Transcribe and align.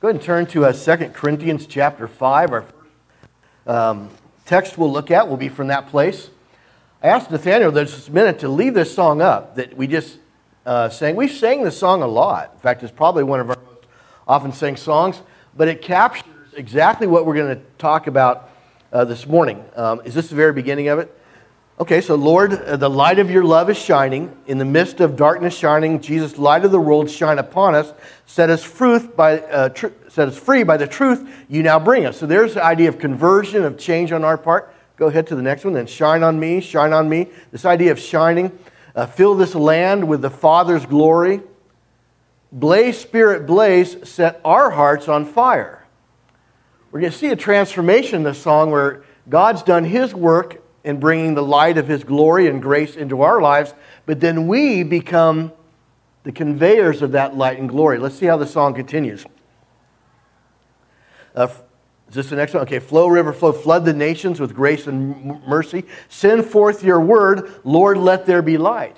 Go 0.00 0.06
ahead 0.06 0.14
and 0.14 0.24
turn 0.24 0.46
to 0.46 0.64
uh, 0.64 0.72
2 0.72 1.08
Corinthians 1.08 1.66
chapter 1.66 2.06
5. 2.06 2.52
Our 2.52 2.64
um, 3.66 4.10
text 4.46 4.78
we'll 4.78 4.92
look 4.92 5.10
at 5.10 5.28
will 5.28 5.36
be 5.36 5.48
from 5.48 5.66
that 5.66 5.88
place. 5.88 6.30
I 7.02 7.08
asked 7.08 7.32
Nathaniel 7.32 7.72
this 7.72 8.08
minute 8.08 8.38
to 8.38 8.48
leave 8.48 8.74
this 8.74 8.94
song 8.94 9.20
up 9.20 9.56
that 9.56 9.76
we 9.76 9.88
just 9.88 10.18
uh, 10.64 10.88
sang. 10.88 11.16
We 11.16 11.26
sang 11.26 11.64
this 11.64 11.76
song 11.76 12.02
a 12.02 12.06
lot. 12.06 12.52
In 12.54 12.60
fact, 12.60 12.84
it's 12.84 12.92
probably 12.92 13.24
one 13.24 13.40
of 13.40 13.50
our 13.50 13.56
most 13.56 13.86
often 14.28 14.52
sang 14.52 14.76
songs, 14.76 15.20
but 15.56 15.66
it 15.66 15.82
captures 15.82 16.32
exactly 16.54 17.08
what 17.08 17.26
we're 17.26 17.34
going 17.34 17.56
to 17.56 17.62
talk 17.78 18.06
about 18.06 18.50
uh, 18.92 19.04
this 19.04 19.26
morning. 19.26 19.64
Um, 19.74 20.00
is 20.04 20.14
this 20.14 20.28
the 20.28 20.36
very 20.36 20.52
beginning 20.52 20.86
of 20.86 21.00
it? 21.00 21.17
Okay, 21.80 22.00
so 22.00 22.16
Lord, 22.16 22.54
uh, 22.54 22.76
the 22.76 22.90
light 22.90 23.20
of 23.20 23.30
your 23.30 23.44
love 23.44 23.70
is 23.70 23.78
shining. 23.78 24.36
In 24.48 24.58
the 24.58 24.64
midst 24.64 24.98
of 24.98 25.14
darkness 25.14 25.56
shining, 25.56 26.00
Jesus, 26.00 26.36
light 26.36 26.64
of 26.64 26.72
the 26.72 26.80
world, 26.80 27.08
shine 27.08 27.38
upon 27.38 27.76
us. 27.76 27.92
Set 28.26 28.50
us, 28.50 28.66
by, 29.14 29.38
uh, 29.38 29.68
tr- 29.68 29.86
set 30.08 30.26
us 30.26 30.36
free 30.36 30.64
by 30.64 30.76
the 30.76 30.88
truth 30.88 31.30
you 31.48 31.62
now 31.62 31.78
bring 31.78 32.04
us. 32.04 32.18
So 32.18 32.26
there's 32.26 32.54
the 32.54 32.64
idea 32.64 32.88
of 32.88 32.98
conversion, 32.98 33.62
of 33.62 33.78
change 33.78 34.10
on 34.10 34.24
our 34.24 34.36
part. 34.36 34.74
Go 34.96 35.06
ahead 35.06 35.28
to 35.28 35.36
the 35.36 35.42
next 35.42 35.64
one. 35.64 35.72
Then 35.72 35.86
shine 35.86 36.24
on 36.24 36.40
me, 36.40 36.60
shine 36.60 36.92
on 36.92 37.08
me. 37.08 37.28
This 37.52 37.64
idea 37.64 37.92
of 37.92 38.00
shining. 38.00 38.58
Uh, 38.96 39.06
fill 39.06 39.36
this 39.36 39.54
land 39.54 40.08
with 40.08 40.20
the 40.20 40.30
Father's 40.30 40.84
glory. 40.84 41.42
Blaze, 42.50 42.98
Spirit, 42.98 43.46
blaze, 43.46 43.96
set 44.08 44.40
our 44.44 44.70
hearts 44.70 45.06
on 45.06 45.24
fire. 45.24 45.86
We're 46.90 47.00
going 47.00 47.12
to 47.12 47.18
see 47.18 47.28
a 47.28 47.36
transformation 47.36 48.16
in 48.16 48.22
this 48.24 48.42
song 48.42 48.72
where 48.72 49.04
God's 49.28 49.62
done 49.62 49.84
His 49.84 50.12
work 50.12 50.60
in 50.88 50.98
bringing 50.98 51.34
the 51.34 51.42
light 51.42 51.76
of 51.76 51.86
His 51.86 52.02
glory 52.02 52.46
and 52.46 52.62
grace 52.62 52.96
into 52.96 53.20
our 53.20 53.42
lives, 53.42 53.74
but 54.06 54.20
then 54.20 54.48
we 54.48 54.82
become 54.82 55.52
the 56.22 56.32
conveyors 56.32 57.02
of 57.02 57.12
that 57.12 57.36
light 57.36 57.58
and 57.58 57.68
glory. 57.68 57.98
Let's 57.98 58.14
see 58.14 58.24
how 58.24 58.38
the 58.38 58.46
song 58.46 58.72
continues. 58.72 59.26
Uh, 61.34 61.48
is 62.08 62.14
this 62.14 62.30
the 62.30 62.36
next 62.36 62.54
one? 62.54 62.62
Okay. 62.62 62.78
Flow, 62.78 63.06
river, 63.06 63.34
flow, 63.34 63.52
flood 63.52 63.84
the 63.84 63.92
nations 63.92 64.40
with 64.40 64.54
grace 64.54 64.86
and 64.86 65.46
mercy. 65.46 65.84
Send 66.08 66.46
forth 66.46 66.82
your 66.82 67.02
word. 67.02 67.60
Lord, 67.64 67.98
let 67.98 68.24
there 68.24 68.40
be 68.40 68.56
light. 68.56 68.96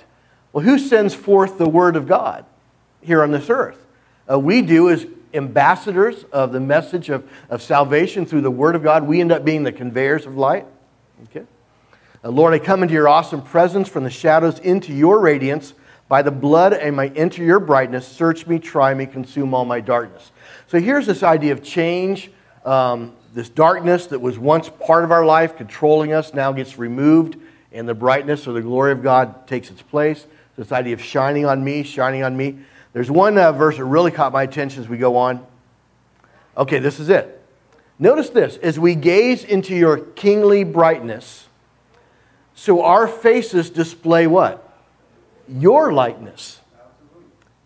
Well, 0.53 0.63
who 0.63 0.79
sends 0.79 1.13
forth 1.13 1.57
the 1.57 1.67
word 1.67 1.97
of 1.97 2.07
God 2.07 2.45
here 3.01 3.21
on 3.21 3.31
this 3.31 3.49
earth? 3.49 3.85
Uh, 4.31 4.39
we 4.39 4.61
do 4.61 4.89
as 4.89 5.05
ambassadors 5.33 6.23
of 6.31 6.53
the 6.53 6.61
message 6.61 7.09
of, 7.09 7.29
of 7.49 7.61
salvation 7.61 8.25
through 8.25 8.41
the 8.41 8.51
word 8.51 8.75
of 8.75 8.83
God. 8.83 9.05
We 9.05 9.19
end 9.19 9.33
up 9.33 9.43
being 9.43 9.63
the 9.63 9.73
conveyors 9.73 10.25
of 10.25 10.37
light. 10.37 10.65
Okay. 11.25 11.45
Uh, 12.23 12.29
Lord, 12.29 12.53
I 12.53 12.59
come 12.59 12.83
into 12.83 12.93
your 12.93 13.07
awesome 13.07 13.41
presence 13.41 13.89
from 13.89 14.03
the 14.03 14.09
shadows 14.09 14.59
into 14.59 14.93
your 14.93 15.19
radiance. 15.19 15.73
By 16.07 16.21
the 16.21 16.31
blood, 16.31 16.73
I 16.73 16.91
might 16.91 17.17
enter 17.17 17.43
your 17.43 17.59
brightness. 17.59 18.07
Search 18.07 18.45
me, 18.45 18.59
try 18.59 18.93
me, 18.93 19.05
consume 19.05 19.53
all 19.53 19.65
my 19.65 19.79
darkness. 19.79 20.31
So 20.67 20.79
here's 20.79 21.07
this 21.07 21.23
idea 21.23 21.53
of 21.53 21.63
change. 21.63 22.29
Um, 22.63 23.15
this 23.33 23.49
darkness 23.49 24.07
that 24.07 24.19
was 24.19 24.37
once 24.37 24.69
part 24.69 25.03
of 25.03 25.11
our 25.11 25.25
life, 25.25 25.55
controlling 25.57 26.13
us, 26.13 26.33
now 26.33 26.51
gets 26.51 26.77
removed, 26.77 27.37
and 27.71 27.87
the 27.87 27.95
brightness 27.95 28.47
or 28.47 28.51
the 28.51 28.61
glory 28.61 28.91
of 28.91 29.01
God 29.01 29.47
takes 29.47 29.71
its 29.71 29.81
place. 29.81 30.27
This 30.57 30.71
idea 30.71 30.93
of 30.93 31.01
shining 31.01 31.45
on 31.45 31.63
me, 31.63 31.81
shining 31.81 32.23
on 32.23 32.35
me. 32.35 32.59
There's 32.93 33.09
one 33.09 33.37
uh, 33.37 33.53
verse 33.53 33.77
that 33.77 33.85
really 33.85 34.11
caught 34.11 34.33
my 34.33 34.43
attention 34.43 34.83
as 34.83 34.89
we 34.89 34.97
go 34.97 35.15
on. 35.15 35.45
Okay, 36.57 36.79
this 36.79 36.99
is 36.99 37.09
it. 37.09 37.41
Notice 37.97 38.29
this 38.29 38.57
as 38.57 38.77
we 38.77 38.95
gaze 38.95 39.43
into 39.43 39.73
your 39.73 39.97
kingly 39.97 40.63
brightness, 40.65 41.47
so 42.55 42.83
our 42.83 43.07
faces 43.07 43.69
display 43.69 44.27
what? 44.27 44.67
Your 45.47 45.93
likeness. 45.93 46.59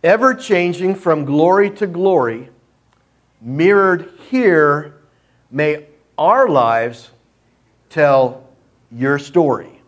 Ever 0.04 0.34
changing 0.34 0.96
from 0.96 1.26
glory 1.26 1.70
to 1.72 1.88
glory, 1.88 2.50
mirrored 3.42 4.12
here, 4.30 5.02
may 5.50 5.86
our 6.18 6.48
lives 6.48 7.10
tell 7.90 8.48
your 8.92 9.20
story. 9.20 9.82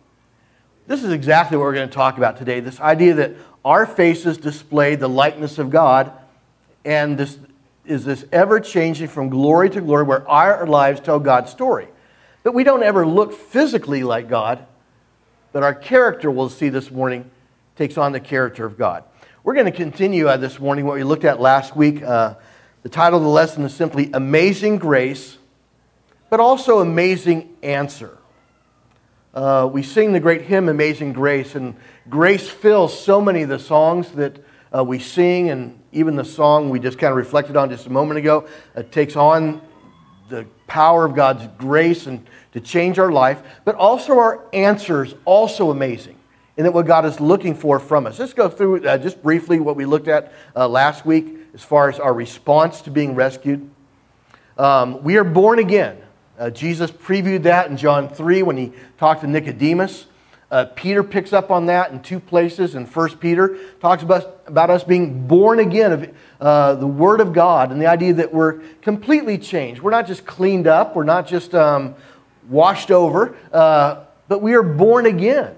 This 0.86 1.04
is 1.04 1.12
exactly 1.12 1.56
what 1.56 1.64
we're 1.64 1.74
going 1.74 1.88
to 1.88 1.94
talk 1.94 2.16
about 2.16 2.38
today 2.38 2.60
this 2.60 2.80
idea 2.80 3.14
that 3.14 3.34
our 3.64 3.86
faces 3.86 4.38
display 4.38 4.94
the 4.94 5.08
likeness 5.08 5.58
of 5.58 5.70
God, 5.70 6.12
and 6.84 7.18
this 7.18 7.38
is 7.84 8.04
this 8.04 8.24
ever 8.32 8.60
changing 8.60 9.08
from 9.08 9.28
glory 9.28 9.70
to 9.70 9.80
glory 9.80 10.04
where 10.04 10.28
our 10.28 10.66
lives 10.66 11.00
tell 11.00 11.18
God's 11.18 11.50
story. 11.50 11.88
But 12.42 12.54
we 12.54 12.64
don't 12.64 12.82
ever 12.82 13.06
look 13.06 13.32
physically 13.32 14.02
like 14.02 14.28
God, 14.28 14.66
but 15.52 15.62
our 15.62 15.74
character, 15.74 16.30
we'll 16.30 16.48
see 16.48 16.68
this 16.68 16.90
morning, 16.90 17.30
takes 17.76 17.96
on 17.96 18.12
the 18.12 18.20
character 18.20 18.64
of 18.64 18.76
God. 18.76 19.04
We're 19.44 19.54
going 19.54 19.66
to 19.66 19.72
continue 19.72 20.28
uh, 20.28 20.36
this 20.36 20.60
morning 20.60 20.84
what 20.84 20.96
we 20.96 21.04
looked 21.04 21.24
at 21.24 21.40
last 21.40 21.74
week. 21.74 22.02
Uh, 22.02 22.34
the 22.82 22.88
title 22.88 23.18
of 23.18 23.24
the 23.24 23.30
lesson 23.30 23.64
is 23.64 23.74
simply 23.74 24.10
Amazing 24.12 24.78
Grace, 24.78 25.38
but 26.30 26.40
also 26.40 26.80
Amazing 26.80 27.56
Answer. 27.62 28.18
Uh, 29.32 29.68
we 29.72 29.82
sing 29.82 30.12
the 30.12 30.20
great 30.20 30.42
hymn, 30.42 30.68
Amazing 30.68 31.12
Grace, 31.12 31.54
and 31.54 31.76
grace 32.08 32.48
fills 32.48 32.98
so 32.98 33.20
many 33.20 33.42
of 33.42 33.48
the 33.48 33.58
songs 33.58 34.10
that 34.12 34.38
uh, 34.76 34.84
we 34.84 34.98
sing, 34.98 35.50
and 35.50 35.78
even 35.92 36.16
the 36.16 36.24
song 36.24 36.70
we 36.70 36.78
just 36.78 36.98
kind 36.98 37.10
of 37.10 37.16
reflected 37.16 37.56
on 37.56 37.70
just 37.70 37.86
a 37.86 37.90
moment 37.90 38.18
ago 38.18 38.46
it 38.74 38.92
takes 38.92 39.16
on 39.16 39.62
the 40.28 40.46
power 40.66 41.04
of 41.04 41.14
God's 41.14 41.48
grace 41.58 42.06
and 42.06 42.26
to 42.52 42.60
change 42.60 42.98
our 42.98 43.10
life, 43.10 43.42
but 43.64 43.74
also 43.74 44.18
our 44.18 44.44
answers, 44.52 45.14
also 45.24 45.70
amazing. 45.70 46.16
And 46.56 46.66
that 46.66 46.72
what 46.72 46.86
God 46.86 47.04
is 47.04 47.20
looking 47.20 47.54
for 47.54 47.78
from 47.78 48.06
us. 48.06 48.18
Let's 48.18 48.34
go 48.34 48.48
through 48.48 48.86
uh, 48.86 48.98
just 48.98 49.22
briefly 49.22 49.60
what 49.60 49.76
we 49.76 49.84
looked 49.84 50.08
at 50.08 50.32
uh, 50.56 50.68
last 50.68 51.06
week 51.06 51.36
as 51.54 51.62
far 51.62 51.88
as 51.88 52.00
our 52.00 52.12
response 52.12 52.80
to 52.82 52.90
being 52.90 53.14
rescued. 53.14 53.70
Um, 54.56 55.02
we 55.04 55.16
are 55.16 55.24
born 55.24 55.60
again. 55.60 55.98
Uh, 56.38 56.50
Jesus 56.50 56.90
previewed 56.90 57.44
that 57.44 57.70
in 57.70 57.76
John 57.76 58.08
3 58.08 58.42
when 58.42 58.56
he 58.56 58.72
talked 58.98 59.20
to 59.20 59.26
Nicodemus. 59.26 60.06
Uh, 60.50 60.64
Peter 60.64 61.02
picks 61.02 61.34
up 61.34 61.50
on 61.50 61.66
that 61.66 61.92
in 61.92 62.00
two 62.00 62.18
places. 62.18 62.74
In 62.74 62.86
1 62.86 63.18
Peter, 63.18 63.58
talks 63.80 64.02
about, 64.02 64.42
about 64.46 64.70
us 64.70 64.82
being 64.82 65.26
born 65.26 65.58
again 65.58 65.92
of 65.92 66.10
uh, 66.40 66.74
the 66.76 66.86
Word 66.86 67.20
of 67.20 67.34
God 67.34 67.70
and 67.70 67.80
the 67.80 67.86
idea 67.86 68.14
that 68.14 68.32
we're 68.32 68.60
completely 68.80 69.36
changed. 69.36 69.82
We're 69.82 69.90
not 69.90 70.06
just 70.06 70.24
cleaned 70.24 70.66
up, 70.66 70.96
we're 70.96 71.04
not 71.04 71.26
just 71.26 71.54
um, 71.54 71.94
washed 72.48 72.90
over, 72.90 73.36
uh, 73.52 74.04
but 74.26 74.40
we 74.40 74.54
are 74.54 74.62
born 74.62 75.04
again. 75.04 75.54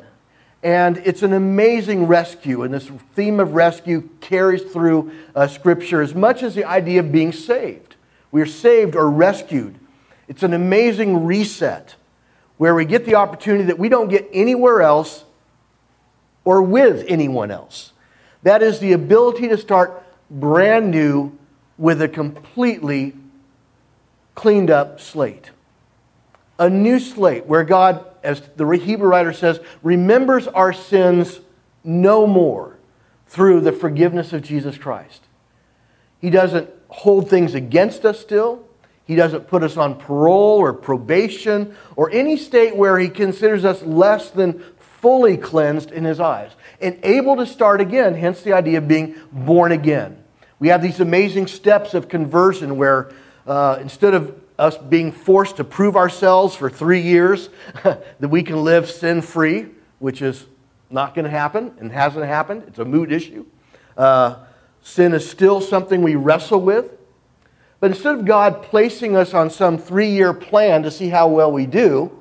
And 0.63 0.99
it's 0.99 1.23
an 1.23 1.33
amazing 1.33 2.07
rescue, 2.07 2.65
and 2.65 2.75
this 2.75 2.91
theme 3.15 3.41
of 3.41 3.55
rescue 3.55 4.11
carries 4.21 4.63
through 4.63 5.13
uh, 5.35 5.47
Scripture 5.47 6.03
as 6.03 6.15
much 6.15 6.43
as 6.43 6.55
the 6.55 6.65
idea 6.65 7.01
of 7.01 7.11
being 7.11 7.33
saved. 7.33 7.95
We 8.31 8.43
are 8.43 8.47
saved 8.47 8.95
or 8.95 9.09
rescued. 9.09 9.79
It's 10.29 10.43
an 10.43 10.53
amazing 10.53 11.25
reset 11.25 11.95
where 12.61 12.75
we 12.75 12.85
get 12.85 13.07
the 13.07 13.15
opportunity 13.15 13.65
that 13.65 13.79
we 13.79 13.89
don't 13.89 14.09
get 14.09 14.29
anywhere 14.35 14.83
else 14.83 15.25
or 16.45 16.61
with 16.61 17.07
anyone 17.09 17.51
else. 17.51 17.95
That 18.43 18.63
is 18.63 18.81
the 18.81 18.93
ability 18.93 19.49
to 19.49 19.57
start 19.57 20.05
brand 20.31 20.91
new 20.91 21.33
with 21.79 22.03
a 22.03 22.09
completely 22.09 23.15
cleaned 24.35 24.71
up 24.71 25.01
slate 25.01 25.53
a 26.61 26.69
new 26.69 27.01
slate 27.01 27.47
where 27.47 27.65
God, 27.65 28.05
as 28.23 28.43
the 28.55 28.69
Hebrew 28.69 29.09
writer 29.09 29.33
says, 29.33 29.61
remembers 29.83 30.47
our 30.47 30.75
sins 30.75 31.41
no 31.83 32.27
more 32.27 32.77
through 33.27 33.63
the 33.63 33.73
forgiveness 33.73 34.35
of 34.35 34.43
Jesus 34.43 34.77
Christ. 34.77 35.23
He 36.21 36.29
doesn't 36.29 36.69
hold 36.89 37.31
things 37.31 37.55
against 37.55 38.05
us 38.05 38.21
still. 38.21 38.69
He 39.11 39.17
doesn't 39.17 39.49
put 39.49 39.65
us 39.65 39.77
on 39.77 39.97
parole 39.97 40.61
or 40.61 40.73
probation 40.73 41.75
or 41.97 42.13
any 42.13 42.37
state 42.37 42.77
where 42.77 42.97
he 42.97 43.09
considers 43.09 43.65
us 43.65 43.83
less 43.83 44.31
than 44.31 44.63
fully 44.79 45.37
cleansed 45.37 45.91
in 45.91 46.05
his 46.05 46.21
eyes 46.21 46.53
and 46.81 46.97
able 47.03 47.35
to 47.35 47.45
start 47.45 47.81
again, 47.81 48.15
hence 48.15 48.43
the 48.43 48.53
idea 48.53 48.79
of 48.79 48.87
being 48.87 49.17
born 49.33 49.73
again. 49.73 50.17
We 50.61 50.69
have 50.69 50.81
these 50.81 51.01
amazing 51.01 51.49
steps 51.49 51.93
of 51.93 52.09
conversion 52.09 52.77
where 52.77 53.11
uh, 53.49 53.79
instead 53.81 54.15
of 54.15 54.41
us 54.61 54.79
being 54.79 55.11
forced 55.11 55.57
to 55.57 55.65
prove 55.65 55.97
ourselves 55.97 56.55
for 56.55 56.71
three 56.71 57.01
years 57.01 57.49
that 57.83 58.31
we 58.31 58.45
can 58.45 58.63
live 58.63 58.89
sin 58.89 59.23
free, 59.23 59.67
which 59.99 60.23
is 60.23 60.47
not 60.89 61.17
going 61.17 61.25
to 61.25 61.33
happen 61.33 61.75
and 61.81 61.91
hasn't 61.91 62.25
happened. 62.25 62.63
It's 62.69 62.79
a 62.79 62.85
moot 62.85 63.11
issue. 63.11 63.45
Uh, 63.97 64.37
sin 64.83 65.15
is 65.15 65.29
still 65.29 65.61
something 65.61 66.01
we 66.01 66.15
wrestle 66.15 66.61
with. 66.61 67.00
But 67.81 67.93
instead 67.93 68.15
of 68.15 68.27
God 68.27 68.63
placing 68.63 69.17
us 69.17 69.33
on 69.33 69.51
some 69.51 69.79
three 69.79 70.11
year 70.11 70.35
plan 70.35 70.83
to 70.83 70.91
see 70.91 71.09
how 71.09 71.29
well 71.29 71.51
we 71.51 71.67
do, 71.67 72.13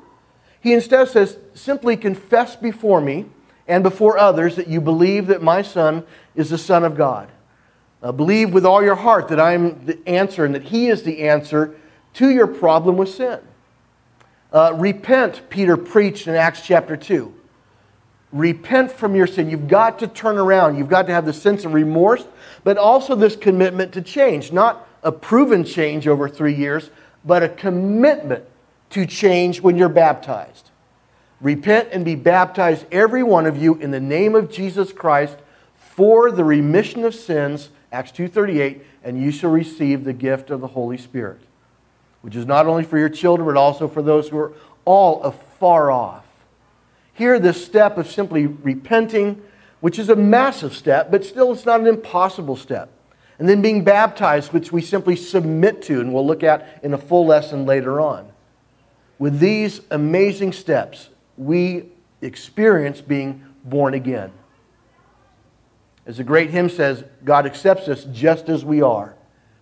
He 0.62 0.74
instead 0.74 1.10
says, 1.10 1.38
simply 1.54 1.98
confess 1.98 2.56
before 2.56 3.02
me 3.02 3.26
and 3.68 3.84
before 3.84 4.18
others 4.18 4.56
that 4.56 4.68
you 4.68 4.82
believe 4.82 5.28
that 5.28 5.44
my 5.44 5.62
Son 5.62 6.04
is 6.34 6.50
the 6.50 6.58
Son 6.58 6.84
of 6.84 6.96
God. 6.96 7.30
Uh, 8.02 8.14
believe 8.14 8.54
with 8.54 8.66
all 8.66 8.82
your 8.82 8.96
heart 8.96 9.28
that 9.28 9.40
I 9.40 9.54
am 9.54 9.86
the 9.86 10.00
answer 10.08 10.46
and 10.46 10.56
that 10.56 10.64
He 10.64 10.88
is 10.88 11.04
the 11.04 11.28
answer 11.28 11.76
to 12.14 12.30
your 12.30 12.48
problem 12.48 12.96
with 12.96 13.10
sin. 13.10 13.40
Uh, 14.52 14.74
repent, 14.76 15.50
Peter 15.50 15.78
preached 15.78 16.28
in 16.28 16.36
Acts 16.36 16.62
chapter 16.66 16.96
2. 16.98 17.34
Repent 18.32 18.92
from 18.92 19.16
your 19.16 19.28
sin. 19.28 19.50
You've 19.50 19.68
got 19.68 20.00
to 20.00 20.08
turn 20.08 20.38
around. 20.38 20.78
You've 20.78 20.90
got 20.90 21.08
to 21.08 21.14
have 21.14 21.26
the 21.26 21.34
sense 21.34 21.66
of 21.66 21.74
remorse, 21.74 22.26
but 22.64 22.78
also 22.78 23.16
this 23.16 23.36
commitment 23.36 23.92
to 23.94 24.02
change. 24.02 24.52
Not 24.52 24.88
a 25.04 25.12
proven 25.12 25.64
change 25.64 26.08
over 26.08 26.28
three 26.28 26.56
years, 26.56 26.90
but 27.24 27.44
a 27.44 27.50
commitment 27.50 28.46
to 28.92 29.06
change 29.06 29.62
when 29.62 29.78
you're 29.78 29.90
baptized. 29.90 30.70
Repent 31.42 31.90
and 31.92 32.04
be 32.04 32.16
baptized, 32.16 32.86
every 32.92 33.24
one 33.24 33.46
of 33.46 33.62
you, 33.62 33.76
in 33.76 33.92
the 33.92 34.00
name 34.00 34.36
of 34.36 34.52
Jesus 34.52 34.92
Christ 34.92 35.38
for 36.00 36.32
the 36.32 36.46
remission 36.46 37.04
of 37.04 37.14
sins, 37.14 37.70
Acts 37.92 38.12
2.38, 38.12 38.82
and 39.04 39.22
you 39.22 39.32
shall 39.32 39.50
receive 39.50 40.06
the 40.06 40.14
gift 40.14 40.50
of 40.50 40.62
the 40.62 40.68
Holy 40.68 40.98
Spirit, 40.98 41.42
which 42.22 42.38
is 42.38 42.46
not 42.46 42.68
only 42.68 42.84
for 42.84 42.98
your 42.98 43.10
children, 43.10 43.46
but 43.46 43.58
also 43.58 43.88
for 43.88 44.02
those 44.02 44.30
who 44.30 44.38
are 44.38 44.54
all 44.86 45.22
afar 45.24 45.92
off. 45.92 46.26
Here, 47.14 47.38
this 47.38 47.66
step 47.66 47.98
of 47.98 48.10
simply 48.10 48.48
repenting, 48.48 49.42
which 49.82 50.00
is 50.00 50.08
a 50.08 50.16
massive 50.16 50.74
step, 50.74 51.12
but 51.12 51.26
still 51.26 51.52
it's 51.52 51.66
not 51.66 51.82
an 51.82 51.88
impossible 51.88 52.56
step. 52.56 52.90
And 53.40 53.48
then 53.48 53.62
being 53.62 53.86
baptized, 53.86 54.52
which 54.52 54.72
we 54.72 54.82
simply 54.82 55.16
submit 55.16 55.82
to, 55.84 56.02
and 56.02 56.14
we'll 56.14 56.28
look 56.28 56.44
at 56.44 56.80
in 56.84 56.94
a 56.94 56.98
full 56.98 57.26
lesson 57.26 57.66
later 57.66 58.02
on. 58.02 58.30
With 59.18 59.40
these 59.40 59.82
amazing 59.92 60.52
steps, 60.52 61.10
we 61.38 61.86
experience 62.22 63.00
being 63.00 63.46
born 63.64 63.94
again. 63.94 64.32
As 66.06 66.18
the 66.18 66.24
great 66.24 66.50
hymn 66.50 66.70
says, 66.70 67.04
God 67.24 67.46
accepts 67.46 67.88
us 67.88 68.04
just 68.06 68.50
as 68.50 68.66
we 68.66 68.82
are, 68.82 69.16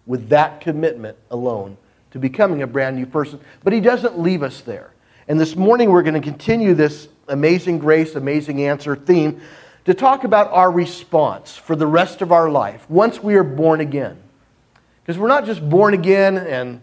with 0.05 0.29
that 0.29 0.61
commitment 0.61 1.17
alone 1.29 1.77
to 2.11 2.19
becoming 2.19 2.63
a 2.63 2.67
brand 2.67 2.95
new 2.95 3.05
person. 3.05 3.39
But 3.63 3.73
He 3.73 3.79
doesn't 3.79 4.17
leave 4.17 4.41
us 4.41 4.61
there. 4.61 4.91
And 5.27 5.39
this 5.39 5.55
morning 5.55 5.91
we're 5.91 6.03
going 6.03 6.19
to 6.19 6.21
continue 6.21 6.73
this 6.73 7.09
amazing 7.27 7.79
grace, 7.79 8.15
amazing 8.15 8.63
answer 8.63 8.95
theme 8.95 9.41
to 9.87 9.93
talk 9.93 10.25
about 10.25 10.51
our 10.51 10.69
response 10.69 11.55
for 11.55 11.73
the 11.73 11.87
rest 11.87 12.21
of 12.21 12.33
our 12.33 12.49
life 12.49 12.87
once 12.89 13.23
we 13.23 13.35
are 13.35 13.43
born 13.43 13.79
again. 13.79 14.21
Because 15.01 15.17
we're 15.17 15.29
not 15.29 15.45
just 15.45 15.67
born 15.67 15.93
again 15.93 16.37
and 16.37 16.81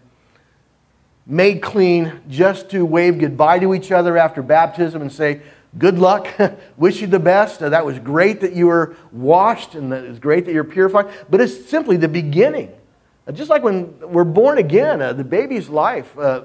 made 1.27 1.61
clean 1.61 2.23
just 2.31 2.71
to 2.71 2.83
wave 2.83 3.19
goodbye 3.19 3.59
to 3.59 3.75
each 3.75 3.93
other 3.93 4.17
after 4.17 4.43
baptism 4.43 5.03
and 5.03 5.13
say, 5.13 5.43
Good 5.77 5.99
luck, 5.99 6.29
wish 6.79 7.03
you 7.03 7.07
the 7.07 7.19
best. 7.19 7.61
That 7.61 7.85
was 7.85 7.99
great 7.99 8.41
that 8.41 8.55
you 8.55 8.69
were 8.69 8.97
washed 9.13 9.75
and 9.75 9.93
that 9.93 10.05
it's 10.05 10.19
great 10.19 10.47
that 10.47 10.55
you're 10.55 10.65
purified. 10.65 11.13
But 11.29 11.43
it's 11.43 11.69
simply 11.69 11.99
the 11.99 12.09
beginning. 12.09 12.73
Uh, 13.27 13.33
just 13.33 13.51
like 13.51 13.63
when 13.63 13.99
we're 14.01 14.25
born 14.25 14.57
again, 14.57 15.03
uh, 15.03 15.13
the 15.13 15.25
baby's 15.25 15.69
life 15.69 16.17
uh, 16.17 16.45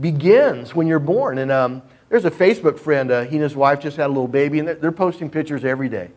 begins 0.00 0.74
when 0.74 0.88
you're 0.88 0.98
born. 0.98 1.38
And 1.38 1.52
um, 1.52 1.82
there's 2.10 2.24
a 2.26 2.30
Facebook 2.30 2.78
friend, 2.78 3.10
uh, 3.10 3.22
he 3.22 3.36
and 3.36 3.42
his 3.42 3.56
wife 3.56 3.80
just 3.80 3.96
had 3.96 4.06
a 4.06 4.08
little 4.08 4.28
baby, 4.28 4.58
and 4.58 4.68
they're, 4.68 4.74
they're 4.74 4.92
posting 4.92 5.30
pictures 5.30 5.64
every 5.64 5.88
day. 5.88 6.10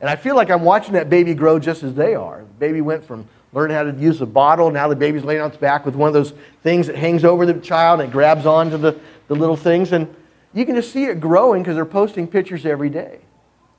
And 0.00 0.08
I 0.08 0.14
feel 0.14 0.36
like 0.36 0.50
I'm 0.50 0.62
watching 0.62 0.92
that 0.92 1.10
baby 1.10 1.34
grow 1.34 1.58
just 1.58 1.82
as 1.82 1.94
they 1.94 2.14
are. 2.14 2.40
The 2.40 2.58
baby 2.58 2.80
went 2.80 3.04
from 3.04 3.26
learning 3.52 3.76
how 3.76 3.84
to 3.84 3.92
use 3.92 4.20
a 4.20 4.26
bottle. 4.26 4.70
Now 4.70 4.88
the 4.88 4.96
baby's 4.96 5.24
laying 5.24 5.40
on 5.40 5.50
its 5.50 5.56
back 5.56 5.86
with 5.86 5.94
one 5.94 6.08
of 6.08 6.14
those 6.14 6.32
things 6.62 6.86
that 6.86 6.96
hangs 6.96 7.24
over 7.24 7.46
the 7.46 7.54
child 7.54 8.00
and 8.00 8.12
grabs 8.12 8.46
onto 8.46 8.76
the, 8.76 8.98
the 9.28 9.34
little 9.34 9.56
things. 9.56 9.92
And 9.92 10.14
you 10.52 10.66
can 10.66 10.74
just 10.74 10.92
see 10.92 11.04
it 11.04 11.20
growing 11.20 11.62
because 11.62 11.76
they're 11.76 11.84
posting 11.84 12.26
pictures 12.26 12.66
every 12.66 12.90
day. 12.90 13.20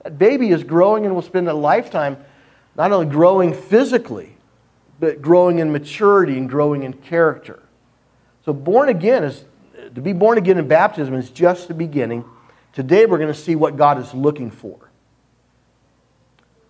That 0.03 0.17
baby 0.17 0.49
is 0.49 0.63
growing 0.63 1.05
and 1.05 1.13
will 1.13 1.21
spend 1.21 1.47
a 1.49 1.53
lifetime 1.53 2.17
not 2.75 2.91
only 2.91 3.07
growing 3.07 3.53
physically, 3.53 4.35
but 4.99 5.21
growing 5.21 5.59
in 5.59 5.71
maturity 5.71 6.37
and 6.37 6.49
growing 6.49 6.83
in 6.83 6.93
character. 6.93 7.61
So 8.45 8.53
born 8.53 8.89
again 8.89 9.23
is 9.23 9.45
to 9.95 10.01
be 10.01 10.13
born 10.13 10.37
again 10.37 10.57
in 10.57 10.67
baptism 10.67 11.13
is 11.13 11.29
just 11.29 11.67
the 11.67 11.73
beginning. 11.73 12.25
Today 12.73 13.05
we're 13.05 13.17
going 13.17 13.33
to 13.33 13.39
see 13.39 13.55
what 13.55 13.77
God 13.77 13.99
is 13.99 14.13
looking 14.13 14.51
for. 14.51 14.77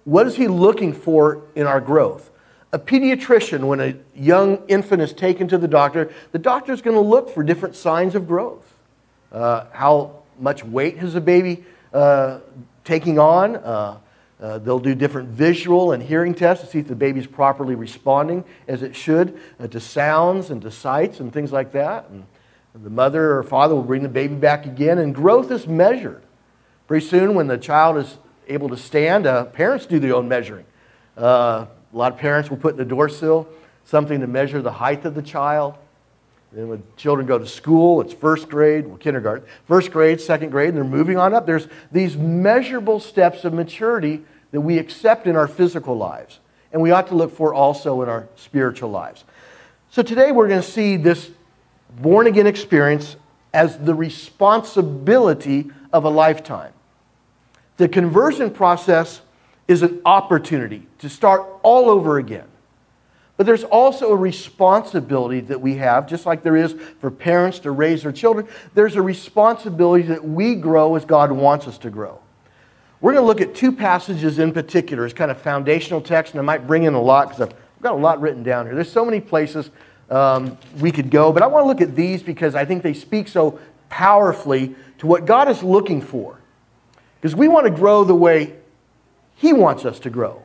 What 0.04 0.27
is 0.27 0.36
he 0.36 0.48
looking 0.48 0.94
for 0.94 1.44
in 1.56 1.65
our 1.65 1.80
growth? 1.80 2.30
A 2.74 2.80
pediatrician, 2.80 3.65
when 3.65 3.80
a 3.80 3.95
young 4.15 4.63
infant 4.68 5.01
is 5.01 5.13
taken 5.13 5.48
to 5.48 5.57
the 5.57 5.68
doctor, 5.68 6.12
the 6.31 6.39
doctor 6.39 6.74
is 6.74 6.81
going 6.81 6.95
to 6.95 7.01
look 7.01 7.30
for 7.30 7.44
different 7.44 7.75
signs 7.75 8.15
of 8.15 8.27
growth. 8.27 8.74
Uh, 9.31 9.65
how 9.71 10.24
much 10.39 10.63
weight 10.63 10.98
has 10.98 11.13
the 11.13 11.21
baby 11.21 11.63
uh, 11.94 12.39
taking 12.83 13.19
on? 13.19 13.56
Uh, 13.56 14.00
uh, 14.42 14.57
they'll 14.57 14.80
do 14.80 14.94
different 14.94 15.30
visual 15.30 15.94
and 15.94 16.04
hearing 16.04 16.33
tests 16.33 16.65
to 16.65 16.69
see 16.69 16.80
if 16.80 16.88
the 16.88 16.95
baby's 16.95 17.27
properly 17.27 17.75
responding 17.75 18.44
as 18.68 18.83
it 18.83 18.95
should 18.95 19.39
uh, 19.60 19.68
to 19.68 19.80
sounds 19.80 20.50
and 20.50 20.62
to 20.62 20.69
sights 20.71 21.19
and 21.19 21.31
things 21.31 21.51
like 21.51 21.71
that. 21.71 22.10
And 22.10 22.25
the 22.81 22.90
mother 22.90 23.38
or 23.38 23.44
father 23.44 23.75
will 23.75 23.84
bring 23.84 24.04
the 24.04 24.10
baby 24.10 24.36
back 24.36 24.66
again, 24.66 24.98
and 24.98 25.14
growth 25.14 25.52
is 25.52 25.68
measured. 25.68 26.24
Pretty 26.88 27.06
soon, 27.06 27.36
when 27.36 27.48
the 27.48 27.58
child 27.58 27.98
is 27.98 28.18
able 28.48 28.70
to 28.70 28.78
stand, 28.78 29.28
uh, 29.28 29.46
parents 29.46 29.86
do 29.86 30.00
their 30.00 30.16
own 30.16 30.28
measuring. 30.28 30.66
Uh, 31.18 31.66
a 31.94 31.98
lot 31.98 32.12
of 32.12 32.18
parents 32.18 32.50
will 32.50 32.58
put 32.58 32.72
in 32.72 32.78
the 32.78 32.86
door 32.86 33.10
sill 33.10 33.48
something 33.86 34.22
to 34.22 34.28
measure 34.28 34.62
the 34.62 34.72
height 34.72 35.06
of 35.06 35.14
the 35.14 35.22
child. 35.22 35.75
Then 36.52 36.68
when 36.68 36.84
children 36.98 37.28
go 37.28 37.38
to 37.38 37.48
school, 37.48 38.02
it's 38.02 38.14
first 38.14 38.48
grade, 38.48 38.88
well, 38.88 38.98
kindergarten, 38.98 39.48
first 39.66 39.92
grade, 39.92 40.22
second 40.22 40.52
grade, 40.52 40.70
and 40.70 40.78
they're 40.78 40.84
moving 40.84 41.18
on 41.18 41.34
up. 41.34 41.46
There's 41.46 41.68
these 41.92 42.16
measurable 42.16 43.00
steps 43.00 43.44
of 43.44 43.54
maturity 43.54 44.24
that 44.52 44.62
we 44.62 44.78
accept 44.78 45.25
in 45.25 45.36
our 45.36 45.48
physical 45.48 45.98
lives, 45.98 46.40
and 46.72 46.81
we 46.81 46.92
ought 46.92 47.08
to 47.08 47.16
look 47.16 47.36
for 47.36 47.54
also 47.54 48.02
in 48.04 48.10
our 48.10 48.28
spiritual 48.36 48.92
lives. 48.92 49.24
So 49.90 50.04
today 50.04 50.31
we're 50.31 50.48
going 50.48 50.62
to 50.62 50.68
see 50.68 50.96
this 50.96 51.30
born 52.01 52.28
again 52.28 52.48
experience 52.48 53.16
as 53.54 53.78
the 53.78 53.94
responsibility 53.94 55.69
of 55.92 56.06
a 56.06 56.10
lifetime. 56.10 56.74
The 57.78 57.88
conversion 57.88 58.50
process 58.51 59.22
is 59.68 59.81
an 59.81 60.01
opportunity 60.06 60.88
to 61.00 61.10
start 61.10 61.45
all 61.63 61.90
over 61.90 62.18
again. 62.18 62.48
But 63.36 63.48
there's 63.48 63.63
also 63.63 64.12
a 64.12 64.16
responsibility 64.16 65.40
that 65.42 65.60
we 65.60 65.75
have, 65.75 66.07
just 66.07 66.25
like 66.25 66.44
there 66.44 66.56
is 66.56 66.75
for 67.00 67.10
parents 67.10 67.60
to 67.60 67.72
raise 67.72 68.04
their 68.04 68.12
children. 68.12 68.48
There's 68.75 68.96
a 68.96 69.01
responsibility 69.01 70.04
that 70.07 70.24
we 70.24 70.56
grow 70.56 70.96
as 70.96 71.04
God 71.04 71.31
wants 71.31 71.68
us 71.68 71.78
to 71.80 71.89
grow. 71.89 72.19
We're 73.01 73.13
going 73.13 73.24
to 73.24 73.28
look 73.28 73.42
at 73.42 73.56
two 73.56 73.72
passages 73.72 74.39
in 74.39 74.54
particular 74.54 75.06
as 75.06 75.13
kind 75.13 75.31
of 75.31 75.42
foundational 75.42 76.00
text, 76.00 76.34
and 76.34 76.39
I 76.39 76.44
might 76.44 76.68
bring 76.68 76.84
in 76.84 76.94
a 76.94 77.01
lot 77.01 77.30
because 77.30 77.42
I've 77.42 77.81
got 77.81 77.94
a 77.94 77.98
lot 77.98 78.22
written 78.22 78.44
down 78.44 78.66
here. 78.66 78.75
There's 78.75 78.92
so 78.92 79.04
many 79.04 79.19
places 79.19 79.72
um, 80.13 80.57
we 80.80 80.92
could 80.92 81.10
go, 81.10 81.33
but 81.33 81.42
I 81.42 81.48
want 81.48 81.63
to 81.63 81.68
look 81.68 81.81
at 81.81 81.95
these 81.95 82.21
because 82.21 82.54
I 82.54 82.65
think 82.65 82.83
they 82.83 82.94
speak 82.94 83.27
so 83.27 83.60
powerfully 83.89 84.75
to 85.00 85.07
what 85.07 85.25
God 85.25 85.50
is 85.50 85.63
looking 85.63 86.01
for. 86.01 86.39
Because 87.19 87.36
we 87.36 87.48
want 87.48 87.65
to 87.65 87.71
grow 87.71 88.04
the 88.04 88.15
way 88.15 88.56
He 89.36 89.54
wants 89.54 89.86
us 89.86 90.00
to 90.00 90.10
grow. 90.10 90.44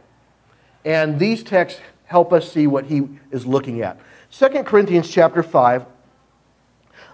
And 0.85 1.19
these 1.19 1.43
texts 1.43 1.81
help 2.07 2.33
us 2.33 2.51
see 2.51 2.67
what 2.67 2.87
He 2.87 3.09
is 3.31 3.45
looking 3.45 3.83
at. 3.83 4.01
2 4.31 4.49
Corinthians 4.63 5.11
chapter 5.11 5.43
5. 5.43 5.85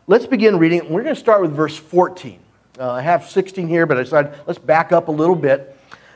Let's 0.06 0.26
begin 0.26 0.58
reading. 0.58 0.90
We're 0.90 1.02
going 1.02 1.14
to 1.14 1.20
start 1.20 1.40
with 1.40 1.52
verse 1.52 1.76
14. 1.76 2.38
Uh, 2.78 2.92
I 2.92 3.00
have 3.00 3.28
16 3.28 3.66
here, 3.66 3.86
but 3.86 3.96
I 3.96 4.02
decided 4.02 4.34
let's 4.46 4.58
back 4.58 4.92
up 4.92 5.08
a 5.08 5.12
little 5.12 5.36
bit. 5.36 5.73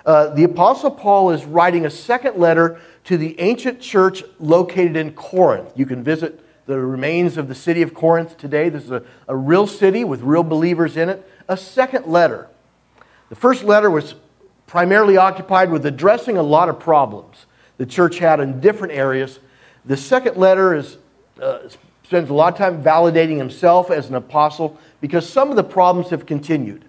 Uh, 0.09 0.31
the 0.31 0.45
Apostle 0.45 0.91
Paul 0.91 1.33
is 1.33 1.45
writing 1.45 1.85
a 1.85 1.91
second 1.91 2.39
letter 2.39 2.81
to 3.05 3.19
the 3.19 3.39
ancient 3.39 3.79
church 3.79 4.25
located 4.41 4.97
in 4.97 5.13
Corinth. 5.13 5.71
You 5.77 5.85
can 5.85 6.03
visit 6.03 6.43
the 6.65 6.81
remains 6.81 7.37
of 7.37 7.47
the 7.47 7.55
city 7.55 7.83
of 7.83 7.93
Corinth 7.93 8.39
today. 8.39 8.71
This 8.71 8.85
is 8.85 8.91
a, 8.91 9.03
a 9.29 9.37
real 9.37 9.67
city 9.67 10.05
with 10.05 10.23
real 10.23 10.43
believers 10.43 10.97
in 10.97 11.11
it. 11.11 11.31
A 11.47 11.59
second 11.59 12.07
letter. 12.07 12.49
The 13.29 13.35
first 13.35 13.65
letter 13.65 13.91
was 13.91 14.15
primarily 14.67 15.19
occupied 15.19 15.71
with 15.71 15.85
addressing 15.85 16.39
a 16.39 16.43
lot 16.43 16.71
of 16.71 16.81
problems 16.81 17.45
the 17.77 17.85
church 17.85 18.19
had 18.19 18.41
in 18.41 18.61
different 18.61 18.95
areas. 18.95 19.41
The 19.85 19.99
second 19.99 20.39
letter 20.39 20.75
is, 20.75 20.97
uh, 21.39 21.69
spends 22.03 22.31
a 22.31 22.35
lot 22.35 22.55
of 22.55 22.59
time 22.59 22.83
validating 22.83 23.37
himself 23.37 23.91
as 23.91 24.09
an 24.09 24.15
apostle 24.15 24.79
because 25.03 25.29
some 25.29 25.51
of 25.51 25.57
the 25.57 25.65
problems 25.65 26.09
have 26.09 26.25
continued. 26.25 26.87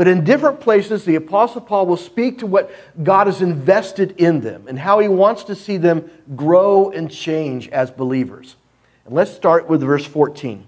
But 0.00 0.08
in 0.08 0.24
different 0.24 0.60
places, 0.60 1.04
the 1.04 1.16
Apostle 1.16 1.60
Paul 1.60 1.84
will 1.84 1.98
speak 1.98 2.38
to 2.38 2.46
what 2.46 2.70
God 3.02 3.26
has 3.26 3.42
invested 3.42 4.14
in 4.16 4.40
them 4.40 4.64
and 4.66 4.78
how 4.78 4.98
he 4.98 5.08
wants 5.08 5.44
to 5.44 5.54
see 5.54 5.76
them 5.76 6.10
grow 6.34 6.88
and 6.90 7.10
change 7.10 7.68
as 7.68 7.90
believers. 7.90 8.56
And 9.04 9.14
let's 9.14 9.30
start 9.30 9.68
with 9.68 9.82
verse 9.82 10.06
14, 10.06 10.66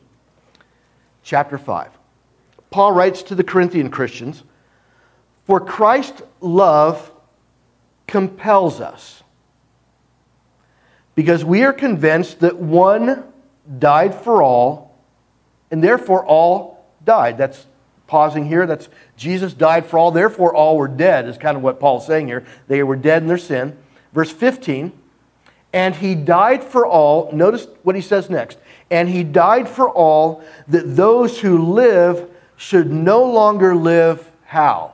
chapter 1.22 1.56
5. 1.56 1.88
Paul 2.70 2.92
writes 2.92 3.22
to 3.22 3.34
the 3.34 3.42
Corinthian 3.42 3.88
Christians 3.88 4.42
For 5.46 5.60
Christ's 5.60 6.20
love 6.42 7.10
compels 8.06 8.82
us, 8.82 9.22
because 11.14 11.42
we 11.42 11.64
are 11.64 11.72
convinced 11.72 12.40
that 12.40 12.58
one 12.58 13.24
died 13.78 14.14
for 14.14 14.42
all, 14.42 14.94
and 15.70 15.82
therefore 15.82 16.22
all 16.22 16.84
died. 17.02 17.38
That's 17.38 17.66
pausing 18.12 18.44
here. 18.44 18.66
That's 18.66 18.90
Jesus 19.16 19.54
died 19.54 19.86
for 19.86 19.98
all, 19.98 20.10
therefore 20.10 20.54
all 20.54 20.76
were 20.76 20.86
dead, 20.86 21.26
is 21.26 21.38
kind 21.38 21.56
of 21.56 21.62
what 21.62 21.80
Paul's 21.80 22.06
saying 22.06 22.26
here. 22.26 22.44
They 22.68 22.82
were 22.82 22.94
dead 22.94 23.22
in 23.22 23.26
their 23.26 23.38
sin. 23.38 23.74
Verse 24.12 24.30
15, 24.30 24.92
and 25.72 25.94
he 25.94 26.14
died 26.14 26.62
for 26.62 26.86
all. 26.86 27.32
Notice 27.32 27.66
what 27.84 27.96
he 27.96 28.02
says 28.02 28.28
next. 28.28 28.58
And 28.90 29.08
he 29.08 29.24
died 29.24 29.66
for 29.66 29.88
all 29.88 30.44
that 30.68 30.94
those 30.94 31.40
who 31.40 31.72
live 31.72 32.28
should 32.58 32.92
no 32.92 33.24
longer 33.24 33.74
live 33.74 34.30
how? 34.44 34.92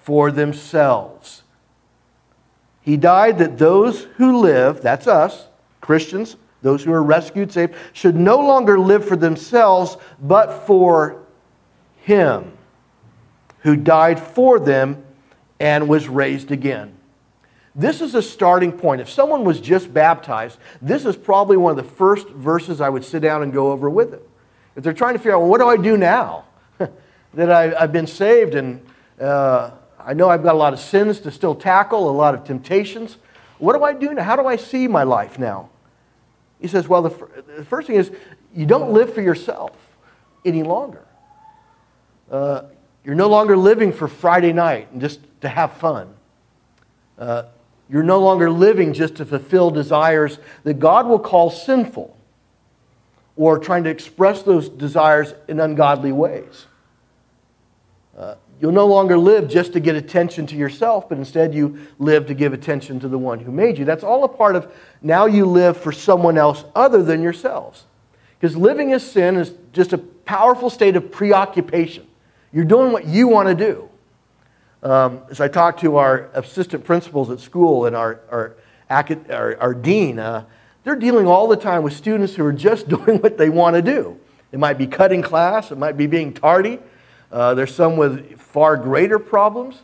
For 0.00 0.30
themselves. 0.30 1.42
He 2.80 2.96
died 2.96 3.36
that 3.36 3.58
those 3.58 4.04
who 4.16 4.38
live, 4.38 4.80
that's 4.80 5.06
us, 5.06 5.48
Christians, 5.82 6.36
those 6.62 6.82
who 6.82 6.92
are 6.94 7.02
rescued, 7.02 7.52
saved, 7.52 7.74
should 7.92 8.16
no 8.16 8.38
longer 8.38 8.78
live 8.80 9.06
for 9.06 9.16
themselves, 9.16 9.98
but 10.22 10.66
for 10.66 11.20
Him 12.10 12.58
who 13.60 13.76
died 13.76 14.18
for 14.18 14.58
them 14.58 15.04
and 15.60 15.88
was 15.88 16.08
raised 16.08 16.50
again. 16.50 16.92
This 17.76 18.00
is 18.00 18.16
a 18.16 18.22
starting 18.22 18.72
point. 18.72 19.00
If 19.00 19.08
someone 19.08 19.44
was 19.44 19.60
just 19.60 19.94
baptized, 19.94 20.58
this 20.82 21.06
is 21.06 21.14
probably 21.16 21.56
one 21.56 21.70
of 21.70 21.76
the 21.76 21.88
first 21.92 22.28
verses 22.30 22.80
I 22.80 22.88
would 22.88 23.04
sit 23.04 23.22
down 23.22 23.44
and 23.44 23.52
go 23.52 23.70
over 23.70 23.88
with 23.88 24.10
them. 24.10 24.22
If 24.74 24.82
they're 24.82 24.92
trying 24.92 25.14
to 25.14 25.20
figure 25.20 25.36
out, 25.36 25.42
well, 25.42 25.50
what 25.50 25.60
do 25.60 25.68
I 25.68 25.76
do 25.76 25.96
now 25.96 26.46
that 27.34 27.52
I, 27.52 27.78
have 27.78 27.92
been 27.92 28.08
saved 28.08 28.56
and 28.56 28.84
uh, 29.20 29.70
I 30.00 30.12
know 30.12 30.28
I've 30.28 30.42
got 30.42 30.56
a 30.56 30.58
lot 30.58 30.72
of 30.72 30.80
sins 30.80 31.20
to 31.20 31.30
still 31.30 31.54
tackle, 31.54 32.10
a 32.10 32.10
lot 32.10 32.34
of 32.34 32.42
temptations. 32.42 33.18
What 33.58 33.76
do 33.76 33.84
I 33.84 33.92
do 33.92 34.14
now? 34.14 34.24
How 34.24 34.34
do 34.34 34.48
I 34.48 34.56
see 34.56 34.88
my 34.88 35.04
life 35.04 35.38
now? 35.38 35.68
He 36.60 36.66
says, 36.66 36.88
well, 36.88 37.02
the, 37.02 37.28
the 37.56 37.64
first 37.64 37.86
thing 37.86 37.94
is 37.94 38.10
you 38.52 38.66
don't 38.66 38.92
live 38.92 39.14
for 39.14 39.22
yourself 39.22 39.76
any 40.44 40.64
longer. 40.64 41.04
Uh, 42.30 42.62
you're 43.04 43.14
no 43.14 43.28
longer 43.28 43.56
living 43.56 43.92
for 43.92 44.08
Friday 44.08 44.52
night 44.52 44.88
and 44.92 45.00
just 45.00 45.20
to 45.40 45.48
have 45.48 45.72
fun. 45.74 46.14
Uh, 47.18 47.44
you're 47.88 48.02
no 48.02 48.20
longer 48.20 48.50
living 48.50 48.92
just 48.92 49.16
to 49.16 49.24
fulfill 49.24 49.70
desires 49.70 50.38
that 50.62 50.74
God 50.74 51.06
will 51.06 51.18
call 51.18 51.50
sinful 51.50 52.16
or 53.36 53.58
trying 53.58 53.84
to 53.84 53.90
express 53.90 54.42
those 54.42 54.68
desires 54.68 55.34
in 55.48 55.58
ungodly 55.60 56.12
ways. 56.12 56.66
Uh, 58.16 58.34
you'll 58.60 58.70
no 58.70 58.86
longer 58.86 59.16
live 59.16 59.48
just 59.48 59.72
to 59.72 59.80
get 59.80 59.96
attention 59.96 60.46
to 60.46 60.56
yourself, 60.56 61.08
but 61.08 61.18
instead 61.18 61.54
you 61.54 61.78
live 61.98 62.26
to 62.26 62.34
give 62.34 62.52
attention 62.52 63.00
to 63.00 63.08
the 63.08 63.18
one 63.18 63.40
who 63.40 63.50
made 63.50 63.78
you. 63.78 63.84
That's 63.84 64.04
all 64.04 64.24
a 64.24 64.28
part 64.28 64.56
of 64.56 64.72
now 65.02 65.26
you 65.26 65.46
live 65.46 65.76
for 65.76 65.90
someone 65.90 66.38
else 66.38 66.64
other 66.74 67.02
than 67.02 67.22
yourselves. 67.22 67.84
Because 68.38 68.56
living 68.56 68.92
as 68.92 69.08
sin 69.08 69.36
is 69.36 69.52
just 69.72 69.92
a 69.92 69.98
powerful 69.98 70.70
state 70.70 70.96
of 70.96 71.10
preoccupation. 71.10 72.06
You're 72.52 72.64
doing 72.64 72.92
what 72.92 73.06
you 73.06 73.28
want 73.28 73.48
to 73.48 73.54
do. 73.54 73.88
Um, 74.82 75.20
as 75.30 75.40
I 75.40 75.48
talked 75.48 75.80
to 75.80 75.96
our 75.96 76.30
assistant 76.34 76.84
principals 76.84 77.30
at 77.30 77.38
school 77.40 77.86
and 77.86 77.94
our, 77.94 78.20
our, 78.30 78.56
our, 78.88 79.56
our 79.60 79.74
dean, 79.74 80.18
uh, 80.18 80.44
they're 80.82 80.96
dealing 80.96 81.26
all 81.26 81.46
the 81.48 81.56
time 81.56 81.82
with 81.82 81.92
students 81.92 82.34
who 82.34 82.44
are 82.44 82.52
just 82.52 82.88
doing 82.88 83.18
what 83.18 83.38
they 83.38 83.50
want 83.50 83.76
to 83.76 83.82
do. 83.82 84.18
It 84.52 84.58
might 84.58 84.78
be 84.78 84.86
cutting 84.86 85.22
class, 85.22 85.70
it 85.70 85.78
might 85.78 85.96
be 85.96 86.06
being 86.06 86.32
tardy. 86.32 86.80
Uh, 87.30 87.54
there's 87.54 87.74
some 87.74 87.96
with 87.96 88.40
far 88.40 88.76
greater 88.76 89.20
problems 89.20 89.82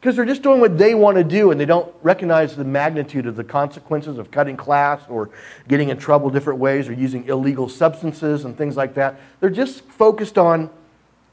because 0.00 0.16
they're 0.16 0.24
just 0.24 0.42
doing 0.42 0.60
what 0.60 0.78
they 0.78 0.94
want 0.94 1.16
to 1.16 1.22
do 1.22 1.52
and 1.52 1.60
they 1.60 1.64
don't 1.64 1.92
recognize 2.02 2.56
the 2.56 2.64
magnitude 2.64 3.26
of 3.26 3.36
the 3.36 3.44
consequences 3.44 4.18
of 4.18 4.30
cutting 4.30 4.56
class 4.56 5.00
or 5.08 5.30
getting 5.68 5.90
in 5.90 5.96
trouble 5.96 6.30
different 6.30 6.58
ways 6.58 6.88
or 6.88 6.92
using 6.92 7.24
illegal 7.26 7.68
substances 7.68 8.44
and 8.44 8.56
things 8.56 8.76
like 8.76 8.94
that. 8.94 9.20
They're 9.38 9.50
just 9.50 9.84
focused 9.84 10.38
on 10.38 10.70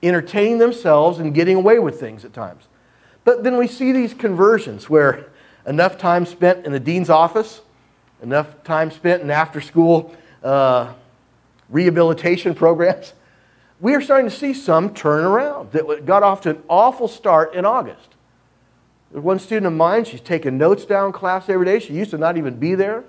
entertaining 0.05 0.59
themselves 0.59 1.19
and 1.19 1.33
getting 1.33 1.55
away 1.55 1.79
with 1.79 1.99
things 1.99 2.23
at 2.23 2.33
times. 2.33 2.67
But 3.23 3.43
then 3.43 3.57
we 3.57 3.67
see 3.67 3.91
these 3.91 4.13
conversions 4.13 4.89
where 4.89 5.27
enough 5.65 5.97
time 5.97 6.25
spent 6.25 6.65
in 6.65 6.71
the 6.71 6.79
dean's 6.79 7.09
office, 7.09 7.61
enough 8.21 8.63
time 8.63 8.91
spent 8.91 9.23
in 9.23 9.31
after 9.31 9.59
school 9.59 10.15
uh, 10.43 10.93
rehabilitation 11.69 12.53
programs, 12.55 13.13
we 13.81 13.93
are 13.93 14.01
starting 14.01 14.29
to 14.29 14.35
see 14.35 14.53
some 14.53 14.93
turn 14.93 15.25
around 15.25 15.71
that 15.71 16.05
got 16.05 16.23
off 16.23 16.41
to 16.41 16.51
an 16.51 16.63
awful 16.69 17.07
start 17.07 17.53
in 17.53 17.65
August. 17.65 18.15
There's 19.11 19.23
one 19.23 19.39
student 19.39 19.67
of 19.67 19.73
mine, 19.73 20.05
she's 20.05 20.21
taking 20.21 20.57
notes 20.57 20.85
down 20.85 21.11
class 21.11 21.49
every 21.49 21.65
day. 21.65 21.79
She 21.79 21.93
used 21.93 22.11
to 22.11 22.17
not 22.17 22.37
even 22.37 22.57
be 22.57 22.75
there. 22.75 23.03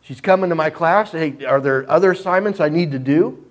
She's 0.00 0.20
coming 0.20 0.50
to 0.50 0.54
my 0.54 0.70
class. 0.70 1.12
Hey, 1.12 1.44
are 1.44 1.60
there 1.60 1.88
other 1.90 2.12
assignments 2.12 2.60
I 2.60 2.68
need 2.68 2.92
to 2.92 2.98
do? 2.98 3.44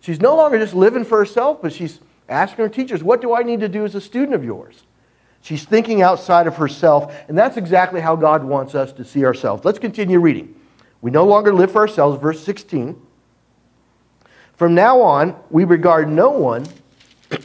She's 0.00 0.20
no 0.20 0.34
longer 0.34 0.58
just 0.58 0.72
living 0.72 1.04
for 1.04 1.18
herself, 1.18 1.60
but 1.60 1.72
she's 1.72 2.00
asking 2.30 2.64
her 2.64 2.68
teachers, 2.68 3.02
What 3.02 3.20
do 3.20 3.34
I 3.34 3.42
need 3.42 3.60
to 3.60 3.68
do 3.68 3.84
as 3.84 3.94
a 3.94 4.00
student 4.00 4.34
of 4.34 4.44
yours? 4.44 4.84
She's 5.42 5.64
thinking 5.64 6.02
outside 6.02 6.46
of 6.46 6.56
herself, 6.56 7.14
and 7.28 7.36
that's 7.36 7.56
exactly 7.56 8.00
how 8.00 8.16
God 8.16 8.44
wants 8.44 8.74
us 8.74 8.92
to 8.92 9.04
see 9.04 9.24
ourselves. 9.24 9.64
Let's 9.64 9.78
continue 9.78 10.20
reading. 10.20 10.54
We 11.00 11.10
no 11.10 11.24
longer 11.24 11.52
live 11.52 11.72
for 11.72 11.78
ourselves, 11.78 12.20
verse 12.20 12.42
16. 12.44 13.00
From 14.54 14.74
now 14.74 15.00
on, 15.00 15.34
we 15.48 15.64
regard 15.64 16.10
no 16.10 16.30
one 16.30 16.66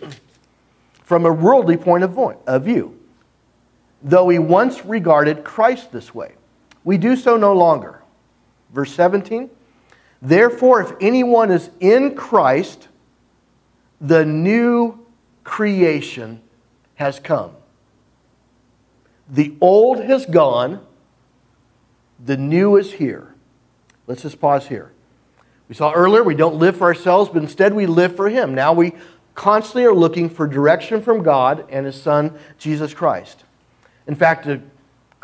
from 1.04 1.26
a 1.26 1.32
worldly 1.32 1.78
point 1.78 2.04
of 2.04 2.64
view, 2.64 3.00
though 4.04 4.26
we 4.26 4.40
once 4.40 4.84
regarded 4.84 5.46
Christ 5.46 5.92
this 5.94 6.14
way. 6.14 6.34
We 6.84 6.98
do 6.98 7.16
so 7.16 7.38
no 7.38 7.54
longer. 7.54 8.02
Verse 8.74 8.94
17 8.94 9.50
Therefore, 10.22 10.82
if 10.82 10.92
anyone 11.00 11.52
is 11.52 11.70
in 11.80 12.16
Christ, 12.16 12.90
the 14.08 14.26
new 14.26 15.06
creation 15.44 16.42
has 16.96 17.20
come. 17.20 17.52
The 19.28 19.56
old 19.60 20.04
has 20.04 20.26
gone, 20.26 20.86
the 22.24 22.38
new 22.38 22.78
is 22.78 22.94
here. 22.94 23.34
Let's 24.08 24.22
just 24.22 24.40
pause 24.40 24.68
here. 24.68 24.92
We 25.68 25.74
saw 25.74 25.92
earlier 25.94 26.24
we 26.24 26.36
don't 26.36 26.56
live 26.58 26.78
for 26.78 26.86
ourselves, 26.86 27.32
but 27.34 27.42
instead 27.42 27.74
we 27.74 27.88
live 27.88 28.16
for 28.16 28.30
Him. 28.30 28.54
Now 28.54 28.74
we 28.74 28.94
constantly 29.34 29.86
are 29.86 29.96
looking 29.96 30.30
for 30.30 30.48
direction 30.48 31.02
from 31.02 31.24
God 31.24 31.66
and 31.70 31.86
His 31.86 32.00
Son, 32.00 32.38
Jesus 32.60 32.94
Christ. 32.94 33.44
In 34.08 34.16
fact, 34.16 34.46
to 34.46 34.62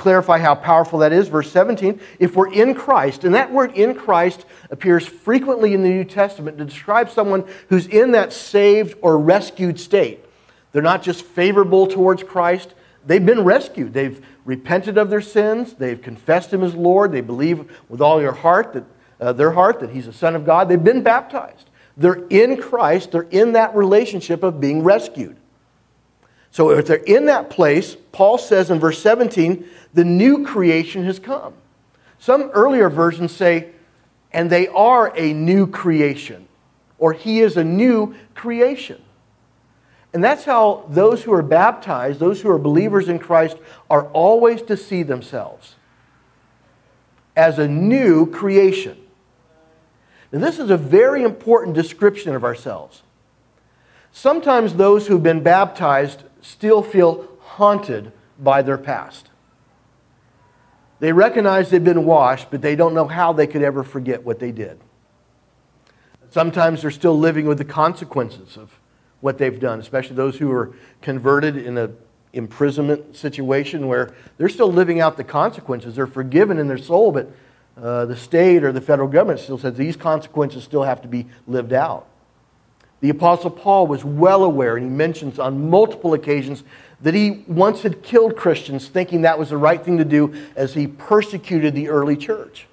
clarify 0.02 0.40
how 0.40 0.56
powerful 0.56 1.00
that 1.00 1.14
is, 1.14 1.28
verse 1.28 1.52
17, 1.52 2.00
if 2.20 2.36
we're 2.36 2.52
in 2.52 2.74
Christ, 2.74 3.24
and 3.24 3.36
that 3.36 3.52
word 3.52 3.74
in 3.74 3.96
Christ 3.96 4.46
appears 4.70 5.06
frequently 5.06 5.74
in 5.74 5.84
the 5.84 5.90
New 5.90 6.04
Testament 6.04 6.58
to 6.58 6.66
describe 6.66 7.10
someone 7.10 7.46
who's 7.70 7.88
in 7.88 8.12
that 8.12 8.34
saved 8.34 8.98
or 9.02 9.18
rescued 9.18 9.80
state. 9.80 10.26
They're 10.72 10.82
not 10.82 11.04
just 11.04 11.24
favorable 11.24 11.88
towards 11.88 12.24
Christ, 12.24 12.74
they've 13.06 13.26
been 13.26 13.44
rescued. 13.44 13.94
They've 13.94 14.24
repented 14.46 14.98
of 14.98 15.10
their 15.10 15.22
sins, 15.22 15.74
they've 15.74 16.02
confessed 16.02 16.52
Him 16.52 16.64
as 16.64 16.74
Lord, 16.74 17.12
they 17.12 17.22
believe 17.22 17.72
with 17.90 18.02
all 18.02 18.22
your 18.22 18.34
heart 18.34 18.74
that 18.74 18.86
uh, 19.22 19.32
their 19.32 19.52
heart 19.52 19.80
that 19.80 19.92
he's 19.92 20.08
a 20.08 20.14
son 20.14 20.36
of 20.36 20.46
God. 20.46 20.68
They've 20.68 20.84
been 20.84 21.04
baptized. 21.04 21.70
They're 21.96 22.26
in 22.30 22.60
Christ. 22.60 23.12
They're 23.12 23.28
in 23.30 23.54
that 23.54 23.76
relationship 23.76 24.44
of 24.44 24.60
being 24.60 24.84
rescued. 24.84 25.38
So 26.52 26.70
if 26.72 26.86
they're 26.86 26.98
in 26.98 27.26
that 27.28 27.50
place, 27.50 27.96
Paul 28.12 28.38
says 28.38 28.70
in 28.70 28.80
verse 28.80 29.02
17, 29.02 29.66
the 29.94 30.04
new 30.04 30.46
creation 30.46 31.06
has 31.06 31.18
come. 31.18 31.54
Some 32.20 32.52
earlier 32.54 32.90
versions 32.90 33.32
say, 33.32 33.70
and 34.32 34.50
they 34.50 34.68
are 34.68 35.12
a 35.18 35.34
new 35.34 35.66
creation, 35.68 36.48
or 37.00 37.14
he 37.14 37.40
is 37.40 37.58
a 37.58 37.64
new 37.64 38.16
creation. 38.36 39.02
And 40.14 40.24
that's 40.24 40.44
how 40.44 40.86
those 40.90 41.24
who 41.24 41.34
are 41.34 41.42
baptized, 41.42 42.20
those 42.20 42.42
who 42.42 42.50
are 42.50 42.58
believers 42.58 43.08
in 43.08 43.18
Christ, 43.18 43.58
are 43.90 44.08
always 44.10 44.62
to 44.64 44.76
see 44.76 45.04
themselves 45.04 45.76
as 47.36 47.60
a 47.60 47.68
new 47.68 48.30
creation. 48.30 48.98
Now, 50.32 50.40
this 50.40 50.60
is 50.60 50.70
a 50.70 50.78
very 50.78 51.24
important 51.24 51.76
description 51.76 52.36
of 52.36 52.44
ourselves. 52.44 53.04
Sometimes 54.12 54.76
those 54.76 55.08
who've 55.08 55.24
been 55.24 55.44
baptized 55.44 56.24
still 56.42 56.82
feel 56.82 57.28
haunted 57.40 58.12
by 58.40 58.62
their 58.62 58.78
past. 58.78 59.30
They 61.00 61.14
recognize 61.14 61.70
they've 61.70 61.84
been 61.84 62.06
washed, 62.06 62.52
but 62.52 62.62
they 62.62 62.76
don't 62.76 62.94
know 62.94 63.08
how 63.08 63.34
they 63.34 63.48
could 63.48 63.64
ever 63.64 63.84
forget 63.84 64.24
what 64.24 64.40
they 64.40 64.52
did. 64.52 64.80
Sometimes 66.30 66.82
they're 66.82 66.92
still 66.92 67.18
living 67.18 67.48
with 67.48 67.58
the 67.58 67.66
consequences 67.66 68.56
of 68.56 68.80
what 69.20 69.38
they've 69.38 69.60
done, 69.60 69.80
especially 69.80 70.16
those 70.16 70.38
who 70.38 70.52
are 70.52 70.74
converted 71.02 71.58
in 71.58 71.78
an 71.78 71.96
imprisonment 72.34 73.16
situation 73.16 73.88
where 73.88 74.14
they're 74.38 74.50
still 74.50 74.72
living 74.72 75.00
out 75.00 75.18
the 75.18 75.24
consequences. 75.24 75.96
They're 75.96 76.08
forgiven 76.08 76.58
in 76.58 76.68
their 76.68 76.78
soul, 76.78 77.12
but 77.12 77.32
uh, 77.82 78.06
the 78.06 78.16
state 78.16 78.64
or 78.64 78.72
the 78.72 78.82
federal 78.82 79.08
government 79.08 79.40
still 79.40 79.58
says 79.58 79.76
these 79.76 79.96
consequences 79.96 80.64
still 80.64 80.84
have 80.84 81.02
to 81.02 81.08
be 81.08 81.28
lived 81.48 81.74
out. 81.74 82.08
The 83.02 83.10
Apostle 83.10 83.50
Paul 83.50 83.88
was 83.88 84.06
well 84.06 84.44
aware, 84.44 84.78
and 84.78 84.86
he 84.86 84.90
mentions 84.90 85.40
on 85.40 85.70
multiple 85.70 86.14
occasions 86.14 86.64
that 87.02 87.16
he 87.16 87.44
once 87.48 87.82
had 87.82 88.04
killed 88.04 88.36
Christians 88.36 88.88
thinking 88.88 89.22
that 89.24 89.40
was 89.40 89.50
the 89.50 89.58
right 89.58 89.84
thing 89.84 89.98
to 89.98 90.06
do 90.06 90.34
as 90.56 90.76
he 90.76 90.88
persecuted 90.88 91.74
the 91.74 91.90
early 91.90 92.16
church. 92.16 92.68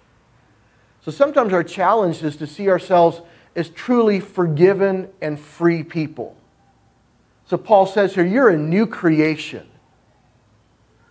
So 1.02 1.10
sometimes 1.10 1.54
our 1.54 1.64
challenge 1.64 2.22
is 2.22 2.36
to 2.36 2.46
see 2.46 2.68
ourselves 2.68 3.22
as 3.56 3.70
truly 3.70 4.20
forgiven 4.20 5.08
and 5.22 5.40
free 5.40 5.82
people. 5.82 6.36
So 7.46 7.56
Paul 7.56 7.86
says 7.86 8.14
here, 8.14 8.26
you're 8.26 8.50
a 8.50 8.58
new 8.58 8.86
creation. 8.86 9.66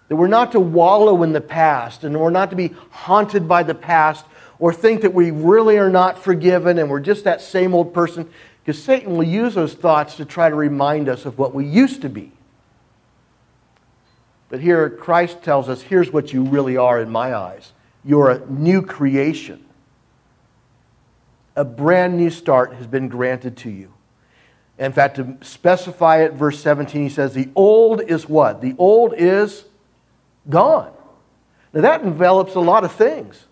That 0.07 0.15
we're 0.15 0.27
not 0.27 0.51
to 0.51 0.59
wallow 0.59 1.23
in 1.23 1.33
the 1.33 1.41
past 1.41 2.03
and 2.03 2.17
we're 2.19 2.29
not 2.29 2.51
to 2.51 2.55
be 2.55 2.75
haunted 2.91 3.47
by 3.47 3.63
the 3.63 3.75
past 3.75 4.23
or 4.59 4.71
think 4.71 5.01
that 5.01 5.13
we 5.13 5.31
really 5.31 5.77
are 5.77 5.89
not 5.89 6.23
forgiven 6.23 6.77
and 6.77 6.89
we're 6.89 6.99
just 6.99 7.23
that 7.23 7.41
same 7.41 7.73
old 7.73 7.93
person 7.93 8.29
because 8.67 8.83
Satan 8.83 9.15
will 9.15 9.23
use 9.23 9.55
those 9.55 9.73
thoughts 9.73 10.17
to 10.17 10.25
try 10.25 10.49
to 10.49 10.55
remind 10.55 11.07
us 11.07 11.25
of 11.25 11.37
what 11.37 11.55
we 11.55 11.65
used 11.65 12.01
to 12.01 12.09
be. 12.09 12.33
But 14.49 14.59
here, 14.59 14.89
Christ 14.89 15.41
tells 15.41 15.69
us 15.69 15.83
here's 15.83 16.11
what 16.11 16.33
you 16.33 16.43
really 16.43 16.75
are 16.75 17.01
in 17.01 17.09
my 17.09 17.33
eyes 17.33 17.71
you're 18.03 18.29
a 18.29 18.45
new 18.47 18.81
creation. 18.81 19.63
A 21.55 21.63
brand 21.63 22.17
new 22.17 22.29
start 22.29 22.73
has 22.73 22.85
been 22.87 23.07
granted 23.07 23.55
to 23.57 23.69
you. 23.69 23.93
In 24.77 24.91
fact, 24.91 25.15
to 25.15 25.37
specify 25.39 26.23
it, 26.23 26.33
verse 26.33 26.61
17, 26.61 27.03
he 27.03 27.09
says, 27.09 27.33
The 27.33 27.47
old 27.55 28.01
is 28.01 28.27
what? 28.27 28.59
The 28.59 28.75
old 28.77 29.13
is 29.15 29.63
gone. 30.49 30.91
Now, 31.71 31.81
that 31.81 32.01
envelops 32.01 32.53
a 32.55 32.59
lot 32.59 32.83
of 32.83 32.91
things. 32.91 33.45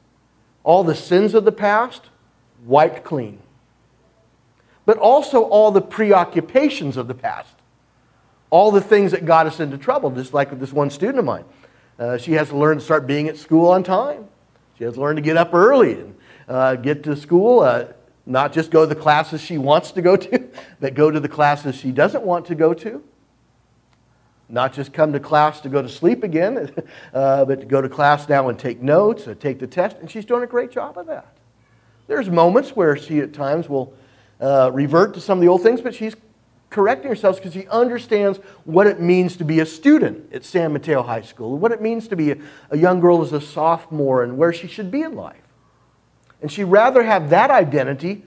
All 0.66 0.84
the 0.84 0.94
sins 0.94 1.34
of 1.34 1.46
the 1.46 1.54
past, 1.54 2.02
wiped 2.66 3.06
clean. 3.06 3.40
But 4.86 4.98
also 4.98 5.44
all 5.44 5.72
the 5.72 5.82
preoccupations 5.82 6.98
of 6.98 7.08
the 7.08 7.16
past. 7.16 7.56
All 8.50 8.72
the 8.72 8.82
things 8.82 9.12
that 9.12 9.26
got 9.26 9.48
us 9.48 9.60
into 9.60 9.78
trouble, 9.78 10.12
just 10.12 10.34
like 10.34 10.52
with 10.52 10.60
this 10.60 10.72
one 10.72 10.90
student 10.90 11.20
of 11.20 11.26
mine. 11.26 11.46
Uh, 11.98 12.18
she 12.18 12.34
has 12.34 12.50
to 12.50 12.58
learn 12.58 12.78
to 12.78 12.84
start 12.84 13.08
being 13.08 13.28
at 13.28 13.38
school 13.38 13.70
on 13.70 13.84
time. 13.84 14.28
She 14.78 14.84
has 14.84 14.96
to 14.96 15.02
learn 15.02 15.16
to 15.16 15.22
get 15.22 15.38
up 15.38 15.54
early 15.54 15.94
and 15.94 16.16
uh, 16.48 16.76
get 16.76 17.04
to 17.04 17.16
school. 17.16 17.62
Uh, 17.62 17.86
not 18.26 18.54
just 18.54 18.72
go 18.72 18.82
to 18.82 18.94
the 18.94 19.00
classes 19.00 19.42
she 19.42 19.58
wants 19.58 19.92
to 19.92 20.02
go 20.02 20.16
to, 20.16 20.50
but 20.80 20.94
go 20.94 21.12
to 21.12 21.20
the 21.20 21.30
classes 21.30 21.76
she 21.76 21.92
doesn't 21.92 22.24
want 22.24 22.46
to 22.48 22.56
go 22.56 22.74
to. 22.74 23.04
Not 24.48 24.74
just 24.74 24.94
come 24.94 25.14
to 25.14 25.20
class 25.20 25.60
to 25.62 25.70
go 25.70 25.82
to 25.82 25.90
sleep 25.90 26.24
again, 26.24 26.72
uh, 27.14 27.46
but 27.46 27.62
to 27.62 27.66
go 27.66 27.82
to 27.82 27.90
class 27.90 28.30
now 28.30 28.50
and 28.50 28.60
take 28.60 28.82
notes, 28.82 29.28
or 29.28 29.36
take 29.36 29.60
the 29.60 29.68
test, 29.68 29.98
and 29.98 30.10
she's 30.10 30.26
doing 30.26 30.44
a 30.44 30.48
great 30.48 30.72
job 30.72 30.98
of 30.98 31.08
that. 31.08 31.36
There's 32.08 32.30
moments 32.30 32.76
where 32.76 32.96
she 32.96 33.20
at 33.20 33.34
times 33.34 33.68
will 33.68 33.94
uh, 34.40 34.72
revert 34.74 35.14
to 35.14 35.22
some 35.22 35.38
of 35.38 35.42
the 35.42 35.48
old 35.48 35.64
things, 35.64 35.82
but 35.82 35.96
she's 35.96 36.16
correcting 36.70 37.10
herself 37.10 37.38
because 37.38 37.54
she 37.54 37.68
understands 37.68 38.38
what 38.66 38.88
it 38.88 39.00
means 39.00 39.38
to 39.38 39.46
be 39.46 39.60
a 39.60 39.66
student 39.66 40.34
at 40.34 40.44
San 40.44 40.74
Mateo 40.74 41.04
High 41.04 41.22
School, 41.22 41.58
what 41.58 41.72
it 41.72 41.82
means 41.82 42.08
to 42.10 42.16
be 42.16 42.32
a, 42.32 42.38
a 42.72 42.78
young 42.78 43.00
girl 43.00 43.22
as 43.22 43.32
a 43.32 43.40
sophomore, 43.40 44.24
and 44.24 44.38
where 44.38 44.52
she 44.52 44.68
should 44.68 44.92
be 44.92 45.02
in 45.02 45.16
life. 45.16 45.38
And 46.42 46.52
she'd 46.52 46.66
rather 46.66 47.04
have 47.04 47.30
that 47.30 47.50
identity 47.50 48.24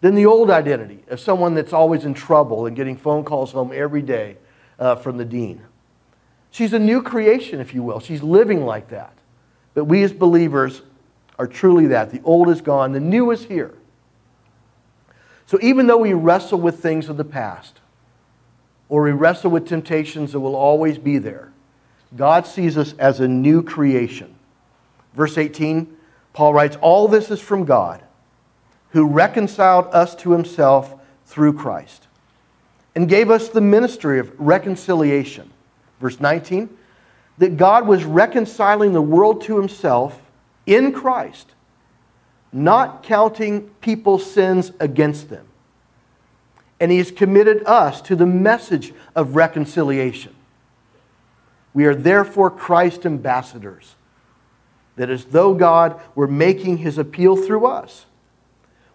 than 0.00 0.16
the 0.16 0.26
old 0.26 0.50
identity 0.50 1.04
of 1.08 1.20
someone 1.20 1.54
that's 1.54 1.72
always 1.72 2.04
in 2.04 2.12
trouble 2.12 2.66
and 2.66 2.74
getting 2.74 2.96
phone 2.96 3.24
calls 3.24 3.52
home 3.52 3.70
every 3.72 4.02
day 4.02 4.36
uh, 4.78 4.96
from 4.96 5.16
the 5.16 5.24
dean. 5.24 5.62
She's 6.50 6.72
a 6.72 6.78
new 6.78 7.02
creation, 7.02 7.60
if 7.60 7.72
you 7.72 7.82
will. 7.82 8.00
She's 8.00 8.22
living 8.22 8.66
like 8.66 8.88
that. 8.88 9.16
But 9.74 9.84
we 9.84 10.02
as 10.02 10.12
believers 10.12 10.82
are 11.38 11.46
truly 11.46 11.86
that. 11.86 12.10
The 12.10 12.20
old 12.24 12.50
is 12.50 12.60
gone, 12.60 12.92
the 12.92 13.00
new 13.00 13.30
is 13.30 13.44
here. 13.44 13.74
So 15.52 15.58
even 15.60 15.86
though 15.86 15.98
we 15.98 16.14
wrestle 16.14 16.58
with 16.58 16.80
things 16.80 17.10
of 17.10 17.18
the 17.18 17.26
past, 17.26 17.78
or 18.88 19.02
we 19.02 19.10
wrestle 19.10 19.50
with 19.50 19.68
temptations 19.68 20.32
that 20.32 20.40
will 20.40 20.56
always 20.56 20.96
be 20.96 21.18
there, 21.18 21.52
God 22.16 22.46
sees 22.46 22.78
us 22.78 22.94
as 22.98 23.20
a 23.20 23.28
new 23.28 23.62
creation. 23.62 24.34
Verse 25.12 25.36
18 25.36 25.94
Paul 26.32 26.54
writes, 26.54 26.78
All 26.80 27.06
this 27.06 27.30
is 27.30 27.38
from 27.38 27.66
God, 27.66 28.02
who 28.92 29.06
reconciled 29.06 29.88
us 29.92 30.14
to 30.16 30.32
himself 30.32 30.94
through 31.26 31.52
Christ 31.52 32.06
and 32.94 33.06
gave 33.06 33.30
us 33.30 33.50
the 33.50 33.60
ministry 33.60 34.20
of 34.20 34.32
reconciliation. 34.40 35.50
Verse 36.00 36.18
19, 36.18 36.74
that 37.36 37.58
God 37.58 37.86
was 37.86 38.04
reconciling 38.04 38.94
the 38.94 39.02
world 39.02 39.42
to 39.42 39.58
himself 39.58 40.18
in 40.64 40.92
Christ, 40.92 41.50
not 42.52 43.02
counting 43.02 43.68
people's 43.80 44.30
sins 44.30 44.72
against 44.78 45.30
them. 45.30 45.46
And 46.78 46.90
he 46.90 46.98
has 46.98 47.10
committed 47.10 47.64
us 47.64 48.00
to 48.02 48.16
the 48.16 48.26
message 48.26 48.92
of 49.14 49.36
reconciliation. 49.36 50.34
We 51.74 51.86
are 51.86 51.94
therefore 51.94 52.50
Christ's 52.50 53.06
ambassadors 53.06 53.94
that 54.96 55.08
as 55.08 55.24
though 55.26 55.54
God 55.54 56.00
were 56.14 56.26
making 56.26 56.78
his 56.78 56.98
appeal 56.98 57.36
through 57.36 57.66
us. 57.66 58.04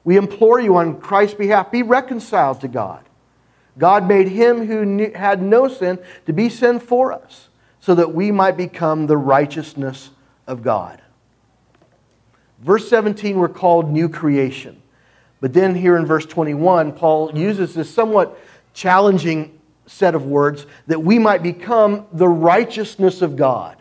We 0.03 0.15
implore 0.15 0.59
you 0.59 0.77
on 0.77 0.99
Christ's 0.99 1.35
behalf 1.35 1.71
be 1.71 1.83
reconciled 1.83 2.61
to 2.61 2.67
God. 2.67 3.03
God 3.77 4.07
made 4.07 4.27
him 4.27 4.65
who 4.65 5.11
had 5.13 5.41
no 5.41 5.67
sin 5.67 5.99
to 6.25 6.33
be 6.33 6.49
sin 6.49 6.79
for 6.79 7.13
us, 7.13 7.49
so 7.79 7.95
that 7.95 8.13
we 8.13 8.31
might 8.31 8.57
become 8.57 9.07
the 9.07 9.17
righteousness 9.17 10.09
of 10.45 10.63
God. 10.63 11.01
Verse 12.59 12.89
17, 12.89 13.37
we're 13.37 13.49
called 13.49 13.91
new 13.91 14.09
creation. 14.09 14.81
But 15.39 15.53
then 15.53 15.75
here 15.75 15.97
in 15.97 16.05
verse 16.05 16.25
21, 16.25 16.93
Paul 16.93 17.37
uses 17.37 17.75
this 17.75 17.93
somewhat 17.93 18.39
challenging 18.73 19.59
set 19.85 20.15
of 20.15 20.25
words 20.25 20.65
that 20.87 21.01
we 21.03 21.19
might 21.19 21.43
become 21.43 22.07
the 22.11 22.27
righteousness 22.27 23.21
of 23.21 23.35
God. 23.35 23.77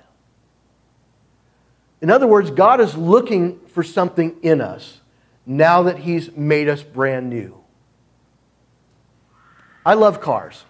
In 2.03 2.11
other 2.11 2.27
words, 2.27 2.51
God 2.51 2.81
is 2.81 2.95
looking 2.95 3.59
for 3.69 3.83
something 3.83 4.37
in 4.43 4.61
us 4.61 5.01
now 5.47 5.85
that 5.85 5.99
He's 5.99 6.31
made 6.37 6.69
us 6.69 6.83
brand 6.83 7.31
new. 7.31 7.57
I 9.85 9.95
love 9.95 10.21
cars. 10.21 10.65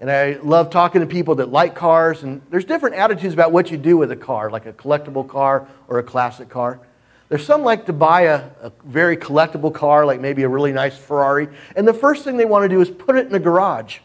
And 0.00 0.10
I 0.10 0.38
love 0.42 0.70
talking 0.70 1.00
to 1.00 1.06
people 1.06 1.36
that 1.36 1.50
like 1.50 1.74
cars. 1.74 2.22
And 2.22 2.40
there's 2.50 2.64
different 2.64 2.96
attitudes 2.96 3.34
about 3.34 3.52
what 3.52 3.70
you 3.70 3.76
do 3.76 3.96
with 3.96 4.12
a 4.12 4.16
car, 4.16 4.50
like 4.50 4.66
a 4.66 4.72
collectible 4.72 5.26
car 5.26 5.66
or 5.88 5.98
a 5.98 6.02
classic 6.02 6.48
car. 6.48 6.80
There's 7.28 7.44
some 7.44 7.62
like 7.62 7.86
to 7.86 7.92
buy 7.92 8.22
a, 8.22 8.46
a, 8.62 8.72
very 8.84 9.16
collectible 9.16 9.74
car, 9.74 10.06
like 10.06 10.20
maybe 10.20 10.44
a 10.44 10.48
really 10.48 10.72
nice 10.72 10.96
Ferrari, 10.96 11.48
and 11.76 11.86
the 11.86 11.92
first 11.92 12.24
thing 12.24 12.38
they 12.38 12.46
want 12.46 12.64
to 12.64 12.68
do 12.70 12.80
is 12.80 12.88
put 12.88 13.16
it 13.16 13.26
in 13.26 13.34
a 13.34 13.38
garage. 13.38 13.98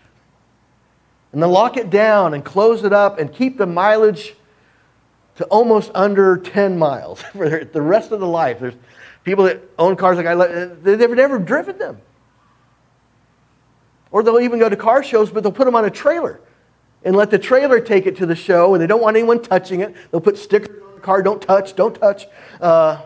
And 1.31 1.41
then 1.41 1.49
lock 1.49 1.77
it 1.77 1.89
down 1.89 2.33
and 2.33 2.43
close 2.43 2.83
it 2.83 2.91
up 2.91 3.19
and 3.19 3.33
keep 3.33 3.57
the 3.57 3.65
mileage 3.65 4.35
to 5.37 5.45
almost 5.45 5.89
under 5.95 6.37
10 6.37 6.77
miles 6.77 7.21
for 7.33 7.63
the 7.63 7.81
rest 7.81 8.11
of 8.11 8.19
the 8.19 8.27
life. 8.27 8.59
There's 8.59 8.75
people 9.23 9.45
that 9.45 9.61
own 9.79 9.95
cars 9.95 10.17
like 10.17 10.25
I, 10.25 10.35
they've 10.35 11.09
never 11.09 11.39
driven 11.39 11.77
them. 11.77 12.01
Or 14.13 14.21
they'll 14.21 14.39
even 14.39 14.59
go 14.59 14.69
to 14.69 14.77
car 14.77 15.03
shows, 15.03 15.31
but 15.31 15.41
they'll 15.41 15.51
put 15.51 15.65
them 15.65 15.75
on 15.75 15.83
a 15.83 15.89
trailer 15.89 16.39
and 17.03 17.15
let 17.15 17.31
the 17.31 17.39
trailer 17.39 17.81
take 17.81 18.05
it 18.05 18.15
to 18.17 18.27
the 18.27 18.35
show, 18.35 18.75
and 18.75 18.81
they 18.81 18.87
don't 18.87 19.01
want 19.01 19.17
anyone 19.17 19.41
touching 19.41 19.81
it. 19.81 19.93
They'll 20.11 20.21
put 20.21 20.37
stickers 20.37 20.81
on 20.83 20.95
the 20.95 21.01
car, 21.01 21.21
don't 21.23 21.41
touch, 21.41 21.75
don't 21.75 21.95
touch. 21.95 22.27
Uh, 22.61 23.01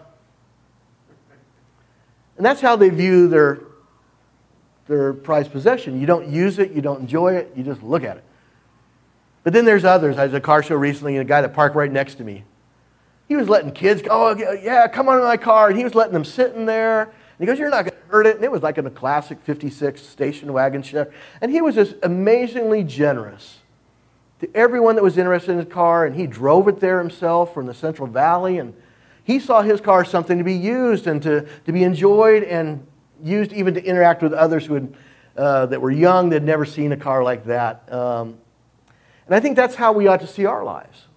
and 2.36 2.46
that's 2.46 2.60
how 2.60 2.76
they 2.76 2.90
view 2.90 3.30
their, 3.30 3.62
their 4.88 5.14
prized 5.14 5.52
possession. 5.54 6.00
You 6.00 6.06
don't 6.06 6.28
use 6.28 6.60
it, 6.60 6.74
you 6.74 6.82
don't 6.82 7.00
enjoy 7.00 7.36
it, 7.36 7.54
you 7.56 7.64
just 7.64 7.82
look 7.82 8.04
at 8.04 8.18
it. 8.18 8.24
But 9.46 9.54
then 9.54 9.64
there's 9.64 9.86
others. 9.86 10.18
I 10.18 10.26
was 10.26 10.34
at 10.34 10.38
a 10.40 10.42
car 10.42 10.62
show 10.62 10.76
recently, 10.76 11.16
and 11.16 11.22
a 11.22 11.26
guy 11.26 11.40
that 11.42 11.54
parked 11.54 11.76
right 11.78 11.92
next 11.92 12.16
to 12.16 12.26
me. 12.26 12.44
He 13.30 13.38
was 13.38 13.48
letting 13.48 13.72
kids 13.72 14.02
go, 14.02 14.10
oh, 14.12 14.58
yeah, 14.62 14.88
come 14.90 15.08
on 15.08 15.20
in 15.20 15.24
my 15.24 15.38
car. 15.38 15.70
And 15.70 15.78
he 15.78 15.86
was 15.86 15.96
letting 15.96 16.14
them 16.14 16.26
sit 16.26 16.54
in 16.54 16.66
there. 16.66 17.04
And 17.04 17.14
he 17.40 17.46
goes, 17.46 17.58
You're 17.58 17.70
not 17.70 17.86
going 17.86 17.97
hurt 18.10 18.28
it. 18.28 18.36
And 18.36 18.44
it 18.44 18.52
was 18.52 18.64
like 18.64 18.78
in 18.78 18.86
a 18.86 18.92
classic 18.92 19.40
56 19.44 20.02
station 20.02 20.54
wagon 20.54 20.82
chair. 20.82 21.12
And 21.42 21.52
he 21.52 21.62
was 21.62 21.76
just 21.76 21.96
amazingly 22.04 22.84
generous 22.84 23.60
to 24.40 24.56
everyone 24.56 24.96
that 24.96 25.04
was 25.04 25.18
interested 25.18 25.52
in 25.52 25.58
his 25.60 25.68
car. 25.68 26.06
And 26.06 26.16
he 26.16 26.28
drove 26.28 26.68
it 26.68 26.80
there 26.80 27.00
himself 27.00 27.54
from 27.54 27.66
the 27.66 27.74
Central 27.74 28.08
Valley. 28.08 28.58
And 28.58 28.74
he 29.24 29.40
saw 29.40 29.62
his 29.62 29.82
car 29.82 30.02
as 30.02 30.10
something 30.10 30.38
to 30.38 30.44
be 30.44 30.54
used 30.54 31.08
and 31.08 31.22
to, 31.24 31.48
to 31.66 31.72
be 31.72 31.84
enjoyed 31.84 32.44
and 32.44 32.86
used 33.24 33.52
even 33.54 33.74
to 33.74 33.84
interact 33.84 34.22
with 34.22 34.34
others 34.34 34.66
who 34.66 34.76
had, 34.76 34.96
uh, 35.36 35.66
that 35.68 35.82
were 35.82 35.92
young 35.92 36.30
that 36.30 36.38
had 36.38 36.44
never 36.44 36.66
seen 36.66 36.92
a 36.92 36.98
car 36.98 37.24
like 37.24 37.46
that. 37.46 37.92
Um, 37.92 38.38
and 39.26 39.36
I 39.36 39.40
think 39.40 39.56
that's 39.56 39.76
how 39.76 39.92
we 39.92 40.08
ought 40.08 40.22
to 40.22 40.28
see 40.28 40.46
our 40.46 40.64
lives, 40.64 41.08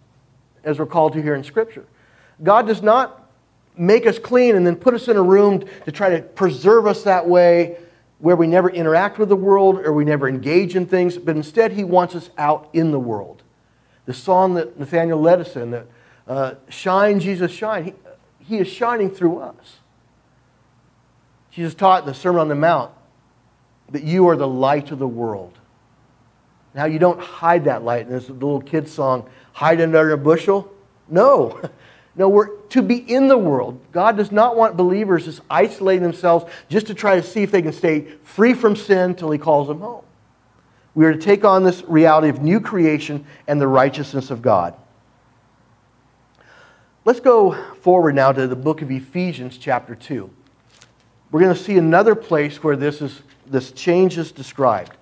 as 0.65 0.79
we're 0.79 0.87
called 0.87 1.13
to 1.13 1.23
here 1.23 1.35
in 1.35 1.45
Scripture. 1.45 1.87
God 2.43 2.67
does 2.67 2.83
not 2.83 3.20
make 3.77 4.07
us 4.07 4.19
clean 4.19 4.57
and 4.57 4.67
then 4.67 4.77
put 4.77 4.95
us 4.95 5.09
in 5.09 5.17
a 5.17 5.23
room 5.23 5.65
to 5.85 5.93
try 5.93 6.11
to 6.11 6.23
preserve 6.23 6.87
us 6.87 7.03
that 7.05 7.27
way 7.27 7.79
where 8.19 8.37
we 8.37 8.47
never 8.47 8.69
interact 8.69 9.19
with 9.19 9.29
the 9.29 9.37
world 9.37 9.79
or 9.79 9.93
we 9.93 10.05
never 10.05 10.29
engage 10.29 10.77
in 10.77 10.87
things, 10.87 11.17
but 11.17 11.37
instead 11.37 11.73
He 11.73 11.85
wants 11.85 12.15
us 12.15 12.31
out 12.37 12.69
in 12.73 12.91
the 12.91 13.01
world. 13.01 13.43
The 14.07 14.15
song 14.15 14.55
that 14.55 14.79
Nathaniel 14.79 15.21
led 15.21 15.41
us 15.41 15.57
in, 15.57 15.71
that 15.71 15.87
uh, 16.29 16.55
Shine, 16.69 17.21
Jesus, 17.21 17.51
shine, 17.51 17.85
he, 17.85 17.95
he 18.39 18.59
is 18.59 18.69
shining 18.69 19.11
through 19.11 19.39
us. 19.39 19.79
Jesus 21.51 21.75
taught 21.75 22.03
in 22.03 22.09
the 22.09 22.15
Sermon 22.15 22.43
on 22.43 22.49
the 22.49 22.55
Mount 22.55 22.93
that 23.91 24.05
you 24.05 24.29
are 24.29 24.37
the 24.37 24.47
light 24.47 24.91
of 24.91 24.99
the 24.99 25.09
world. 25.09 25.59
Now, 26.75 26.85
you 26.85 26.99
don't 26.99 27.21
hide 27.21 27.65
that 27.65 27.83
light. 27.83 28.07
And 28.07 28.15
this 28.15 28.29
little 28.29 28.61
kid's 28.61 28.93
song, 28.93 29.29
hide 29.53 29.81
under 29.81 30.13
a 30.13 30.19
bushel. 30.19 30.73
No. 31.09 31.61
No, 32.17 32.29
we're 32.29 32.57
to 32.71 32.83
be 32.83 32.97
in 32.97 33.29
the 33.29 33.39
world. 33.39 33.81
God 33.93 34.17
does 34.17 34.33
not 34.33 34.57
want 34.57 34.77
believers 34.77 35.27
just 35.27 35.41
isolating 35.49 36.03
themselves 36.03 36.45
just 36.69 36.87
to 36.89 36.95
try 36.95 37.17
to 37.17 37.23
see 37.23 37.43
if 37.43 37.51
they 37.51 37.63
can 37.63 37.73
stay 37.73 38.03
free 38.23 38.53
from 38.53 38.77
sin 38.77 39.15
till 39.15 39.31
He 39.31 39.39
calls 39.39 39.69
them 39.69 39.81
home. 39.81 40.05
We 40.95 41.07
are 41.07 41.13
to 41.13 41.19
take 41.19 41.45
on 41.45 41.63
this 41.63 41.83
reality 41.87 42.29
of 42.29 42.43
new 42.43 42.61
creation 42.61 43.25
and 43.47 43.61
the 43.61 43.69
righteousness 43.69 44.31
of 44.31 44.43
God. 44.43 44.75
Let's 47.05 47.21
go 47.21 47.53
forward 47.77 48.15
now 48.15 48.33
to 48.33 48.47
the 48.47 48.57
book 48.57 48.83
of 48.83 48.91
Ephesians, 48.91 49.57
chapter 49.57 49.95
2. 49.95 50.29
We're 51.31 51.41
going 51.41 51.55
to 51.55 51.63
see 51.63 51.79
another 51.79 52.15
place 52.15 52.63
where 52.63 52.77
this, 52.77 53.01
is, 53.01 53.23
this 53.47 53.73
change 53.73 54.19
is 54.19 54.33
described. 54.33 54.97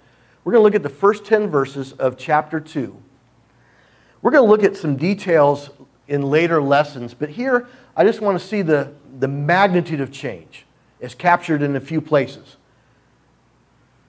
We're 0.44 0.52
going 0.52 0.60
to 0.60 0.64
look 0.64 0.74
at 0.74 0.82
the 0.82 0.88
first 0.88 1.24
10 1.24 1.48
verses 1.48 1.92
of 1.92 2.18
chapter 2.18 2.60
2. 2.60 3.02
We're 4.20 4.30
going 4.30 4.44
to 4.44 4.50
look 4.50 4.62
at 4.62 4.76
some 4.76 4.96
details 4.96 5.70
in 6.08 6.22
later 6.22 6.60
lessons, 6.60 7.14
but 7.14 7.28
here 7.28 7.68
I 7.94 8.04
just 8.04 8.20
want 8.20 8.40
to 8.40 8.44
see 8.44 8.62
the, 8.62 8.92
the 9.18 9.28
magnitude 9.28 10.00
of 10.00 10.10
change 10.10 10.64
as 11.00 11.14
captured 11.14 11.62
in 11.62 11.76
a 11.76 11.80
few 11.80 12.00
places. 12.00 12.56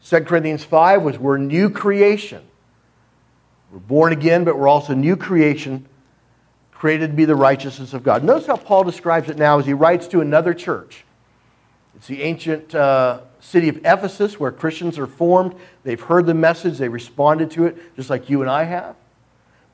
2 0.05 0.21
Corinthians 0.21 0.63
5 0.63 1.03
was 1.03 1.19
we're 1.19 1.37
new 1.37 1.69
creation. 1.69 2.41
We're 3.71 3.79
born 3.79 4.13
again, 4.13 4.45
but 4.45 4.57
we're 4.57 4.67
also 4.67 4.95
new 4.95 5.15
creation, 5.15 5.85
created 6.71 7.11
to 7.11 7.13
be 7.13 7.25
the 7.25 7.35
righteousness 7.35 7.93
of 7.93 8.01
God. 8.01 8.23
Notice 8.23 8.47
how 8.47 8.55
Paul 8.55 8.83
describes 8.85 9.29
it 9.29 9.37
now 9.37 9.59
as 9.59 9.65
he 9.65 9.73
writes 9.73 10.07
to 10.07 10.21
another 10.21 10.53
church. 10.53 11.03
It's 11.95 12.07
the 12.07 12.23
ancient 12.23 12.73
uh, 12.73 13.21
city 13.41 13.67
of 13.67 13.77
Ephesus 13.79 14.39
where 14.39 14.51
Christians 14.51 14.97
are 14.97 15.05
formed. 15.05 15.53
They've 15.83 15.99
heard 15.99 16.25
the 16.25 16.33
message, 16.33 16.77
they 16.77 16.87
responded 16.87 17.51
to 17.51 17.65
it, 17.65 17.95
just 17.97 18.09
like 18.09 18.29
you 18.29 18.41
and 18.41 18.49
I 18.49 18.63
have. 18.63 18.95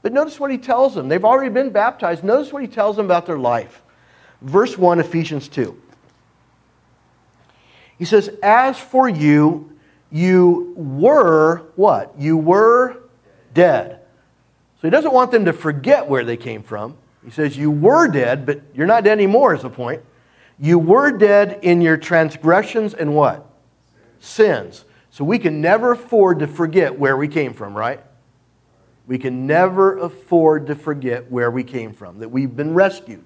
But 0.05 0.13
notice 0.13 0.39
what 0.39 0.51
he 0.51 0.59
tells 0.59 0.93
them. 0.93 1.07
They've 1.07 1.25
already 1.25 1.49
been 1.49 1.71
baptized. 1.71 2.23
Notice 2.23 2.53
what 2.53 2.61
he 2.61 2.67
tells 2.67 2.95
them 2.95 3.07
about 3.07 3.25
their 3.25 3.39
life. 3.39 3.81
Verse 4.39 4.77
1, 4.77 4.99
Ephesians 4.99 5.47
2. 5.47 5.81
He 7.97 8.05
says, 8.05 8.29
As 8.43 8.77
for 8.77 9.09
you, 9.09 9.75
you 10.11 10.75
were 10.77 11.63
what? 11.75 12.13
You 12.19 12.37
were 12.37 12.97
dead. 13.55 14.01
So 14.79 14.81
he 14.83 14.91
doesn't 14.91 15.11
want 15.11 15.31
them 15.31 15.45
to 15.45 15.53
forget 15.53 16.07
where 16.07 16.23
they 16.23 16.37
came 16.37 16.61
from. 16.61 16.95
He 17.23 17.31
says, 17.31 17.57
You 17.57 17.71
were 17.71 18.07
dead, 18.07 18.45
but 18.45 18.61
you're 18.75 18.85
not 18.85 19.05
dead 19.05 19.13
anymore, 19.13 19.55
is 19.55 19.63
the 19.63 19.71
point. 19.71 20.03
You 20.59 20.77
were 20.77 21.17
dead 21.17 21.61
in 21.63 21.81
your 21.81 21.97
transgressions 21.97 22.93
and 22.93 23.15
what? 23.15 23.49
Sins. 24.19 24.85
So 25.09 25.23
we 25.23 25.39
can 25.39 25.61
never 25.61 25.93
afford 25.93 26.37
to 26.41 26.47
forget 26.47 26.99
where 26.99 27.17
we 27.17 27.27
came 27.27 27.55
from, 27.55 27.75
right? 27.75 28.03
We 29.07 29.17
can 29.17 29.45
never 29.45 29.97
afford 29.97 30.67
to 30.67 30.75
forget 30.75 31.31
where 31.31 31.51
we 31.51 31.63
came 31.63 31.93
from, 31.93 32.19
that 32.19 32.29
we've 32.29 32.55
been 32.55 32.73
rescued. 32.73 33.25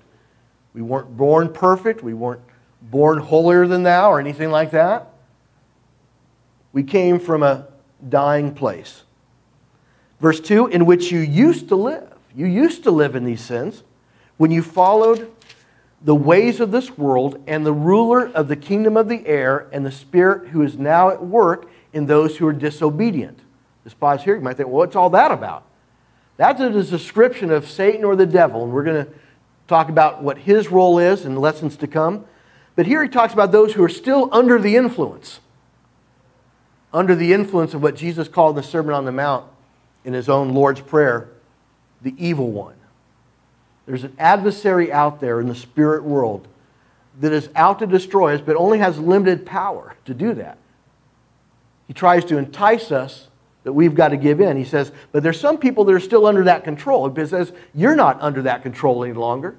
We 0.73 0.81
weren't 0.81 1.15
born 1.15 1.53
perfect, 1.53 2.03
we 2.03 2.13
weren't 2.13 2.41
born 2.81 3.19
holier 3.19 3.67
than 3.67 3.83
thou 3.83 4.11
or 4.11 4.19
anything 4.19 4.51
like 4.51 4.71
that. 4.71 5.09
We 6.71 6.83
came 6.83 7.19
from 7.19 7.43
a 7.43 7.67
dying 8.07 8.53
place. 8.53 9.03
Verse 10.19 10.39
2 10.39 10.67
in 10.67 10.85
which 10.85 11.11
you 11.11 11.19
used 11.19 11.69
to 11.69 11.75
live. 11.75 12.13
You 12.35 12.45
used 12.45 12.83
to 12.83 12.91
live 12.91 13.15
in 13.15 13.25
these 13.25 13.41
sins 13.41 13.83
when 14.37 14.51
you 14.51 14.61
followed 14.61 15.31
the 16.01 16.15
ways 16.15 16.59
of 16.59 16.71
this 16.71 16.97
world 16.97 17.41
and 17.47 17.65
the 17.65 17.73
ruler 17.73 18.27
of 18.29 18.47
the 18.47 18.55
kingdom 18.55 18.95
of 18.95 19.09
the 19.09 19.25
air 19.25 19.67
and 19.73 19.85
the 19.85 19.91
spirit 19.91 20.49
who 20.49 20.61
is 20.61 20.77
now 20.77 21.09
at 21.09 21.23
work 21.23 21.69
in 21.91 22.05
those 22.05 22.37
who 22.37 22.47
are 22.47 22.53
disobedient. 22.53 23.39
This 23.83 23.93
pause 23.93 24.23
here, 24.23 24.35
you 24.35 24.41
might 24.41 24.55
think, 24.55 24.69
well, 24.69 24.77
what's 24.77 24.95
all 24.95 25.09
that 25.09 25.31
about? 25.31 25.65
That's 26.39 26.61
a 26.61 26.69
description 26.69 27.51
of 27.51 27.69
Satan 27.69 28.05
or 28.05 28.15
the 28.15 28.25
devil, 28.25 28.63
and 28.63 28.71
we're 28.71 28.85
going 28.85 29.05
to 29.05 29.11
talk 29.67 29.89
about 29.89 30.23
what 30.23 30.37
his 30.37 30.69
role 30.69 30.97
is 30.97 31.25
in 31.25 31.35
lessons 31.35 31.75
to 31.75 31.87
come. 31.87 32.23
But 32.77 32.85
here 32.85 33.03
he 33.03 33.09
talks 33.09 33.33
about 33.33 33.51
those 33.51 33.73
who 33.73 33.83
are 33.83 33.89
still 33.89 34.29
under 34.31 34.57
the 34.57 34.77
influence, 34.77 35.41
under 36.93 37.13
the 37.13 37.33
influence 37.33 37.73
of 37.73 37.83
what 37.83 37.97
Jesus 37.97 38.29
called 38.29 38.55
the 38.55 38.63
Sermon 38.63 38.93
on 38.93 39.03
the 39.03 39.11
Mount 39.11 39.47
in 40.05 40.13
his 40.13 40.29
own 40.29 40.53
Lord's 40.53 40.79
Prayer, 40.79 41.27
the 42.01 42.15
evil 42.17 42.49
one. 42.49 42.77
There's 43.85 44.05
an 44.05 44.15
adversary 44.17 44.93
out 44.93 45.19
there 45.19 45.41
in 45.41 45.49
the 45.49 45.55
spirit 45.55 46.05
world 46.05 46.47
that 47.19 47.33
is 47.33 47.49
out 47.53 47.79
to 47.79 47.85
destroy 47.85 48.35
us, 48.35 48.39
but 48.39 48.55
only 48.55 48.79
has 48.79 48.97
limited 48.97 49.45
power 49.45 49.93
to 50.05 50.13
do 50.13 50.33
that. 50.35 50.57
He 51.85 51.93
tries 51.93 52.23
to 52.25 52.37
entice 52.37 52.93
us 52.93 53.27
that 53.63 53.73
we've 53.73 53.95
got 53.95 54.09
to 54.09 54.17
give 54.17 54.41
in. 54.41 54.57
He 54.57 54.63
says, 54.63 54.91
but 55.11 55.23
there's 55.23 55.39
some 55.39 55.57
people 55.57 55.83
that 55.85 55.93
are 55.93 55.99
still 55.99 56.25
under 56.25 56.43
that 56.45 56.63
control. 56.63 57.09
He 57.09 57.25
says, 57.25 57.51
you're 57.73 57.95
not 57.95 58.21
under 58.21 58.41
that 58.43 58.63
control 58.63 59.03
any 59.03 59.13
longer. 59.13 59.57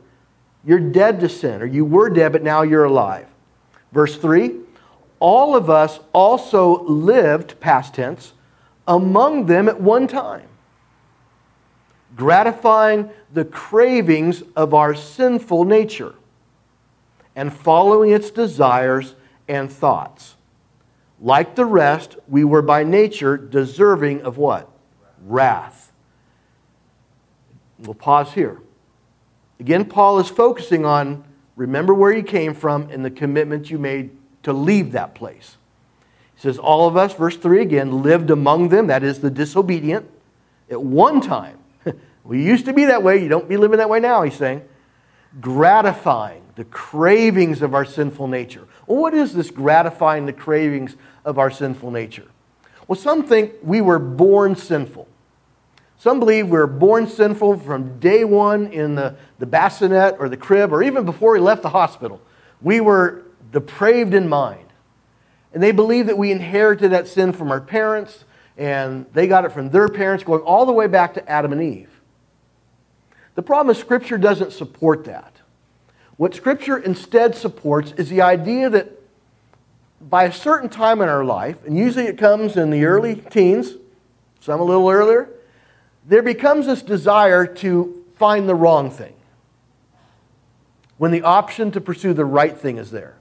You're 0.64 0.80
dead 0.80 1.20
to 1.20 1.28
sin, 1.28 1.62
or 1.62 1.66
you 1.66 1.84
were 1.84 2.10
dead, 2.10 2.32
but 2.32 2.42
now 2.42 2.62
you're 2.62 2.84
alive. 2.84 3.26
Verse 3.92 4.16
3 4.16 4.58
All 5.18 5.56
of 5.56 5.70
us 5.70 6.00
also 6.12 6.82
lived, 6.84 7.60
past 7.60 7.94
tense, 7.94 8.32
among 8.86 9.46
them 9.46 9.68
at 9.68 9.80
one 9.80 10.06
time 10.06 10.48
gratifying 12.16 13.10
the 13.32 13.44
cravings 13.44 14.42
of 14.56 14.74
our 14.74 14.94
sinful 14.94 15.64
nature 15.64 16.14
and 17.36 17.52
following 17.52 18.10
its 18.10 18.30
desires 18.30 19.14
and 19.48 19.70
thoughts. 19.70 20.34
Like 21.20 21.54
the 21.54 21.66
rest, 21.66 22.16
we 22.28 22.44
were 22.44 22.62
by 22.62 22.82
nature 22.82 23.36
deserving 23.36 24.22
of 24.22 24.38
what? 24.38 24.70
Wrath. 25.22 25.92
We'll 27.78 27.94
pause 27.94 28.32
here. 28.32 28.60
Again, 29.58 29.84
Paul 29.84 30.18
is 30.18 30.28
focusing 30.28 30.86
on 30.86 31.24
remember 31.56 31.92
where 31.92 32.12
you 32.12 32.22
came 32.22 32.54
from 32.54 32.88
and 32.90 33.04
the 33.04 33.10
commitment 33.10 33.70
you 33.70 33.78
made 33.78 34.10
to 34.42 34.54
leave 34.54 34.92
that 34.92 35.14
place. 35.14 35.58
He 36.34 36.40
says, 36.40 36.58
All 36.58 36.88
of 36.88 36.96
us, 36.96 37.12
verse 37.12 37.36
3 37.36 37.60
again, 37.60 38.02
lived 38.02 38.30
among 38.30 38.70
them, 38.70 38.86
that 38.86 39.02
is 39.02 39.20
the 39.20 39.30
disobedient, 39.30 40.08
at 40.70 40.80
one 40.82 41.20
time 41.20 41.58
we 42.24 42.42
used 42.42 42.64
to 42.64 42.72
be 42.72 42.86
that 42.86 43.02
way. 43.02 43.22
You 43.22 43.28
don't 43.28 43.48
be 43.48 43.58
living 43.58 43.78
that 43.78 43.90
way 43.90 44.00
now, 44.00 44.22
he's 44.22 44.36
saying. 44.36 44.62
Gratifying 45.40 46.42
the 46.56 46.64
cravings 46.64 47.62
of 47.62 47.74
our 47.74 47.84
sinful 47.84 48.28
nature. 48.28 48.66
Well, 48.86 48.98
what 48.98 49.14
is 49.14 49.34
this 49.34 49.50
gratifying 49.50 50.26
the 50.26 50.32
cravings 50.32 50.96
of 51.24 51.38
our 51.38 51.50
sinful 51.50 51.90
nature? 51.90 52.28
Well, 52.88 52.98
some 52.98 53.22
think 53.22 53.52
we 53.62 53.80
were 53.80 53.98
born 53.98 54.56
sinful. 54.56 55.06
Some 55.98 56.18
believe 56.18 56.46
we 56.46 56.58
were 56.58 56.66
born 56.66 57.06
sinful 57.06 57.58
from 57.58 57.98
day 58.00 58.24
one 58.24 58.68
in 58.68 58.94
the, 58.94 59.16
the 59.38 59.46
bassinet 59.46 60.16
or 60.18 60.28
the 60.28 60.36
crib 60.36 60.72
or 60.72 60.82
even 60.82 61.04
before 61.04 61.32
we 61.32 61.40
left 61.40 61.62
the 61.62 61.68
hospital. 61.68 62.20
We 62.62 62.80
were 62.80 63.22
depraved 63.52 64.14
in 64.14 64.28
mind. 64.28 64.66
And 65.52 65.62
they 65.62 65.72
believe 65.72 66.06
that 66.06 66.16
we 66.16 66.32
inherited 66.32 66.92
that 66.92 67.06
sin 67.06 67.32
from 67.32 67.50
our 67.50 67.60
parents 67.60 68.24
and 68.56 69.06
they 69.12 69.26
got 69.26 69.44
it 69.44 69.52
from 69.52 69.70
their 69.70 69.88
parents 69.88 70.24
going 70.24 70.42
all 70.42 70.66
the 70.66 70.72
way 70.72 70.86
back 70.86 71.14
to 71.14 71.28
Adam 71.28 71.52
and 71.52 71.62
Eve. 71.62 72.00
The 73.34 73.42
problem 73.42 73.70
is, 73.70 73.78
Scripture 73.78 74.18
doesn't 74.18 74.52
support 74.52 75.04
that. 75.04 75.36
What 76.16 76.34
Scripture 76.34 76.76
instead 76.76 77.34
supports 77.34 77.92
is 77.92 78.10
the 78.10 78.20
idea 78.20 78.68
that 78.68 78.99
by 80.10 80.24
a 80.24 80.32
certain 80.32 80.68
time 80.68 81.00
in 81.00 81.08
our 81.08 81.24
life, 81.24 81.64
and 81.64 81.78
usually 81.78 82.06
it 82.06 82.18
comes 82.18 82.56
in 82.56 82.70
the 82.70 82.84
early 82.84 83.14
teens, 83.14 83.74
some 84.40 84.60
a 84.60 84.64
little 84.64 84.90
earlier, 84.90 85.30
there 86.04 86.22
becomes 86.22 86.66
this 86.66 86.82
desire 86.82 87.46
to 87.46 88.04
find 88.16 88.48
the 88.48 88.54
wrong 88.54 88.90
thing 88.90 89.14
when 90.98 91.12
the 91.12 91.22
option 91.22 91.70
to 91.70 91.80
pursue 91.80 92.12
the 92.12 92.24
right 92.24 92.58
thing 92.58 92.76
is 92.76 92.90
there. 92.90 93.16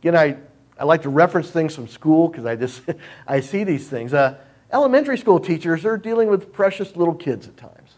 Again, 0.00 0.16
I, 0.16 0.36
I 0.78 0.84
like 0.84 1.02
to 1.02 1.10
reference 1.10 1.50
things 1.50 1.74
from 1.74 1.86
school 1.86 2.28
because 2.28 2.46
I 2.46 2.56
just 2.56 2.80
I 3.26 3.40
see 3.40 3.62
these 3.64 3.86
things. 3.86 4.14
Uh, 4.14 4.38
elementary 4.72 5.18
school 5.18 5.38
teachers 5.38 5.84
are 5.84 5.98
dealing 5.98 6.28
with 6.28 6.52
precious 6.52 6.96
little 6.96 7.14
kids 7.14 7.46
at 7.46 7.58
times. 7.58 7.94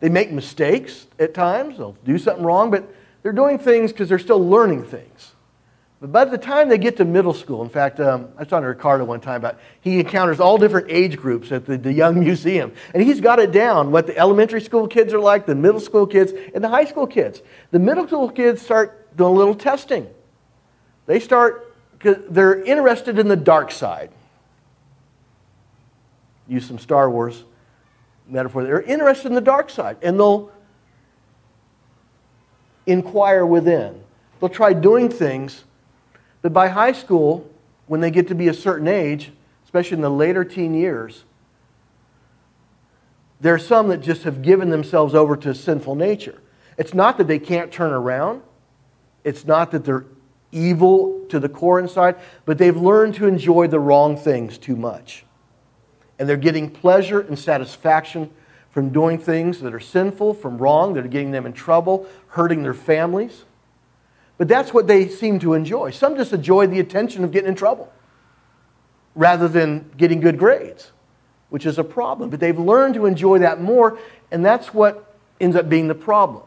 They 0.00 0.10
make 0.10 0.30
mistakes 0.30 1.06
at 1.18 1.32
times, 1.32 1.78
they'll 1.78 1.96
do 2.04 2.18
something 2.18 2.44
wrong, 2.44 2.70
but 2.70 2.86
they're 3.22 3.32
doing 3.32 3.58
things 3.58 3.92
because 3.92 4.10
they're 4.10 4.18
still 4.18 4.46
learning 4.46 4.84
things. 4.84 5.32
But 6.00 6.12
by 6.12 6.26
the 6.26 6.36
time 6.36 6.68
they 6.68 6.76
get 6.76 6.98
to 6.98 7.06
middle 7.06 7.32
school, 7.32 7.62
in 7.62 7.70
fact, 7.70 8.00
um, 8.00 8.28
I 8.36 8.40
was 8.40 8.48
talking 8.48 8.64
to 8.64 8.68
Ricardo 8.68 9.04
one 9.04 9.20
time 9.20 9.36
about 9.36 9.58
he 9.80 10.00
encounters 10.00 10.40
all 10.40 10.58
different 10.58 10.90
age 10.90 11.16
groups 11.16 11.50
at 11.52 11.64
the, 11.64 11.78
the 11.78 11.92
Young 11.92 12.20
Museum. 12.24 12.72
And 12.92 13.02
he's 13.02 13.20
got 13.20 13.38
it 13.38 13.50
down 13.50 13.92
what 13.92 14.06
the 14.06 14.16
elementary 14.16 14.60
school 14.60 14.86
kids 14.86 15.14
are 15.14 15.20
like, 15.20 15.46
the 15.46 15.54
middle 15.54 15.80
school 15.80 16.06
kids, 16.06 16.32
and 16.54 16.62
the 16.62 16.68
high 16.68 16.84
school 16.84 17.06
kids. 17.06 17.40
The 17.70 17.78
middle 17.78 18.06
school 18.06 18.30
kids 18.30 18.60
start 18.60 19.16
doing 19.16 19.32
a 19.32 19.34
little 19.34 19.54
testing. 19.54 20.06
They 21.06 21.18
start, 21.18 21.74
because 21.92 22.16
they're 22.28 22.62
interested 22.62 23.18
in 23.18 23.28
the 23.28 23.36
dark 23.36 23.70
side. 23.70 24.10
Use 26.46 26.66
some 26.66 26.78
Star 26.78 27.08
Wars 27.08 27.42
metaphor. 28.28 28.64
They're 28.64 28.82
interested 28.82 29.28
in 29.28 29.34
the 29.34 29.40
dark 29.40 29.70
side, 29.70 29.96
and 30.02 30.18
they'll 30.18 30.50
inquire 32.86 33.46
within. 33.46 34.02
They'll 34.40 34.50
try 34.50 34.74
doing 34.74 35.08
things 35.08 35.64
that 36.46 36.52
by 36.52 36.68
high 36.68 36.92
school, 36.92 37.48
when 37.86 38.00
they 38.00 38.10
get 38.10 38.28
to 38.28 38.34
be 38.34 38.48
a 38.48 38.54
certain 38.54 38.88
age, 38.88 39.32
especially 39.64 39.96
in 39.96 40.00
the 40.00 40.10
later 40.10 40.44
teen 40.44 40.74
years, 40.74 41.24
there 43.40 43.54
are 43.54 43.58
some 43.58 43.88
that 43.88 43.98
just 43.98 44.22
have 44.22 44.42
given 44.42 44.70
themselves 44.70 45.14
over 45.14 45.36
to 45.36 45.54
sinful 45.54 45.94
nature. 45.94 46.40
It's 46.78 46.94
not 46.94 47.18
that 47.18 47.26
they 47.26 47.38
can't 47.38 47.70
turn 47.70 47.92
around, 47.92 48.42
it's 49.24 49.44
not 49.44 49.72
that 49.72 49.84
they're 49.84 50.06
evil 50.52 51.26
to 51.28 51.38
the 51.38 51.48
core 51.48 51.78
inside, 51.78 52.16
but 52.44 52.58
they've 52.58 52.76
learned 52.76 53.14
to 53.16 53.26
enjoy 53.26 53.66
the 53.66 53.80
wrong 53.80 54.16
things 54.16 54.56
too 54.56 54.76
much 54.76 55.26
and 56.18 56.28
they're 56.28 56.36
getting 56.36 56.70
pleasure 56.70 57.20
and 57.20 57.38
satisfaction 57.38 58.30
from 58.70 58.90
doing 58.90 59.18
things 59.18 59.60
that 59.60 59.72
are 59.72 59.80
sinful, 59.80 60.34
from 60.34 60.58
wrong, 60.58 60.94
that 60.94 61.04
are 61.04 61.08
getting 61.08 61.30
them 61.30 61.46
in 61.46 61.52
trouble, 61.52 62.06
hurting 62.28 62.62
their 62.62 62.74
families. 62.74 63.44
But 64.38 64.48
that's 64.48 64.74
what 64.74 64.86
they 64.86 65.08
seem 65.08 65.38
to 65.40 65.54
enjoy. 65.54 65.90
Some 65.90 66.16
just 66.16 66.32
enjoy 66.32 66.66
the 66.66 66.80
attention 66.80 67.24
of 67.24 67.32
getting 67.32 67.48
in 67.48 67.54
trouble 67.54 67.92
rather 69.14 69.48
than 69.48 69.90
getting 69.96 70.20
good 70.20 70.38
grades. 70.38 70.92
which 71.48 71.64
is 71.64 71.78
a 71.78 71.84
problem. 71.84 72.30
But 72.30 72.40
they've 72.40 72.58
learned 72.58 72.94
to 72.94 73.06
enjoy 73.06 73.38
that 73.38 73.60
more, 73.60 73.98
and 74.30 74.44
that's 74.44 74.74
what 74.74 75.14
ends 75.40 75.56
up 75.56 75.68
being 75.68 75.88
the 75.88 75.94
problem. 75.94 76.42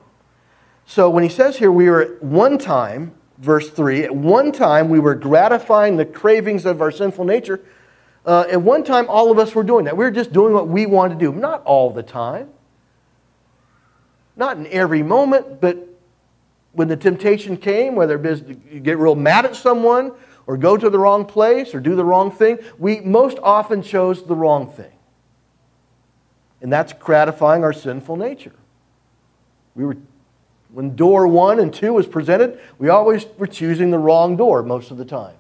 So 0.86 1.10
when 1.10 1.24
he 1.24 1.30
says 1.30 1.58
here, 1.58 1.72
we 1.72 1.90
were 1.90 2.02
at 2.02 2.24
one 2.24 2.58
time, 2.58 3.14
verse 3.38 3.70
3, 3.70 4.04
at 4.04 4.16
one 4.16 4.52
time 4.52 4.90
we 4.90 5.00
were 5.00 5.16
gratifying 5.16 5.98
the 5.98 6.06
cravings 6.06 6.66
of 6.66 6.82
our 6.82 6.92
sinful 6.92 7.26
nature. 7.26 7.62
Uh, 8.26 8.46
at 8.52 8.62
one 8.62 8.84
time, 8.84 9.08
all 9.08 9.32
of 9.32 9.40
us 9.40 9.56
were 9.56 9.64
doing 9.64 9.86
that. 9.86 9.96
We 9.96 10.04
were 10.04 10.12
just 10.12 10.34
doing 10.34 10.54
what 10.54 10.68
we 10.68 10.86
wanted 10.86 11.20
to 11.20 11.32
do. 11.32 11.32
Not 11.32 11.64
all 11.64 11.92
the 11.92 12.04
time, 12.04 12.50
not 14.36 14.58
in 14.58 14.68
every 14.68 15.04
moment, 15.04 15.62
but 15.62 15.89
when 16.74 16.88
the 16.88 16.98
temptation 16.98 17.58
came, 17.58 17.96
whether 17.96 18.16
it 18.16 18.22
was 18.22 18.42
you 18.42 18.80
get 18.80 18.98
real 18.98 19.16
mad 19.16 19.46
at 19.46 19.56
someone 19.56 20.12
or 20.46 20.58
go 20.58 20.78
to 20.78 20.90
the 20.90 21.00
wrong 21.00 21.26
place 21.26 21.74
or 21.74 21.80
do 21.80 21.96
the 21.96 22.06
wrong 22.06 22.32
thing, 22.32 22.60
we 22.78 23.00
most 23.02 23.38
often 23.44 23.82
chose 23.82 24.24
the 24.24 24.36
wrong 24.36 24.72
thing. 24.72 24.92
And 26.62 26.72
that's 26.72 26.94
gratifying 26.94 27.64
our 27.64 27.74
sinful 27.74 28.18
nature. 28.18 28.56
We 29.76 29.86
were, 29.86 29.98
when 30.72 30.96
door 30.96 31.28
one 31.28 31.60
and 31.60 31.74
two 31.74 31.94
was 31.94 32.06
presented, 32.06 32.60
we 32.78 32.90
always 32.90 33.26
were 33.38 33.48
choosing 33.48 33.92
the 33.92 34.00
wrong 34.00 34.36
door 34.36 34.62
most 34.64 34.92
of 34.92 34.98
the 34.98 35.06
time. 35.06 35.36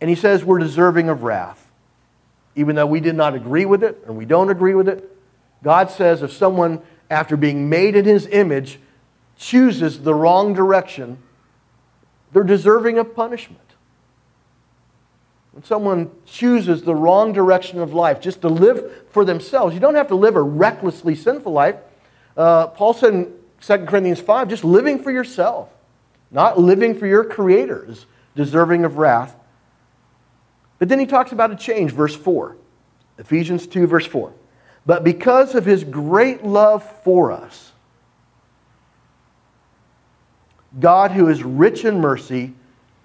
And 0.00 0.08
he 0.08 0.16
says 0.16 0.44
we're 0.44 0.58
deserving 0.58 1.08
of 1.08 1.22
wrath. 1.22 1.64
Even 2.54 2.76
though 2.76 2.86
we 2.86 3.00
did 3.00 3.14
not 3.14 3.34
agree 3.34 3.64
with 3.64 3.82
it 3.82 4.02
and 4.06 4.16
we 4.16 4.24
don't 4.24 4.50
agree 4.50 4.74
with 4.74 4.88
it, 4.88 5.16
God 5.62 5.90
says 5.90 6.22
if 6.22 6.32
someone, 6.32 6.80
after 7.10 7.36
being 7.36 7.68
made 7.68 7.96
in 7.96 8.04
his 8.04 8.26
image, 8.26 8.78
chooses 9.36 10.00
the 10.00 10.14
wrong 10.14 10.52
direction, 10.52 11.18
they're 12.32 12.42
deserving 12.42 12.98
of 12.98 13.14
punishment. 13.14 13.60
When 15.52 15.64
someone 15.64 16.10
chooses 16.26 16.82
the 16.82 16.94
wrong 16.94 17.32
direction 17.32 17.80
of 17.80 17.92
life 17.94 18.20
just 18.20 18.42
to 18.42 18.48
live 18.48 19.06
for 19.10 19.24
themselves, 19.24 19.74
you 19.74 19.80
don't 19.80 19.94
have 19.94 20.08
to 20.08 20.14
live 20.14 20.36
a 20.36 20.42
recklessly 20.42 21.14
sinful 21.14 21.52
life. 21.52 21.76
Uh, 22.36 22.68
Paul 22.68 22.94
said 22.94 23.14
in 23.14 23.34
2 23.60 23.78
Corinthians 23.86 24.20
5, 24.20 24.48
just 24.48 24.62
living 24.62 25.02
for 25.02 25.10
yourself, 25.10 25.68
not 26.30 26.60
living 26.60 26.94
for 26.94 27.06
your 27.06 27.24
creator 27.24 27.86
is 27.88 28.06
deserving 28.36 28.84
of 28.84 28.98
wrath. 28.98 29.34
But 30.78 30.88
then 30.88 31.00
he 31.00 31.06
talks 31.06 31.32
about 31.32 31.50
a 31.50 31.56
change, 31.56 31.90
verse 31.92 32.14
4. 32.14 32.56
Ephesians 33.18 33.66
2, 33.66 33.86
verse 33.86 34.06
4. 34.06 34.32
But 34.88 35.04
because 35.04 35.54
of 35.54 35.66
his 35.66 35.84
great 35.84 36.44
love 36.44 36.82
for 37.04 37.30
us, 37.30 37.72
God, 40.80 41.10
who 41.10 41.28
is 41.28 41.42
rich 41.42 41.84
in 41.84 42.00
mercy, 42.00 42.54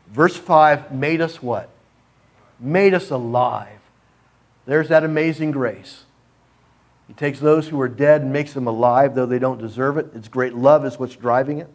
verse 0.07 0.37
5, 0.37 0.93
made 0.93 1.19
us 1.19 1.43
what? 1.43 1.67
Made 2.57 2.93
us 2.93 3.11
alive. 3.11 3.81
There's 4.65 4.87
that 4.87 5.03
amazing 5.03 5.51
grace. 5.51 6.05
He 7.09 7.15
takes 7.15 7.41
those 7.41 7.67
who 7.67 7.81
are 7.81 7.89
dead 7.89 8.21
and 8.21 8.31
makes 8.31 8.53
them 8.53 8.67
alive, 8.67 9.13
though 9.13 9.25
they 9.25 9.39
don't 9.39 9.59
deserve 9.59 9.97
it. 9.97 10.07
It's 10.15 10.29
great 10.29 10.55
love 10.55 10.85
is 10.85 10.97
what's 10.97 11.17
driving 11.17 11.57
it. 11.57 11.69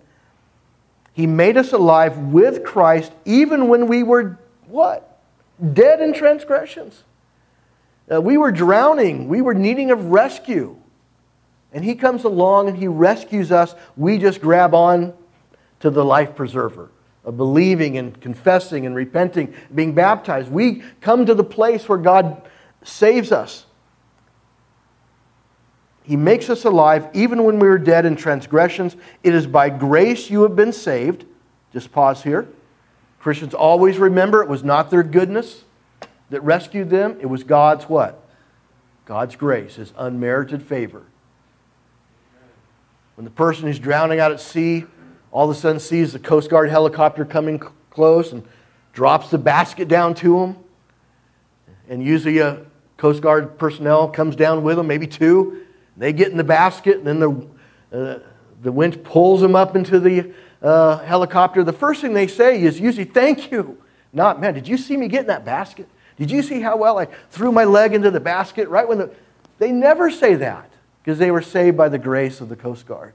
He 1.12 1.26
made 1.26 1.58
us 1.58 1.74
alive 1.74 2.16
with 2.16 2.64
Christ 2.64 3.12
even 3.26 3.68
when 3.68 3.86
we 3.86 4.04
were 4.04 4.38
what? 4.68 5.20
Dead 5.74 6.00
in 6.00 6.14
transgressions. 6.14 7.02
Uh, 8.10 8.20
we 8.20 8.38
were 8.38 8.52
drowning. 8.52 9.28
We 9.28 9.42
were 9.42 9.54
needing 9.54 9.90
of 9.90 10.06
rescue. 10.06 10.76
And 11.72 11.84
He 11.84 11.94
comes 11.94 12.24
along 12.24 12.68
and 12.68 12.76
He 12.76 12.88
rescues 12.88 13.52
us. 13.52 13.74
We 13.96 14.18
just 14.18 14.40
grab 14.40 14.74
on 14.74 15.14
to 15.80 15.90
the 15.90 16.04
life 16.04 16.34
preserver 16.34 16.90
of 17.24 17.36
believing 17.36 17.98
and 17.98 18.18
confessing 18.20 18.86
and 18.86 18.94
repenting, 18.94 19.54
being 19.74 19.94
baptized. 19.94 20.50
We 20.50 20.82
come 21.00 21.26
to 21.26 21.34
the 21.34 21.44
place 21.44 21.88
where 21.88 21.98
God 21.98 22.48
saves 22.82 23.32
us. 23.32 23.66
He 26.04 26.16
makes 26.16 26.48
us 26.48 26.64
alive 26.64 27.08
even 27.12 27.44
when 27.44 27.58
we 27.58 27.68
were 27.68 27.76
dead 27.76 28.06
in 28.06 28.16
transgressions. 28.16 28.96
It 29.22 29.34
is 29.34 29.46
by 29.46 29.68
grace 29.68 30.30
you 30.30 30.42
have 30.42 30.56
been 30.56 30.72
saved. 30.72 31.26
Just 31.74 31.92
pause 31.92 32.22
here. 32.22 32.48
Christians 33.20 33.52
always 33.52 33.98
remember 33.98 34.42
it 34.42 34.48
was 34.48 34.64
not 34.64 34.90
their 34.90 35.02
goodness 35.02 35.64
that 36.30 36.42
rescued 36.42 36.90
them, 36.90 37.18
it 37.20 37.26
was 37.26 37.44
God's 37.44 37.88
what? 37.88 38.22
God's 39.04 39.36
grace, 39.36 39.76
His 39.76 39.92
unmerited 39.96 40.62
favor. 40.62 41.02
When 43.16 43.24
the 43.24 43.30
person 43.30 43.66
who's 43.66 43.78
drowning 43.78 44.20
out 44.20 44.30
at 44.30 44.40
sea 44.40 44.86
all 45.30 45.50
of 45.50 45.56
a 45.56 45.58
sudden 45.58 45.80
sees 45.80 46.12
the 46.12 46.18
Coast 46.18 46.50
Guard 46.50 46.70
helicopter 46.70 47.24
coming 47.24 47.60
close 47.90 48.32
and 48.32 48.42
drops 48.92 49.30
the 49.30 49.38
basket 49.38 49.88
down 49.88 50.14
to 50.16 50.38
him. 50.40 50.56
And 51.88 52.02
usually 52.02 52.38
a 52.38 52.64
Coast 52.96 53.22
Guard 53.22 53.58
personnel 53.58 54.08
comes 54.08 54.36
down 54.36 54.62
with 54.62 54.76
them, 54.76 54.86
maybe 54.86 55.06
two. 55.06 55.64
They 55.96 56.12
get 56.12 56.30
in 56.30 56.36
the 56.36 56.44
basket, 56.44 56.98
and 56.98 57.06
then 57.06 57.18
the, 57.20 57.48
uh, 57.92 58.18
the 58.62 58.72
winch 58.72 59.02
pulls 59.02 59.40
them 59.40 59.54
up 59.54 59.76
into 59.76 60.00
the 60.00 60.32
uh, 60.62 60.98
helicopter. 60.98 61.62
The 61.62 61.72
first 61.72 62.00
thing 62.00 62.14
they 62.14 62.26
say 62.26 62.62
is 62.62 62.80
usually, 62.80 63.04
Thank 63.04 63.50
you. 63.50 63.82
Not, 64.12 64.40
man, 64.40 64.54
did 64.54 64.66
you 64.66 64.78
see 64.78 64.96
me 64.96 65.06
get 65.08 65.22
in 65.22 65.26
that 65.26 65.44
basket? 65.44 65.88
Did 66.18 66.30
you 66.30 66.42
see 66.42 66.60
how 66.60 66.76
well 66.76 66.98
I 66.98 67.06
threw 67.30 67.52
my 67.52 67.64
leg 67.64 67.94
into 67.94 68.10
the 68.10 68.20
basket 68.20 68.68
right 68.68 68.86
when 68.86 68.98
the. 68.98 69.10
They 69.58 69.72
never 69.72 70.10
say 70.10 70.34
that 70.36 70.70
because 71.02 71.18
they 71.18 71.30
were 71.30 71.42
saved 71.42 71.76
by 71.76 71.88
the 71.88 71.98
grace 71.98 72.40
of 72.40 72.48
the 72.48 72.56
Coast 72.56 72.86
Guard. 72.86 73.14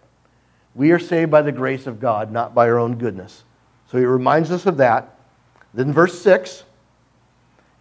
We 0.75 0.91
are 0.91 0.99
saved 0.99 1.29
by 1.29 1.41
the 1.41 1.51
grace 1.51 1.85
of 1.85 1.99
God, 1.99 2.31
not 2.31 2.55
by 2.55 2.67
our 2.67 2.79
own 2.79 2.95
goodness. 2.95 3.43
So 3.91 3.97
he 3.97 4.05
reminds 4.05 4.51
us 4.51 4.65
of 4.65 4.77
that. 4.77 5.17
Then, 5.73 5.93
verse 5.93 6.19
6 6.21 6.63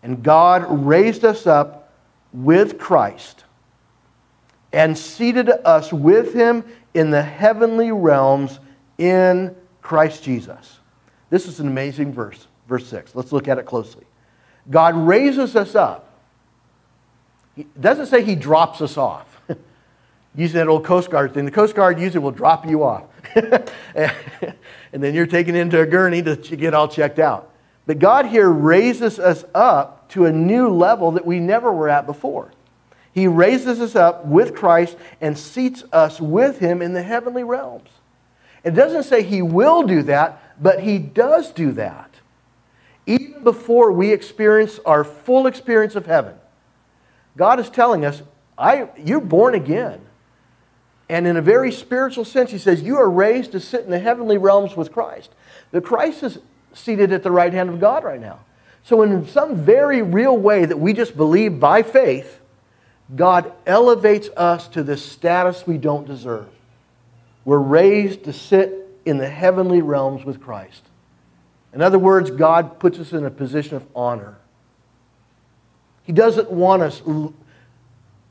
And 0.02 0.22
God 0.22 0.86
raised 0.86 1.24
us 1.24 1.46
up 1.46 1.92
with 2.32 2.78
Christ 2.78 3.44
and 4.72 4.96
seated 4.96 5.50
us 5.64 5.92
with 5.92 6.34
him 6.34 6.64
in 6.94 7.10
the 7.10 7.22
heavenly 7.22 7.92
realms 7.92 8.58
in 8.98 9.54
Christ 9.80 10.22
Jesus. 10.22 10.80
This 11.30 11.46
is 11.46 11.60
an 11.60 11.68
amazing 11.68 12.12
verse, 12.12 12.46
verse 12.68 12.86
6. 12.86 13.14
Let's 13.14 13.32
look 13.32 13.48
at 13.48 13.58
it 13.58 13.66
closely. 13.66 14.04
God 14.70 14.96
raises 14.96 15.56
us 15.56 15.74
up. 15.74 16.08
It 17.56 17.80
doesn't 17.80 18.06
say 18.06 18.22
he 18.22 18.34
drops 18.34 18.80
us 18.80 18.96
off 18.96 19.40
using 20.34 20.58
that 20.58 20.68
old 20.68 20.84
Coast 20.84 21.10
Guard 21.10 21.34
thing. 21.34 21.44
The 21.44 21.50
Coast 21.50 21.74
Guard 21.74 22.00
usually 22.00 22.22
will 22.22 22.30
drop 22.30 22.66
you 22.66 22.82
off. 22.84 23.04
and 23.34 24.54
then 24.92 25.14
you're 25.14 25.26
taken 25.26 25.54
into 25.54 25.80
a 25.80 25.86
gurney 25.86 26.22
to 26.22 26.36
get 26.36 26.74
all 26.74 26.88
checked 26.88 27.18
out. 27.18 27.50
But 27.86 27.98
God 27.98 28.26
here 28.26 28.48
raises 28.48 29.18
us 29.18 29.44
up 29.54 30.08
to 30.10 30.26
a 30.26 30.32
new 30.32 30.68
level 30.68 31.12
that 31.12 31.26
we 31.26 31.40
never 31.40 31.72
were 31.72 31.88
at 31.88 32.06
before. 32.06 32.52
He 33.12 33.26
raises 33.26 33.80
us 33.80 33.94
up 33.94 34.24
with 34.24 34.54
Christ 34.54 34.96
and 35.20 35.36
seats 35.36 35.84
us 35.92 36.20
with 36.20 36.58
Him 36.58 36.80
in 36.80 36.92
the 36.92 37.02
heavenly 37.02 37.44
realms. 37.44 37.90
It 38.64 38.74
doesn't 38.74 39.04
say 39.04 39.22
He 39.22 39.42
will 39.42 39.82
do 39.82 40.02
that, 40.04 40.62
but 40.62 40.80
He 40.80 40.98
does 40.98 41.52
do 41.52 41.72
that. 41.72 42.11
Before 43.42 43.92
we 43.92 44.12
experience 44.12 44.78
our 44.86 45.04
full 45.04 45.46
experience 45.46 45.94
of 45.94 46.06
heaven, 46.06 46.34
God 47.36 47.58
is 47.60 47.70
telling 47.70 48.04
us, 48.04 48.22
I, 48.56 48.88
You're 48.96 49.20
born 49.20 49.54
again. 49.54 50.00
And 51.08 51.26
in 51.26 51.36
a 51.36 51.42
very 51.42 51.72
spiritual 51.72 52.24
sense, 52.24 52.50
he 52.50 52.58
says, 52.58 52.82
You 52.82 52.96
are 52.96 53.10
raised 53.10 53.52
to 53.52 53.60
sit 53.60 53.84
in 53.84 53.90
the 53.90 53.98
heavenly 53.98 54.38
realms 54.38 54.76
with 54.76 54.92
Christ. 54.92 55.30
The 55.70 55.80
Christ 55.80 56.22
is 56.22 56.38
seated 56.72 57.12
at 57.12 57.22
the 57.22 57.30
right 57.30 57.52
hand 57.52 57.68
of 57.68 57.80
God 57.80 58.04
right 58.04 58.20
now. 58.20 58.40
So, 58.84 59.02
in 59.02 59.26
some 59.28 59.56
very 59.56 60.02
real 60.02 60.36
way 60.36 60.64
that 60.64 60.78
we 60.78 60.92
just 60.92 61.16
believe 61.16 61.60
by 61.60 61.82
faith, 61.82 62.40
God 63.14 63.52
elevates 63.66 64.28
us 64.36 64.68
to 64.68 64.82
this 64.82 65.04
status 65.04 65.66
we 65.66 65.78
don't 65.78 66.06
deserve. 66.06 66.48
We're 67.44 67.58
raised 67.58 68.24
to 68.24 68.32
sit 68.32 68.72
in 69.04 69.18
the 69.18 69.28
heavenly 69.28 69.82
realms 69.82 70.24
with 70.24 70.40
Christ. 70.40 70.82
In 71.72 71.80
other 71.80 71.98
words, 71.98 72.30
God 72.30 72.78
puts 72.78 72.98
us 72.98 73.12
in 73.12 73.24
a 73.24 73.30
position 73.30 73.76
of 73.76 73.86
honor. 73.94 74.36
He 76.02 76.12
doesn't 76.12 76.50
want 76.50 76.82
us 76.82 77.02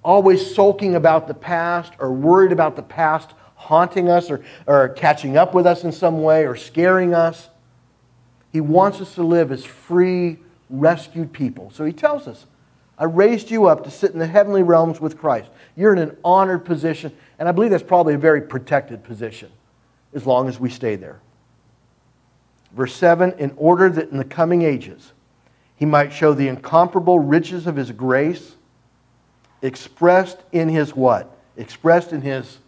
always 0.03 0.53
sulking 0.55 0.95
about 0.95 1.27
the 1.27 1.33
past 1.33 1.93
or 1.99 2.11
worried 2.11 2.51
about 2.51 2.75
the 2.75 2.83
past 2.83 3.31
haunting 3.55 4.09
us 4.09 4.29
or, 4.29 4.43
or 4.65 4.89
catching 4.89 5.37
up 5.37 5.53
with 5.53 5.65
us 5.65 5.83
in 5.83 5.91
some 5.91 6.21
way 6.21 6.45
or 6.45 6.55
scaring 6.55 7.13
us. 7.13 7.49
He 8.51 8.59
wants 8.59 8.99
us 8.99 9.15
to 9.15 9.23
live 9.23 9.51
as 9.51 9.63
free, 9.63 10.39
rescued 10.69 11.31
people. 11.31 11.71
So 11.71 11.85
he 11.85 11.93
tells 11.93 12.27
us, 12.27 12.45
I 12.97 13.05
raised 13.05 13.49
you 13.49 13.65
up 13.65 13.83
to 13.85 13.91
sit 13.91 14.11
in 14.11 14.19
the 14.19 14.27
heavenly 14.27 14.63
realms 14.63 14.99
with 14.99 15.17
Christ. 15.17 15.49
You're 15.75 15.93
in 15.93 15.99
an 15.99 16.17
honored 16.23 16.65
position, 16.65 17.11
and 17.39 17.47
I 17.47 17.51
believe 17.51 17.71
that's 17.71 17.81
probably 17.81 18.13
a 18.13 18.19
very 18.19 18.41
protected 18.41 19.03
position 19.03 19.49
as 20.13 20.25
long 20.25 20.49
as 20.49 20.59
we 20.59 20.69
stay 20.69 20.95
there. 20.95 21.21
Verse 22.75 22.93
7 22.95 23.33
In 23.37 23.53
order 23.57 23.89
that 23.89 24.09
in 24.09 24.17
the 24.17 24.25
coming 24.25 24.61
ages 24.61 25.13
he 25.75 25.85
might 25.85 26.13
show 26.13 26.33
the 26.33 26.47
incomparable 26.47 27.19
riches 27.19 27.67
of 27.67 27.75
his 27.75 27.91
grace 27.91 28.55
expressed 29.61 30.37
in 30.51 30.69
his 30.69 30.95
what? 30.95 31.37
Expressed 31.57 32.13
in 32.13 32.21
his 32.21 32.59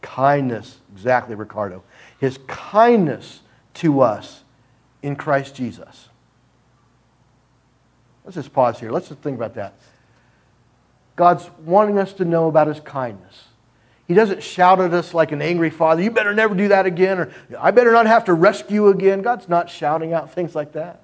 kindness. 0.00 0.78
Exactly, 0.92 1.34
Ricardo. 1.34 1.82
His 2.18 2.38
kindness 2.46 3.40
to 3.74 4.00
us 4.00 4.42
in 5.02 5.16
Christ 5.16 5.54
Jesus. 5.54 6.08
Let's 8.24 8.36
just 8.36 8.52
pause 8.52 8.78
here. 8.78 8.90
Let's 8.90 9.08
just 9.08 9.20
think 9.20 9.36
about 9.36 9.54
that. 9.54 9.74
God's 11.16 11.50
wanting 11.64 11.98
us 11.98 12.12
to 12.14 12.24
know 12.24 12.48
about 12.48 12.68
his 12.68 12.80
kindness. 12.80 13.48
He 14.12 14.16
doesn't 14.16 14.42
shout 14.42 14.78
at 14.78 14.92
us 14.92 15.14
like 15.14 15.32
an 15.32 15.40
angry 15.40 15.70
father, 15.70 16.02
you 16.02 16.10
better 16.10 16.34
never 16.34 16.54
do 16.54 16.68
that 16.68 16.84
again, 16.84 17.18
or 17.18 17.32
I 17.58 17.70
better 17.70 17.92
not 17.92 18.06
have 18.06 18.26
to 18.26 18.34
rescue 18.34 18.88
again. 18.88 19.22
God's 19.22 19.48
not 19.48 19.70
shouting 19.70 20.12
out 20.12 20.30
things 20.30 20.54
like 20.54 20.72
that, 20.72 21.00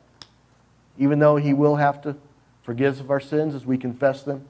even 0.99 1.19
though 1.19 1.37
he 1.37 1.55
will 1.55 1.77
have 1.77 2.03
to 2.03 2.17
forgive 2.65 2.97
us 2.97 3.01
of 3.01 3.11
our 3.11 3.19
sins 3.19 3.55
as 3.55 3.65
we 3.65 3.79
confess 3.79 4.25
them. 4.25 4.45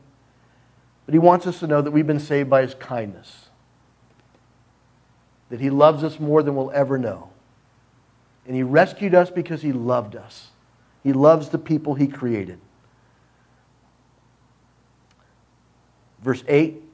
But 1.07 1.15
he 1.15 1.21
wants 1.21 1.47
us 1.47 1.61
to 1.61 1.69
know 1.69 1.81
that 1.81 1.93
we've 1.93 2.05
been 2.05 2.19
saved 2.19 2.51
by 2.51 2.63
his 2.63 2.75
kindness, 2.75 3.47
that 5.51 5.61
he 5.61 5.71
loves 5.71 6.03
us 6.03 6.19
more 6.19 6.43
than 6.43 6.57
we'll 6.57 6.73
ever 6.73 6.99
know. 6.99 7.31
And 8.45 8.57
he 8.57 8.65
rescued 8.65 9.15
us 9.15 9.31
because 9.31 9.63
he 9.63 9.71
loved 9.71 10.17
us. 10.17 10.49
He 11.05 11.13
loves 11.13 11.51
the 11.51 11.59
people 11.59 11.95
he 11.95 12.09
created. 12.09 12.59
Verse 16.21 16.43
8 16.49 16.87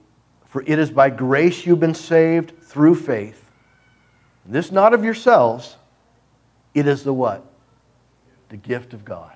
For 0.55 0.63
it 0.69 0.79
is 0.79 0.89
by 0.89 1.11
grace 1.11 1.67
you've 1.67 1.81
been 1.81 1.97
saved 1.97 2.63
through 2.63 2.95
faith. 2.95 3.51
This 4.47 4.71
not 4.71 4.95
of 4.95 5.03
yourselves, 5.03 5.75
it 6.75 6.87
is 6.87 7.03
the 7.03 7.13
what? 7.13 7.45
The 8.51 8.57
gift 8.57 8.95
of 8.95 9.05
God. 9.05 9.33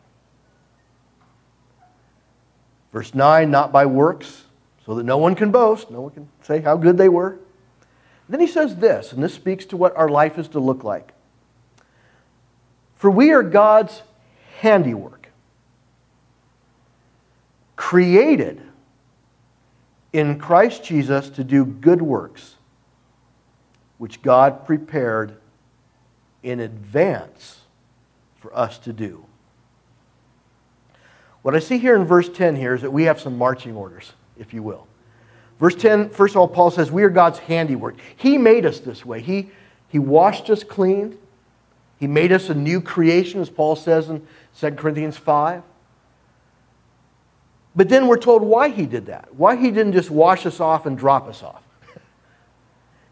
Verse 2.92 3.16
9, 3.16 3.50
not 3.50 3.72
by 3.72 3.84
works, 3.84 4.44
so 4.86 4.94
that 4.94 5.02
no 5.02 5.18
one 5.18 5.34
can 5.34 5.50
boast, 5.50 5.90
no 5.90 6.02
one 6.02 6.12
can 6.12 6.28
say 6.42 6.60
how 6.60 6.76
good 6.76 6.96
they 6.96 7.08
were. 7.08 7.36
Then 8.28 8.38
he 8.38 8.46
says 8.46 8.76
this, 8.76 9.12
and 9.12 9.20
this 9.20 9.34
speaks 9.34 9.64
to 9.64 9.76
what 9.76 9.96
our 9.96 10.08
life 10.08 10.38
is 10.38 10.46
to 10.50 10.60
look 10.60 10.84
like. 10.84 11.12
For 12.94 13.10
we 13.10 13.32
are 13.32 13.42
God's 13.42 14.02
handiwork, 14.60 15.30
created 17.74 18.62
in 20.12 20.38
Christ 20.38 20.84
Jesus 20.84 21.28
to 21.30 21.44
do 21.44 21.64
good 21.64 22.02
works, 22.02 22.54
which 23.98 24.22
God 24.22 24.66
prepared 24.66 25.36
in 26.42 26.60
advance 26.60 27.60
for 28.40 28.56
us 28.56 28.78
to 28.78 28.92
do. 28.92 29.24
What 31.42 31.54
I 31.54 31.58
see 31.60 31.78
here 31.78 31.96
in 31.96 32.04
verse 32.04 32.28
10 32.28 32.56
here 32.56 32.74
is 32.74 32.82
that 32.82 32.90
we 32.90 33.04
have 33.04 33.20
some 33.20 33.38
marching 33.38 33.76
orders, 33.76 34.12
if 34.38 34.52
you 34.52 34.62
will. 34.62 34.86
Verse 35.58 35.74
10, 35.74 36.10
first 36.10 36.34
of 36.34 36.40
all, 36.40 36.48
Paul 36.48 36.70
says, 36.70 36.90
We 36.90 37.02
are 37.02 37.10
God's 37.10 37.38
handiwork. 37.40 37.96
He 38.16 38.38
made 38.38 38.64
us 38.64 38.80
this 38.80 39.04
way. 39.04 39.20
He, 39.20 39.50
he 39.88 39.98
washed 39.98 40.50
us 40.50 40.62
clean. 40.62 41.18
He 41.98 42.06
made 42.06 42.32
us 42.32 42.48
a 42.48 42.54
new 42.54 42.80
creation, 42.80 43.40
as 43.40 43.50
Paul 43.50 43.74
says 43.74 44.08
in 44.08 44.26
2 44.58 44.70
Corinthians 44.72 45.16
5. 45.16 45.62
But 47.78 47.88
then 47.88 48.08
we're 48.08 48.18
told 48.18 48.42
why 48.42 48.70
he 48.70 48.86
did 48.86 49.06
that. 49.06 49.32
Why 49.36 49.54
he 49.54 49.70
didn't 49.70 49.92
just 49.92 50.10
wash 50.10 50.46
us 50.46 50.58
off 50.58 50.84
and 50.84 50.98
drop 50.98 51.28
us 51.28 51.44
off. 51.44 51.62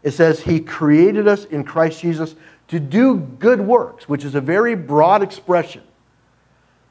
It 0.03 0.11
says 0.11 0.41
he 0.41 0.59
created 0.59 1.25
us 1.25 1.45
in 1.45 1.63
Christ 1.63 2.01
Jesus 2.01 2.35
to 2.67 2.77
do 2.77 3.15
good 3.15 3.61
works, 3.61 4.09
which 4.09 4.25
is 4.25 4.35
a 4.35 4.41
very 4.41 4.75
broad 4.75 5.23
expression. 5.23 5.83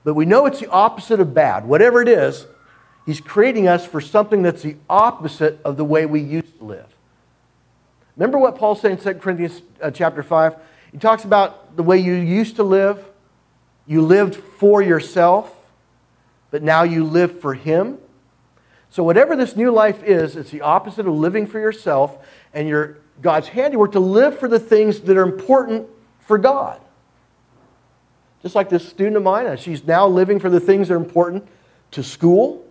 But 0.04 0.14
we 0.14 0.24
know 0.24 0.46
it's 0.46 0.58
the 0.58 0.70
opposite 0.70 1.20
of 1.20 1.34
bad. 1.34 1.66
Whatever 1.66 2.00
it 2.00 2.08
is, 2.08 2.46
he's 3.04 3.20
creating 3.20 3.68
us 3.68 3.84
for 3.84 4.00
something 4.00 4.40
that's 4.40 4.62
the 4.62 4.76
opposite 4.88 5.60
of 5.62 5.76
the 5.76 5.84
way 5.84 6.06
we 6.06 6.20
used 6.20 6.58
to 6.60 6.64
live. 6.64 6.86
Remember 8.16 8.38
what 8.38 8.56
Paul 8.56 8.74
said 8.74 8.92
in 8.92 8.96
2 8.96 9.14
Corinthians 9.16 9.60
uh, 9.82 9.90
chapter 9.90 10.22
5? 10.22 10.56
He 10.92 10.98
talks 10.98 11.24
about 11.24 11.76
the 11.76 11.82
way 11.82 11.98
you 11.98 12.14
used 12.14 12.56
to 12.56 12.62
live. 12.62 13.04
You 13.86 14.00
lived 14.00 14.36
for 14.36 14.80
yourself 14.80 15.52
but 16.56 16.62
now 16.62 16.84
you 16.84 17.04
live 17.04 17.38
for 17.42 17.52
Him. 17.52 17.98
So, 18.88 19.04
whatever 19.04 19.36
this 19.36 19.56
new 19.56 19.70
life 19.70 20.02
is, 20.02 20.36
it's 20.36 20.48
the 20.48 20.62
opposite 20.62 21.06
of 21.06 21.12
living 21.12 21.46
for 21.46 21.60
yourself 21.60 22.16
and 22.54 22.66
your 22.66 22.96
God's 23.20 23.48
handiwork 23.48 23.92
to 23.92 24.00
live 24.00 24.38
for 24.38 24.48
the 24.48 24.58
things 24.58 25.00
that 25.00 25.18
are 25.18 25.22
important 25.22 25.86
for 26.20 26.38
God. 26.38 26.80
Just 28.42 28.54
like 28.54 28.70
this 28.70 28.88
student 28.88 29.18
of 29.18 29.22
mine, 29.22 29.54
she's 29.58 29.84
now 29.84 30.08
living 30.08 30.40
for 30.40 30.48
the 30.48 30.58
things 30.58 30.88
that 30.88 30.94
are 30.94 30.96
important 30.96 31.46
to 31.90 32.02
school, 32.02 32.66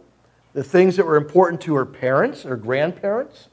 the 0.54 0.64
things 0.64 0.96
that 0.96 1.06
were 1.06 1.18
important 1.18 1.62
to 1.62 1.76
her 1.76 1.86
parents, 1.86 2.42
her 2.42 2.58
grandparents, 2.58 3.50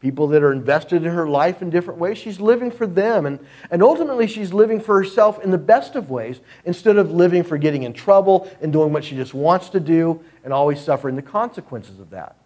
people 0.00 0.28
that 0.28 0.42
are 0.42 0.52
invested 0.52 1.04
in 1.04 1.12
her 1.12 1.28
life 1.28 1.60
in 1.60 1.70
different 1.70 1.98
ways. 1.98 2.18
She's 2.18 2.40
living 2.40 2.70
for 2.70 2.86
them. 2.86 3.26
And, 3.26 3.40
and 3.70 3.82
ultimately, 3.82 4.26
she's 4.26 4.52
living 4.52 4.80
for 4.80 4.96
herself 4.96 5.42
in 5.42 5.50
the 5.50 5.58
best 5.58 5.96
of 5.96 6.10
ways 6.10 6.40
instead 6.64 6.98
of 6.98 7.10
living 7.10 7.42
for 7.42 7.58
getting 7.58 7.82
in 7.82 7.92
trouble 7.92 8.48
and 8.60 8.72
doing 8.72 8.92
what 8.92 9.04
she 9.04 9.16
just 9.16 9.34
wants 9.34 9.70
to 9.70 9.80
do 9.80 10.22
and 10.44 10.52
always 10.52 10.80
suffering 10.80 11.16
the 11.16 11.22
consequences 11.22 11.98
of 11.98 12.10
that. 12.10 12.36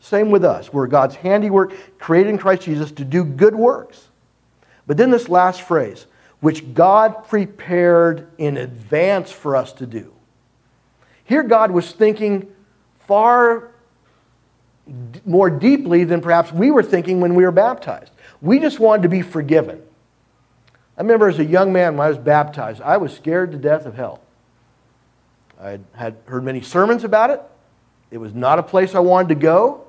Same 0.00 0.30
with 0.30 0.44
us. 0.44 0.72
We're 0.72 0.86
God's 0.86 1.16
handiwork, 1.16 1.72
created 1.98 2.30
in 2.30 2.38
Christ 2.38 2.62
Jesus 2.62 2.90
to 2.92 3.04
do 3.04 3.24
good 3.24 3.54
works. 3.54 4.08
But 4.86 4.96
then 4.96 5.10
this 5.10 5.28
last 5.28 5.62
phrase, 5.62 6.06
which 6.40 6.74
God 6.74 7.28
prepared 7.28 8.28
in 8.38 8.56
advance 8.56 9.30
for 9.30 9.54
us 9.54 9.72
to 9.74 9.86
do. 9.86 10.12
Here, 11.24 11.42
God 11.42 11.70
was 11.70 11.92
thinking 11.92 12.48
far 13.00 13.70
more 15.24 15.50
deeply 15.50 16.04
than 16.04 16.20
perhaps 16.20 16.52
we 16.52 16.70
were 16.70 16.82
thinking 16.82 17.20
when 17.20 17.34
we 17.34 17.44
were 17.44 17.52
baptized. 17.52 18.12
We 18.40 18.58
just 18.58 18.78
wanted 18.78 19.02
to 19.02 19.08
be 19.08 19.22
forgiven. 19.22 19.82
I 20.96 21.02
remember 21.02 21.28
as 21.28 21.38
a 21.38 21.44
young 21.44 21.72
man 21.72 21.96
when 21.96 22.06
I 22.06 22.08
was 22.08 22.18
baptized, 22.18 22.82
I 22.82 22.96
was 22.96 23.14
scared 23.14 23.52
to 23.52 23.58
death 23.58 23.86
of 23.86 23.94
hell. 23.94 24.20
I 25.60 25.78
had 25.94 26.16
heard 26.26 26.44
many 26.44 26.60
sermons 26.60 27.04
about 27.04 27.30
it. 27.30 27.42
It 28.10 28.18
was 28.18 28.34
not 28.34 28.58
a 28.58 28.62
place 28.62 28.94
I 28.94 29.00
wanted 29.00 29.28
to 29.28 29.34
go. 29.34 29.84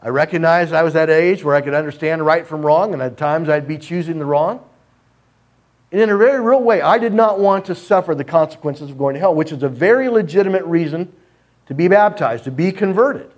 I 0.00 0.08
recognized 0.08 0.72
I 0.72 0.82
was 0.82 0.96
at 0.96 1.10
an 1.10 1.16
age 1.16 1.44
where 1.44 1.54
I 1.54 1.60
could 1.60 1.74
understand 1.74 2.24
right 2.24 2.46
from 2.46 2.64
wrong, 2.64 2.92
and 2.92 3.02
at 3.02 3.16
times 3.16 3.48
I'd 3.48 3.68
be 3.68 3.78
choosing 3.78 4.18
the 4.18 4.24
wrong. 4.24 4.64
And 5.92 6.00
in 6.00 6.10
a 6.10 6.16
very 6.16 6.40
real 6.40 6.62
way, 6.62 6.80
I 6.80 6.98
did 6.98 7.12
not 7.12 7.38
want 7.38 7.66
to 7.66 7.74
suffer 7.74 8.14
the 8.14 8.24
consequences 8.24 8.90
of 8.90 8.98
going 8.98 9.14
to 9.14 9.20
hell, 9.20 9.34
which 9.34 9.52
is 9.52 9.62
a 9.62 9.68
very 9.68 10.08
legitimate 10.08 10.64
reason 10.64 11.12
to 11.66 11.74
be 11.74 11.88
baptized, 11.88 12.44
to 12.44 12.50
be 12.50 12.72
converted. 12.72 13.30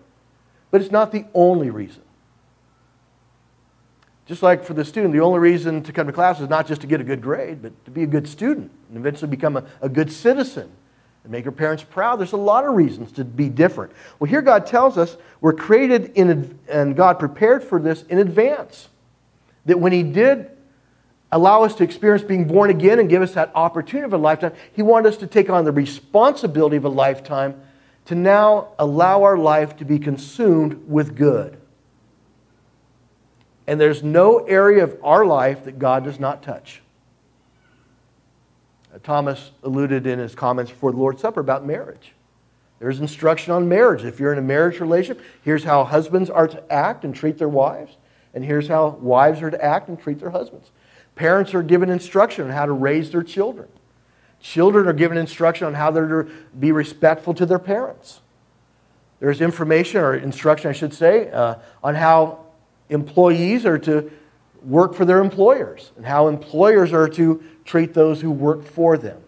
But 0.72 0.80
it's 0.80 0.90
not 0.90 1.12
the 1.12 1.26
only 1.34 1.70
reason. 1.70 2.02
Just 4.26 4.42
like 4.42 4.64
for 4.64 4.74
the 4.74 4.84
student, 4.84 5.12
the 5.12 5.20
only 5.20 5.38
reason 5.38 5.82
to 5.82 5.92
come 5.92 6.06
to 6.06 6.12
class 6.12 6.40
is 6.40 6.48
not 6.48 6.66
just 6.66 6.80
to 6.80 6.86
get 6.86 7.00
a 7.00 7.04
good 7.04 7.20
grade, 7.20 7.60
but 7.60 7.84
to 7.84 7.90
be 7.90 8.02
a 8.02 8.06
good 8.06 8.26
student 8.26 8.72
and 8.88 8.96
eventually 8.96 9.30
become 9.30 9.56
a, 9.56 9.64
a 9.82 9.88
good 9.88 10.10
citizen 10.10 10.72
and 11.22 11.30
make 11.32 11.44
your 11.44 11.52
parents 11.52 11.84
proud. 11.84 12.18
There's 12.18 12.32
a 12.32 12.38
lot 12.38 12.64
of 12.64 12.74
reasons 12.74 13.12
to 13.12 13.24
be 13.24 13.50
different. 13.50 13.92
Well, 14.18 14.30
here 14.30 14.40
God 14.40 14.66
tells 14.66 14.96
us 14.96 15.16
we're 15.42 15.52
created 15.52 16.12
in, 16.14 16.58
and 16.68 16.96
God 16.96 17.18
prepared 17.18 17.62
for 17.62 17.78
this 17.78 18.04
in 18.04 18.18
advance. 18.18 18.88
That 19.66 19.78
when 19.78 19.92
He 19.92 20.02
did 20.02 20.50
allow 21.30 21.64
us 21.64 21.74
to 21.74 21.84
experience 21.84 22.22
being 22.22 22.46
born 22.46 22.70
again 22.70 22.98
and 22.98 23.10
give 23.10 23.20
us 23.20 23.34
that 23.34 23.52
opportunity 23.54 24.06
of 24.06 24.14
a 24.14 24.18
lifetime, 24.18 24.54
He 24.72 24.80
wanted 24.80 25.08
us 25.08 25.18
to 25.18 25.26
take 25.26 25.50
on 25.50 25.66
the 25.66 25.72
responsibility 25.72 26.76
of 26.76 26.86
a 26.86 26.88
lifetime 26.88 27.60
to 28.06 28.14
now 28.14 28.68
allow 28.78 29.22
our 29.22 29.38
life 29.38 29.76
to 29.76 29.84
be 29.84 29.98
consumed 29.98 30.88
with 30.88 31.16
good. 31.16 31.58
And 33.66 33.80
there's 33.80 34.02
no 34.02 34.38
area 34.38 34.84
of 34.84 34.98
our 35.02 35.24
life 35.24 35.64
that 35.64 35.78
God 35.78 36.04
does 36.04 36.18
not 36.18 36.42
touch. 36.42 36.82
Uh, 38.92 38.98
Thomas 39.02 39.52
alluded 39.62 40.06
in 40.06 40.18
his 40.18 40.34
comments 40.34 40.70
before 40.70 40.90
the 40.90 40.98
Lord's 40.98 41.22
Supper 41.22 41.40
about 41.40 41.64
marriage. 41.64 42.12
There's 42.80 42.98
instruction 42.98 43.52
on 43.52 43.68
marriage. 43.68 44.04
If 44.04 44.18
you're 44.18 44.32
in 44.32 44.38
a 44.38 44.42
marriage 44.42 44.80
relationship, 44.80 45.24
here's 45.42 45.62
how 45.62 45.84
husbands 45.84 46.28
are 46.28 46.48
to 46.48 46.72
act 46.72 47.04
and 47.04 47.14
treat 47.14 47.38
their 47.38 47.48
wives, 47.48 47.96
and 48.34 48.44
here's 48.44 48.66
how 48.66 48.88
wives 49.00 49.40
are 49.40 49.50
to 49.50 49.64
act 49.64 49.88
and 49.88 50.00
treat 50.00 50.18
their 50.18 50.30
husbands. 50.30 50.72
Parents 51.14 51.54
are 51.54 51.62
given 51.62 51.90
instruction 51.90 52.46
on 52.46 52.50
how 52.50 52.66
to 52.66 52.72
raise 52.72 53.12
their 53.12 53.22
children. 53.22 53.68
Children 54.42 54.88
are 54.88 54.92
given 54.92 55.16
instruction 55.16 55.68
on 55.68 55.74
how 55.74 55.90
they're 55.90 56.24
to 56.24 56.30
be 56.58 56.72
respectful 56.72 57.32
to 57.34 57.46
their 57.46 57.60
parents. 57.60 58.20
There's 59.20 59.40
information, 59.40 60.00
or 60.00 60.14
instruction, 60.14 60.68
I 60.68 60.72
should 60.72 60.92
say, 60.92 61.30
uh, 61.30 61.54
on 61.82 61.94
how 61.94 62.44
employees 62.90 63.64
are 63.64 63.78
to 63.78 64.10
work 64.64 64.94
for 64.94 65.04
their 65.04 65.20
employers 65.20 65.92
and 65.96 66.04
how 66.04 66.26
employers 66.26 66.92
are 66.92 67.08
to 67.10 67.42
treat 67.64 67.94
those 67.94 68.20
who 68.20 68.32
work 68.32 68.64
for 68.64 68.98
them. 68.98 69.20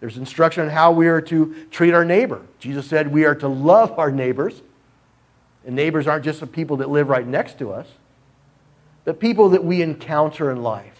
There's 0.00 0.18
instruction 0.18 0.64
on 0.64 0.70
how 0.70 0.92
we 0.92 1.08
are 1.08 1.22
to 1.22 1.66
treat 1.70 1.94
our 1.94 2.04
neighbor. 2.04 2.42
Jesus 2.58 2.86
said 2.86 3.10
we 3.10 3.24
are 3.24 3.34
to 3.36 3.48
love 3.48 3.98
our 3.98 4.10
neighbors. 4.10 4.62
And 5.66 5.74
neighbors 5.74 6.06
aren't 6.06 6.24
just 6.24 6.40
the 6.40 6.46
people 6.46 6.76
that 6.78 6.88
live 6.88 7.08
right 7.08 7.26
next 7.26 7.58
to 7.58 7.72
us, 7.72 7.86
but 9.04 9.18
people 9.18 9.48
that 9.50 9.64
we 9.64 9.82
encounter 9.82 10.50
in 10.50 10.62
life. 10.62 10.97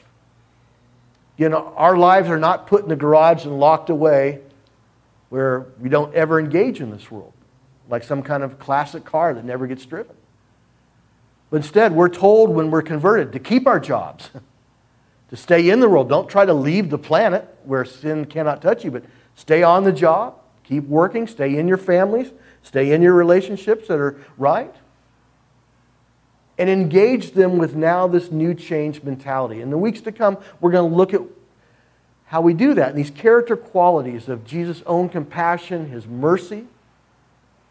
You 1.38 1.48
know, 1.48 1.72
our 1.76 1.96
lives 1.96 2.28
are 2.28 2.38
not 2.38 2.66
put 2.66 2.82
in 2.82 2.88
the 2.88 2.96
garage 2.96 3.44
and 3.44 3.58
locked 3.58 3.90
away 3.90 4.40
where 5.28 5.68
we 5.78 5.88
don't 5.88 6.12
ever 6.14 6.40
engage 6.40 6.80
in 6.80 6.90
this 6.90 7.10
world, 7.10 7.32
like 7.88 8.02
some 8.02 8.22
kind 8.22 8.42
of 8.42 8.58
classic 8.58 9.04
car 9.04 9.32
that 9.32 9.44
never 9.44 9.66
gets 9.68 9.86
driven. 9.86 10.16
But 11.50 11.58
instead, 11.58 11.94
we're 11.94 12.08
told 12.08 12.50
when 12.50 12.70
we're 12.70 12.82
converted 12.82 13.32
to 13.32 13.38
keep 13.38 13.68
our 13.68 13.78
jobs, 13.78 14.30
to 15.30 15.36
stay 15.36 15.70
in 15.70 15.78
the 15.78 15.88
world. 15.88 16.08
Don't 16.08 16.28
try 16.28 16.44
to 16.44 16.54
leave 16.54 16.90
the 16.90 16.98
planet. 16.98 17.56
where 17.64 17.84
sin 17.84 18.24
cannot 18.24 18.60
touch 18.60 18.84
you, 18.84 18.90
but 18.90 19.04
stay 19.36 19.62
on 19.62 19.84
the 19.84 19.92
job, 19.92 20.40
keep 20.64 20.84
working, 20.84 21.26
stay 21.26 21.56
in 21.56 21.68
your 21.68 21.78
families, 21.78 22.32
stay 22.62 22.92
in 22.92 23.00
your 23.00 23.14
relationships 23.14 23.88
that 23.88 24.00
are 24.00 24.20
right, 24.38 24.74
and 26.58 26.68
engage 26.68 27.32
them 27.32 27.56
with 27.56 27.76
now 27.76 28.06
this 28.08 28.30
new 28.32 28.52
change 28.52 29.02
mentality. 29.02 29.60
In 29.60 29.70
the 29.70 29.78
weeks 29.78 30.00
to 30.02 30.12
come, 30.12 30.36
we're 30.60 30.72
going 30.72 30.90
to 30.90 30.96
look 30.96 31.14
at 31.14 31.22
how 32.26 32.40
we 32.40 32.52
do 32.52 32.74
that 32.74 32.90
and 32.90 32.98
these 32.98 33.10
character 33.10 33.56
qualities 33.56 34.28
of 34.28 34.44
Jesus' 34.44 34.82
own 34.84 35.08
compassion, 35.08 35.88
his 35.88 36.06
mercy, 36.06 36.66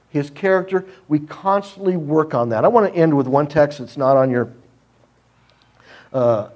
his 0.09 0.29
character. 0.29 0.85
We 1.07 1.19
constantly 1.19 1.97
work 1.97 2.33
on 2.33 2.49
that. 2.49 2.65
I 2.65 2.69
want 2.69 2.91
to 2.91 2.97
end 2.97 3.15
with 3.15 3.27
one 3.27 3.47
text 3.47 3.79
that's 3.79 3.97
not 3.97 4.17
on 4.17 4.31
your 4.31 4.51
uh, 6.13 6.49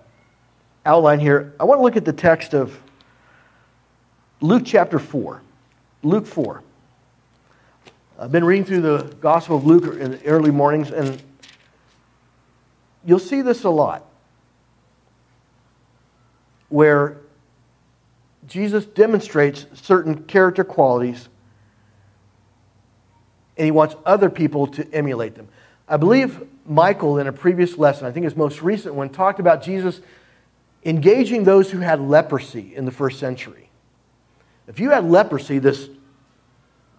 outline 0.85 1.19
here. 1.19 1.53
I 1.59 1.65
want 1.65 1.79
to 1.79 1.83
look 1.83 1.97
at 1.97 2.05
the 2.05 2.13
text 2.13 2.53
of 2.53 2.79
Luke 4.39 4.63
chapter 4.65 4.97
4. 4.97 5.41
Luke 6.01 6.25
4. 6.25 6.63
I've 8.17 8.31
been 8.31 8.45
reading 8.45 8.65
through 8.65 8.81
the 8.81 9.15
Gospel 9.19 9.57
of 9.57 9.65
Luke 9.65 9.95
in 9.99 10.11
the 10.11 10.25
early 10.25 10.51
mornings, 10.51 10.91
and 10.91 11.21
you'll 13.05 13.19
see 13.19 13.41
this 13.41 13.63
a 13.63 13.69
lot. 13.69 14.05
Where 16.69 17.17
Jesus 18.47 18.85
demonstrates 18.85 19.65
certain 19.73 20.23
character 20.23 20.63
qualities 20.63 21.27
and 23.57 23.65
he 23.65 23.71
wants 23.71 23.95
other 24.05 24.29
people 24.29 24.67
to 24.67 24.91
emulate 24.93 25.35
them. 25.35 25.47
I 25.87 25.97
believe 25.97 26.47
Michael, 26.65 27.19
in 27.19 27.27
a 27.27 27.33
previous 27.33 27.77
lesson, 27.77 28.07
I 28.07 28.11
think 28.11 28.23
his 28.23 28.35
most 28.35 28.61
recent 28.61 28.95
one, 28.95 29.09
talked 29.09 29.39
about 29.39 29.61
Jesus 29.61 30.01
engaging 30.83 31.43
those 31.43 31.69
who 31.69 31.79
had 31.79 31.99
leprosy 31.99 32.73
in 32.75 32.85
the 32.85 32.91
first 32.91 33.19
century. 33.19 33.69
If 34.67 34.79
you 34.79 34.91
had 34.91 35.05
leprosy, 35.05 35.59
this 35.59 35.89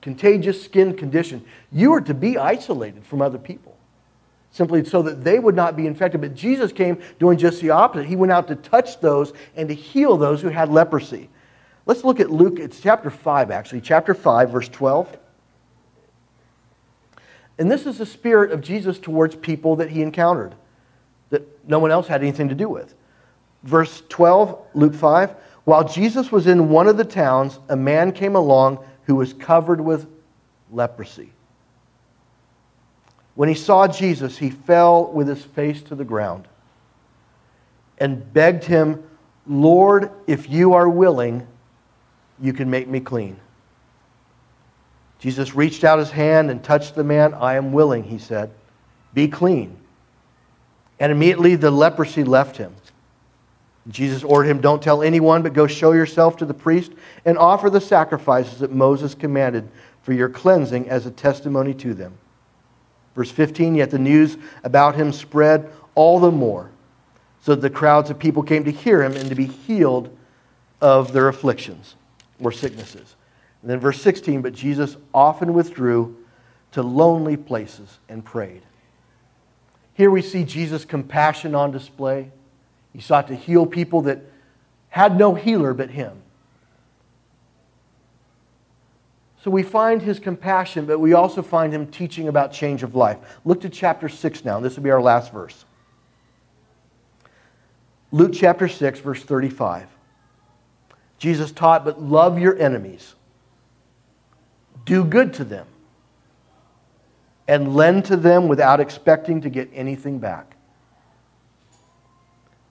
contagious 0.02 0.62
skin 0.62 0.96
condition, 0.96 1.44
you 1.72 1.90
were 1.90 2.00
to 2.02 2.14
be 2.14 2.36
isolated 2.36 3.04
from 3.04 3.22
other 3.22 3.38
people 3.38 3.71
simply 4.52 4.84
so 4.84 5.02
that 5.02 5.24
they 5.24 5.38
would 5.38 5.56
not 5.56 5.76
be 5.76 5.86
infected. 5.86 6.20
But 6.20 6.34
Jesus 6.34 6.72
came 6.72 7.00
doing 7.18 7.38
just 7.38 7.60
the 7.60 7.70
opposite. 7.70 8.06
He 8.06 8.16
went 8.16 8.32
out 8.32 8.46
to 8.48 8.54
touch 8.54 9.00
those 9.00 9.32
and 9.56 9.68
to 9.68 9.74
heal 9.74 10.16
those 10.16 10.40
who 10.40 10.48
had 10.48 10.68
leprosy. 10.68 11.30
Let's 11.84 12.04
look 12.04 12.20
at 12.20 12.30
Luke, 12.30 12.60
it's 12.60 12.80
chapter 12.80 13.10
5, 13.10 13.50
actually, 13.50 13.80
chapter 13.80 14.14
5, 14.14 14.50
verse 14.50 14.68
12. 14.68 15.18
And 17.58 17.70
this 17.70 17.86
is 17.86 17.98
the 17.98 18.06
spirit 18.06 18.52
of 18.52 18.60
Jesus 18.60 18.98
towards 18.98 19.34
people 19.34 19.76
that 19.76 19.90
he 19.90 20.02
encountered 20.02 20.54
that 21.30 21.66
no 21.68 21.78
one 21.78 21.90
else 21.90 22.06
had 22.06 22.20
anything 22.20 22.48
to 22.50 22.54
do 22.54 22.68
with. 22.68 22.94
Verse 23.62 24.02
12, 24.08 24.58
Luke 24.74 24.94
5 24.94 25.34
While 25.64 25.88
Jesus 25.88 26.30
was 26.30 26.46
in 26.46 26.68
one 26.68 26.86
of 26.86 26.96
the 26.96 27.04
towns, 27.04 27.58
a 27.68 27.76
man 27.76 28.12
came 28.12 28.36
along 28.36 28.84
who 29.04 29.16
was 29.16 29.32
covered 29.32 29.80
with 29.80 30.06
leprosy. 30.70 31.32
When 33.34 33.48
he 33.48 33.54
saw 33.54 33.88
Jesus, 33.88 34.38
he 34.38 34.50
fell 34.50 35.10
with 35.10 35.28
his 35.28 35.42
face 35.42 35.82
to 35.84 35.94
the 35.94 36.04
ground 36.04 36.46
and 37.98 38.32
begged 38.32 38.64
him, 38.64 39.02
Lord, 39.46 40.10
if 40.26 40.50
you 40.50 40.74
are 40.74 40.88
willing, 40.88 41.46
you 42.40 42.52
can 42.52 42.70
make 42.70 42.88
me 42.88 43.00
clean. 43.00 43.38
Jesus 45.18 45.54
reached 45.54 45.84
out 45.84 45.98
his 45.98 46.10
hand 46.10 46.50
and 46.50 46.62
touched 46.62 46.94
the 46.94 47.04
man. 47.04 47.32
I 47.34 47.54
am 47.54 47.72
willing, 47.72 48.04
he 48.04 48.18
said. 48.18 48.50
Be 49.14 49.28
clean. 49.28 49.76
And 50.98 51.12
immediately 51.12 51.54
the 51.54 51.70
leprosy 51.70 52.24
left 52.24 52.56
him. 52.56 52.74
Jesus 53.88 54.22
ordered 54.22 54.48
him, 54.48 54.60
Don't 54.60 54.82
tell 54.82 55.02
anyone, 55.02 55.42
but 55.42 55.54
go 55.54 55.66
show 55.66 55.92
yourself 55.92 56.36
to 56.38 56.44
the 56.44 56.54
priest 56.54 56.92
and 57.24 57.38
offer 57.38 57.70
the 57.70 57.80
sacrifices 57.80 58.58
that 58.60 58.72
Moses 58.72 59.14
commanded 59.14 59.68
for 60.02 60.12
your 60.12 60.28
cleansing 60.28 60.88
as 60.88 61.06
a 61.06 61.10
testimony 61.10 61.74
to 61.74 61.94
them. 61.94 62.18
Verse 63.14 63.30
15 63.30 63.74
Yet 63.74 63.90
the 63.90 63.98
news 63.98 64.36
about 64.64 64.94
him 64.94 65.12
spread 65.12 65.70
all 65.94 66.18
the 66.20 66.30
more, 66.30 66.70
so 67.40 67.54
that 67.54 67.60
the 67.60 67.70
crowds 67.70 68.10
of 68.10 68.18
people 68.18 68.42
came 68.42 68.64
to 68.64 68.70
hear 68.70 69.02
him 69.02 69.12
and 69.12 69.28
to 69.28 69.34
be 69.34 69.46
healed 69.46 70.16
of 70.80 71.12
their 71.12 71.28
afflictions 71.28 71.96
or 72.40 72.52
sicknesses. 72.52 73.16
And 73.62 73.70
then 73.70 73.78
verse 73.78 74.00
16, 74.02 74.42
but 74.42 74.52
Jesus 74.52 74.96
often 75.14 75.54
withdrew 75.54 76.16
to 76.72 76.82
lonely 76.82 77.36
places 77.36 77.98
and 78.08 78.24
prayed. 78.24 78.62
Here 79.94 80.10
we 80.10 80.22
see 80.22 80.44
Jesus' 80.44 80.84
compassion 80.84 81.54
on 81.54 81.70
display. 81.70 82.30
He 82.92 83.00
sought 83.00 83.28
to 83.28 83.36
heal 83.36 83.66
people 83.66 84.02
that 84.02 84.20
had 84.88 85.16
no 85.16 85.34
healer 85.34 85.74
but 85.74 85.90
him. 85.90 86.21
So 89.42 89.50
we 89.50 89.62
find 89.62 90.00
his 90.00 90.20
compassion, 90.20 90.86
but 90.86 91.00
we 91.00 91.14
also 91.14 91.42
find 91.42 91.72
him 91.72 91.88
teaching 91.88 92.28
about 92.28 92.52
change 92.52 92.82
of 92.82 92.94
life. 92.94 93.18
Look 93.44 93.60
to 93.62 93.68
chapter 93.68 94.08
6 94.08 94.44
now. 94.44 94.60
This 94.60 94.76
will 94.76 94.84
be 94.84 94.90
our 94.90 95.02
last 95.02 95.32
verse. 95.32 95.64
Luke 98.12 98.32
chapter 98.34 98.68
6, 98.68 99.00
verse 99.00 99.22
35. 99.22 99.88
Jesus 101.18 101.50
taught, 101.50 101.84
but 101.84 102.00
love 102.00 102.38
your 102.38 102.56
enemies 102.58 103.14
do 104.84 105.04
good 105.04 105.34
to 105.34 105.44
them, 105.44 105.66
and 107.46 107.74
lend 107.74 108.04
to 108.06 108.16
them 108.16 108.48
without 108.48 108.80
expecting 108.80 109.40
to 109.42 109.50
get 109.50 109.70
anything 109.72 110.18
back. 110.18 110.56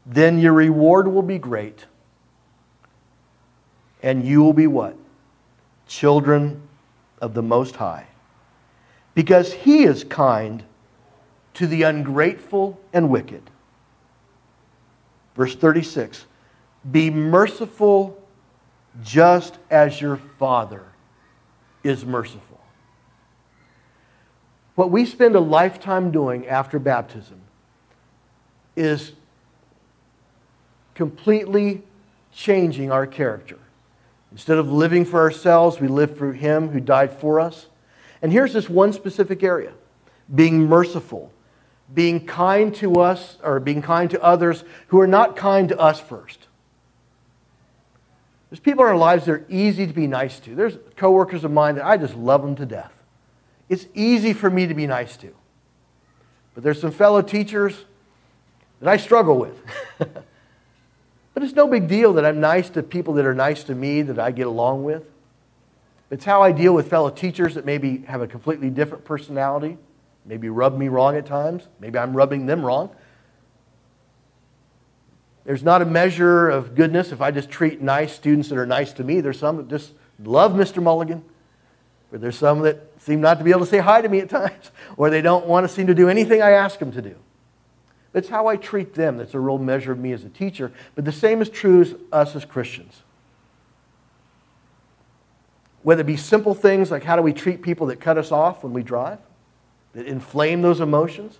Then 0.05 0.39
your 0.39 0.53
reward 0.53 1.07
will 1.07 1.22
be 1.22 1.38
great, 1.38 1.86
and 4.01 4.26
you 4.26 4.41
will 4.43 4.53
be 4.53 4.67
what? 4.67 4.97
Children 5.92 6.62
of 7.20 7.34
the 7.34 7.42
Most 7.42 7.76
High. 7.76 8.08
Because 9.14 9.52
He 9.52 9.84
is 9.84 10.06
kind 10.06 10.64
to 11.56 11.68
the 11.68 11.84
ungrateful 11.84 12.80
and 12.94 13.10
wicked. 13.10 13.50
Verse 15.36 15.54
36 15.54 16.28
Be 16.89 17.10
merciful 17.10 18.18
just 19.04 19.58
as 19.70 20.00
your 20.00 20.16
Father 20.39 20.86
is 21.84 22.06
merciful. 22.06 22.62
What 24.76 24.92
we 24.92 25.04
spend 25.04 25.36
a 25.36 25.42
lifetime 25.42 26.10
doing 26.10 26.48
after 26.48 26.80
baptism 26.80 27.42
is 28.78 29.12
completely 30.96 31.84
changing 32.32 32.94
our 32.94 33.06
character. 33.06 33.60
Instead 34.32 34.57
of 34.57 34.71
living 34.71 35.05
for 35.05 35.19
ourselves, 35.19 35.79
we 35.79 35.88
live 35.88 36.17
for 36.17 36.34
Him 36.34 36.69
who 36.69 36.79
died 36.79 37.11
for 37.11 37.39
us. 37.39 37.67
And 38.21 38.32
here's 38.32 38.53
this 38.53 38.69
one 38.69 38.93
specific 38.93 39.43
area 39.43 39.73
being 40.34 40.67
merciful, 40.67 41.34
being 41.93 42.25
kind 42.25 42.73
to 42.75 43.01
us, 43.01 43.38
or 43.43 43.59
being 43.59 43.82
kind 43.82 44.09
to 44.11 44.23
others 44.23 44.63
who 44.88 44.99
are 44.99 45.07
not 45.07 45.36
kind 45.36 45.69
to 45.69 45.79
us 45.79 45.99
first. 45.99 46.47
There's 48.49 48.59
people 48.59 48.84
in 48.84 48.89
our 48.89 48.97
lives 48.97 49.25
that 49.25 49.32
are 49.32 49.45
easy 49.49 49.88
to 49.88 49.93
be 49.93 50.07
nice 50.07 50.39
to. 50.41 50.55
There's 50.55 50.77
coworkers 50.97 51.43
of 51.43 51.51
mine 51.51 51.75
that 51.75 51.86
I 51.86 51.97
just 51.97 52.15
love 52.15 52.41
them 52.41 52.55
to 52.57 52.65
death. 52.65 52.91
It's 53.69 53.88
easy 53.93 54.34
for 54.34 54.49
me 54.49 54.67
to 54.67 54.73
be 54.73 54.88
nice 54.88 55.15
to. 55.17 55.34
But 56.53 56.63
there's 56.63 56.79
some 56.79 56.91
fellow 56.91 57.21
teachers 57.21 57.86
that 58.82 58.89
I 58.89 58.97
struggle 58.97 59.38
with. 59.38 59.57
but 61.34 61.43
it's 61.43 61.53
no 61.53 61.67
big 61.67 61.88
deal 61.88 62.13
that 62.13 62.25
I'm 62.25 62.39
nice 62.39 62.69
to 62.71 62.84
people 62.84 63.13
that 63.15 63.25
are 63.25 63.34
nice 63.34 63.63
to 63.65 63.75
me, 63.75 64.01
that 64.01 64.19
I 64.19 64.32
get 64.32 64.47
along 64.47 64.84
with. 64.84 65.03
It's 66.09 66.25
how 66.25 66.43
I 66.43 66.51
deal 66.51 66.73
with 66.73 66.89
fellow 66.89 67.09
teachers 67.09 67.55
that 67.55 67.65
maybe 67.65 67.99
have 68.07 68.21
a 68.21 68.27
completely 68.27 68.69
different 68.69 69.05
personality, 69.05 69.77
maybe 70.25 70.49
rub 70.49 70.77
me 70.77 70.89
wrong 70.89 71.15
at 71.15 71.25
times. 71.25 71.67
Maybe 71.79 71.97
I'm 71.97 72.13
rubbing 72.13 72.47
them 72.47 72.65
wrong. 72.65 72.93
There's 75.45 75.63
not 75.63 75.82
a 75.82 75.86
measure 75.86 76.49
of 76.49 76.75
goodness 76.75 77.11
if 77.11 77.21
I 77.21 77.32
just 77.32 77.49
treat 77.49 77.82
nice 77.82 78.13
students 78.13 78.49
that 78.49 78.57
are 78.57 78.65
nice 78.65 78.93
to 78.93 79.03
me. 79.03 79.21
There's 79.21 79.39
some 79.39 79.57
that 79.57 79.69
just 79.69 79.93
love 80.23 80.51
Mr. 80.51 80.84
Mulligan, 80.84 81.23
but 82.11 82.21
there's 82.21 82.38
some 82.38 82.59
that 82.59 82.91
seem 82.99 83.21
not 83.21 83.38
to 83.39 83.43
be 83.43 83.51
able 83.51 83.61
to 83.61 83.65
say 83.65 83.79
hi 83.79 84.01
to 84.01 84.09
me 84.09 84.19
at 84.19 84.29
times, 84.41 84.71
or 84.97 85.09
they 85.09 85.21
don't 85.21 85.45
want 85.47 85.67
to 85.67 85.73
seem 85.73 85.88
to 85.88 85.95
do 85.95 86.09
anything 86.09 86.41
I 86.41 86.51
ask 86.51 86.77
them 86.77 86.91
to 86.91 87.01
do. 87.01 87.15
That's 88.14 88.28
how 88.28 88.47
I 88.47 88.57
treat 88.57 88.93
them. 88.93 89.18
That's 89.18 89.34
a 89.34 89.39
real 89.39 89.57
measure 89.57 89.91
of 89.91 89.99
me 89.99 90.12
as 90.12 90.24
a 90.24 90.30
teacher. 90.30 90.72
But 90.95 91.05
the 91.05 91.12
same 91.12 91.41
is 91.41 91.49
true 91.49 91.82
as 91.82 91.95
us 92.12 92.36
as 92.36 92.45
Christians. 92.45 93.03
Whether 95.84 96.01
it 96.01 96.07
be 96.07 96.18
simple 96.18 96.53
things 96.53 96.91
like 96.91 97.03
how 97.03 97.16
do 97.16 97.22
we 97.22 97.34
treat 97.34 97.62
people 97.62 97.88
that 97.88 97.99
cut 97.99 98.18
us 98.18 98.32
off 98.32 98.64
when 98.64 98.74
we 98.74 98.84
drive, 98.84 99.20
that 99.93 100.05
inflame 100.05 100.62
those 100.62 100.80
emotions, 100.80 101.39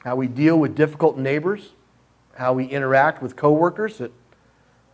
how 0.00 0.16
we 0.16 0.28
deal 0.28 0.58
with 0.58 0.74
difficult 0.74 1.18
neighbors, 1.18 1.70
how 2.36 2.52
we 2.52 2.64
interact 2.66 3.22
with 3.22 3.34
coworkers 3.34 3.98
that 3.98 4.12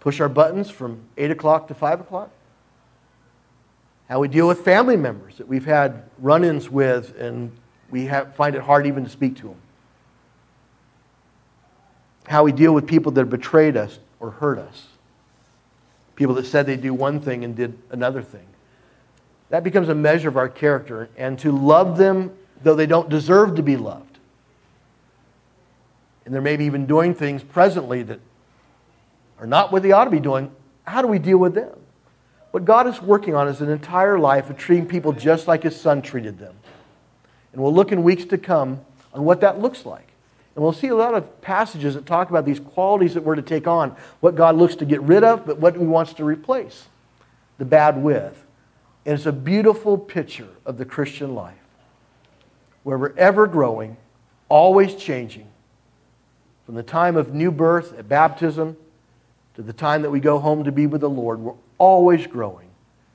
push 0.01 0.20
our 0.20 0.29
buttons 0.29 0.70
from 0.70 1.01
8 1.16 1.31
o'clock 1.31 1.68
to 1.68 1.75
5 1.75 2.01
o'clock, 2.01 2.31
how 4.09 4.20
we 4.20 4.29
deal 4.29 4.49
with 4.49 4.61
family 4.64 4.97
members 4.97 5.37
that 5.39 5.49
we've 5.49 5.64
had 5.64 6.05
run 6.18 6.45
ins 6.45 6.70
with 6.70 7.18
and 7.18 7.53
we 7.91 8.07
have, 8.07 8.35
find 8.35 8.57
it 8.57 8.62
hard 8.62 8.87
even 8.87 9.05
to 9.05 9.11
speak 9.11 9.37
to 9.37 9.49
them, 9.49 9.57
how 12.27 12.45
we 12.45 12.53
deal 12.53 12.72
with 12.72 12.87
people 12.87 13.12
that 13.12 13.20
have 13.20 13.31
betrayed 13.31 13.77
us 13.77 13.99
or 14.20 14.31
hurt 14.31 14.59
us, 14.59 14.89
People 16.16 16.35
that 16.37 16.47
said 16.47 16.66
they'd 16.66 16.81
do 16.81 16.95
one 16.95 17.20
thing 17.20 17.45
and 17.45 17.57
did 17.57 17.77
another 17.91 18.22
thing. 18.22 18.47
That 19.49 19.64
becomes 19.64 19.89
a 19.89 19.95
measure 19.95 20.29
of 20.29 20.37
our 20.37 20.49
character. 20.49 21.09
And 21.16 21.39
to 21.41 21.51
love 21.51 21.99
them 21.99 22.37
though 22.62 22.75
they 22.75 22.87
don't 22.87 23.09
deserve 23.09 23.57
to 23.57 23.62
be 23.62 23.77
loved. 23.77 24.18
And 26.25 26.33
they're 26.33 26.41
maybe 26.41 26.64
even 26.64 26.87
doing 26.87 27.14
things 27.14 27.43
presently 27.43 28.03
that 28.05 28.20
are 29.39 29.47
not 29.47 29.70
what 29.72 29.83
they 29.83 29.93
ought 29.93 30.05
to 30.05 30.11
be 30.11 30.20
doing. 30.20 30.51
How 30.85 31.03
do 31.03 31.09
we 31.09 31.18
deal 31.18 31.37
with 31.37 31.55
them? 31.55 31.79
What 32.53 32.64
God 32.64 32.87
is 32.87 33.03
working 33.03 33.35
on 33.35 33.49
is 33.49 33.61
an 33.61 33.68
entire 33.68 34.18
life 34.18 34.49
of 34.49 34.57
treating 34.57 34.87
people 34.87 35.12
just 35.12 35.47
like 35.49 35.64
His 35.64 35.79
Son 35.79 36.01
treated 36.01 36.39
them. 36.39 36.55
And 37.53 37.61
we'll 37.61 37.75
look 37.75 37.93
in 37.93 38.03
weeks 38.03 38.25
to 38.27 38.39
come 38.39 38.81
on 39.12 39.25
what 39.25 39.41
that 39.43 39.61
looks 39.61 39.85
like. 39.85 40.09
And 40.55 40.63
we'll 40.63 40.73
see 40.73 40.89
a 40.89 40.95
lot 40.95 41.15
of 41.15 41.41
passages 41.41 41.95
that 41.95 42.07
talk 42.07 42.31
about 42.31 42.45
these 42.45 42.61
qualities 42.61 43.15
that 43.15 43.25
we're 43.25 43.35
to 43.35 43.43
take 43.43 43.67
on, 43.67 43.97
what 44.21 44.37
God 44.37 44.57
looks 44.57 44.77
to 44.77 44.85
get 44.85 45.03
rid 45.03 45.25
of, 45.25 45.45
but 45.45 45.59
what 45.59 45.75
He 45.77 45.85
wants 45.85 46.13
to 46.15 46.25
replace 46.25 46.87
the 47.59 47.65
bad 47.65 48.01
with. 48.01 48.45
And 49.05 49.15
it's 49.15 49.27
a 49.27 49.33
beautiful 49.33 49.99
picture 49.99 50.49
of 50.65 50.79
the 50.79 50.85
Christian 50.85 51.35
life, 51.35 51.59
where 52.85 52.97
we're 52.97 53.17
ever 53.17 53.47
growing, 53.47 53.97
always 54.49 54.95
changing. 54.95 55.49
From 56.67 56.77
the 56.77 56.83
time 56.83 57.17
of 57.17 57.35
new 57.35 57.51
birth 57.51 57.99
at 57.99 58.09
baptism 58.09 58.77
to 59.57 59.63
the 59.63 59.73
time 59.73 60.03
that 60.03 60.11
we 60.11 60.21
go 60.21 60.39
home 60.39 60.65
to 60.65 60.73
be 60.73 60.87
with 60.87 61.01
the 61.01 61.11
Lord, 61.11 61.41
we're 61.41 61.53
always 61.79 62.27
growing. 62.27 62.69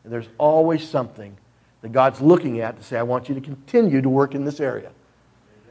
And 0.04 0.14
there's 0.14 0.28
always 0.38 0.88
something 0.88 1.36
that 1.82 1.92
God's 1.92 2.22
looking 2.22 2.60
at 2.60 2.78
to 2.78 2.84
say, 2.84 2.98
I 2.98 3.04
want 3.04 3.30
you 3.30 3.36
to 3.36 3.42
continue 3.42 4.02
to 4.02 4.10
work 4.10 4.36
in 4.36 4.44
this 4.44 4.60
area 4.60 4.92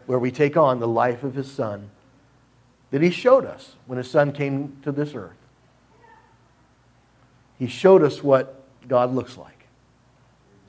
where 0.09 0.19
we 0.19 0.31
take 0.31 0.57
on 0.57 0.81
the 0.81 0.89
life 0.89 1.23
of 1.23 1.35
His 1.35 1.53
Son 1.53 1.91
that 2.91 3.03
He 3.03 3.11
showed 3.11 3.45
us 3.45 3.75
when 3.85 3.99
His 3.99 4.11
Son 4.11 4.33
came 4.33 4.79
to 4.83 4.91
this 4.91 5.15
earth. 5.15 5.37
He 7.59 7.67
showed 7.67 8.03
us 8.03 8.23
what 8.23 8.63
God 8.89 9.15
looks 9.15 9.37
like. 9.37 9.67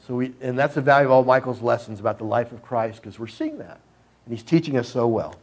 So 0.05 0.15
we, 0.15 0.33
and 0.41 0.59
that's 0.59 0.75
the 0.75 0.81
value 0.81 1.07
of 1.07 1.11
all 1.11 1.23
Michael's 1.23 1.61
lessons 1.61 2.01
about 2.01 2.17
the 2.17 2.25
life 2.25 2.51
of 2.51 2.61
Christ 2.61 3.01
because 3.01 3.17
we're 3.17 3.27
seeing 3.27 3.59
that. 3.59 3.79
And 4.25 4.35
he's 4.35 4.43
teaching 4.43 4.75
us 4.77 4.89
so 4.89 5.07
well. 5.07 5.35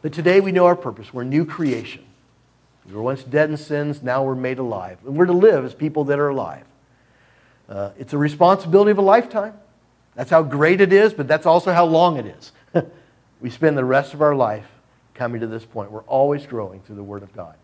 But 0.00 0.12
today 0.12 0.38
we 0.38 0.52
know 0.52 0.66
our 0.66 0.76
purpose. 0.76 1.12
We're 1.12 1.24
new 1.24 1.44
creation. 1.44 2.04
We 2.86 2.94
were 2.94 3.02
once 3.02 3.24
dead 3.24 3.50
in 3.50 3.56
sins, 3.56 4.00
now 4.00 4.22
we're 4.22 4.36
made 4.36 4.60
alive. 4.60 4.98
And 5.04 5.16
we're 5.16 5.26
to 5.26 5.32
live 5.32 5.64
as 5.64 5.74
people 5.74 6.04
that 6.04 6.20
are 6.20 6.28
alive. 6.28 6.66
Uh, 7.68 7.90
it's 7.98 8.12
a 8.12 8.18
responsibility 8.18 8.92
of 8.92 8.98
a 8.98 9.02
lifetime. 9.02 9.54
That's 10.14 10.30
how 10.30 10.42
great 10.42 10.80
it 10.80 10.92
is, 10.92 11.12
but 11.12 11.26
that's 11.26 11.46
also 11.46 11.72
how 11.72 11.84
long 11.84 12.16
it 12.16 12.26
is. 12.26 12.52
we 13.40 13.50
spend 13.50 13.76
the 13.76 13.84
rest 13.84 14.14
of 14.14 14.22
our 14.22 14.34
life 14.34 14.66
coming 15.14 15.40
to 15.40 15.46
this 15.46 15.64
point. 15.64 15.90
We're 15.90 16.02
always 16.02 16.46
growing 16.46 16.80
through 16.82 16.96
the 16.96 17.02
Word 17.02 17.22
of 17.22 17.34
God. 17.34 17.56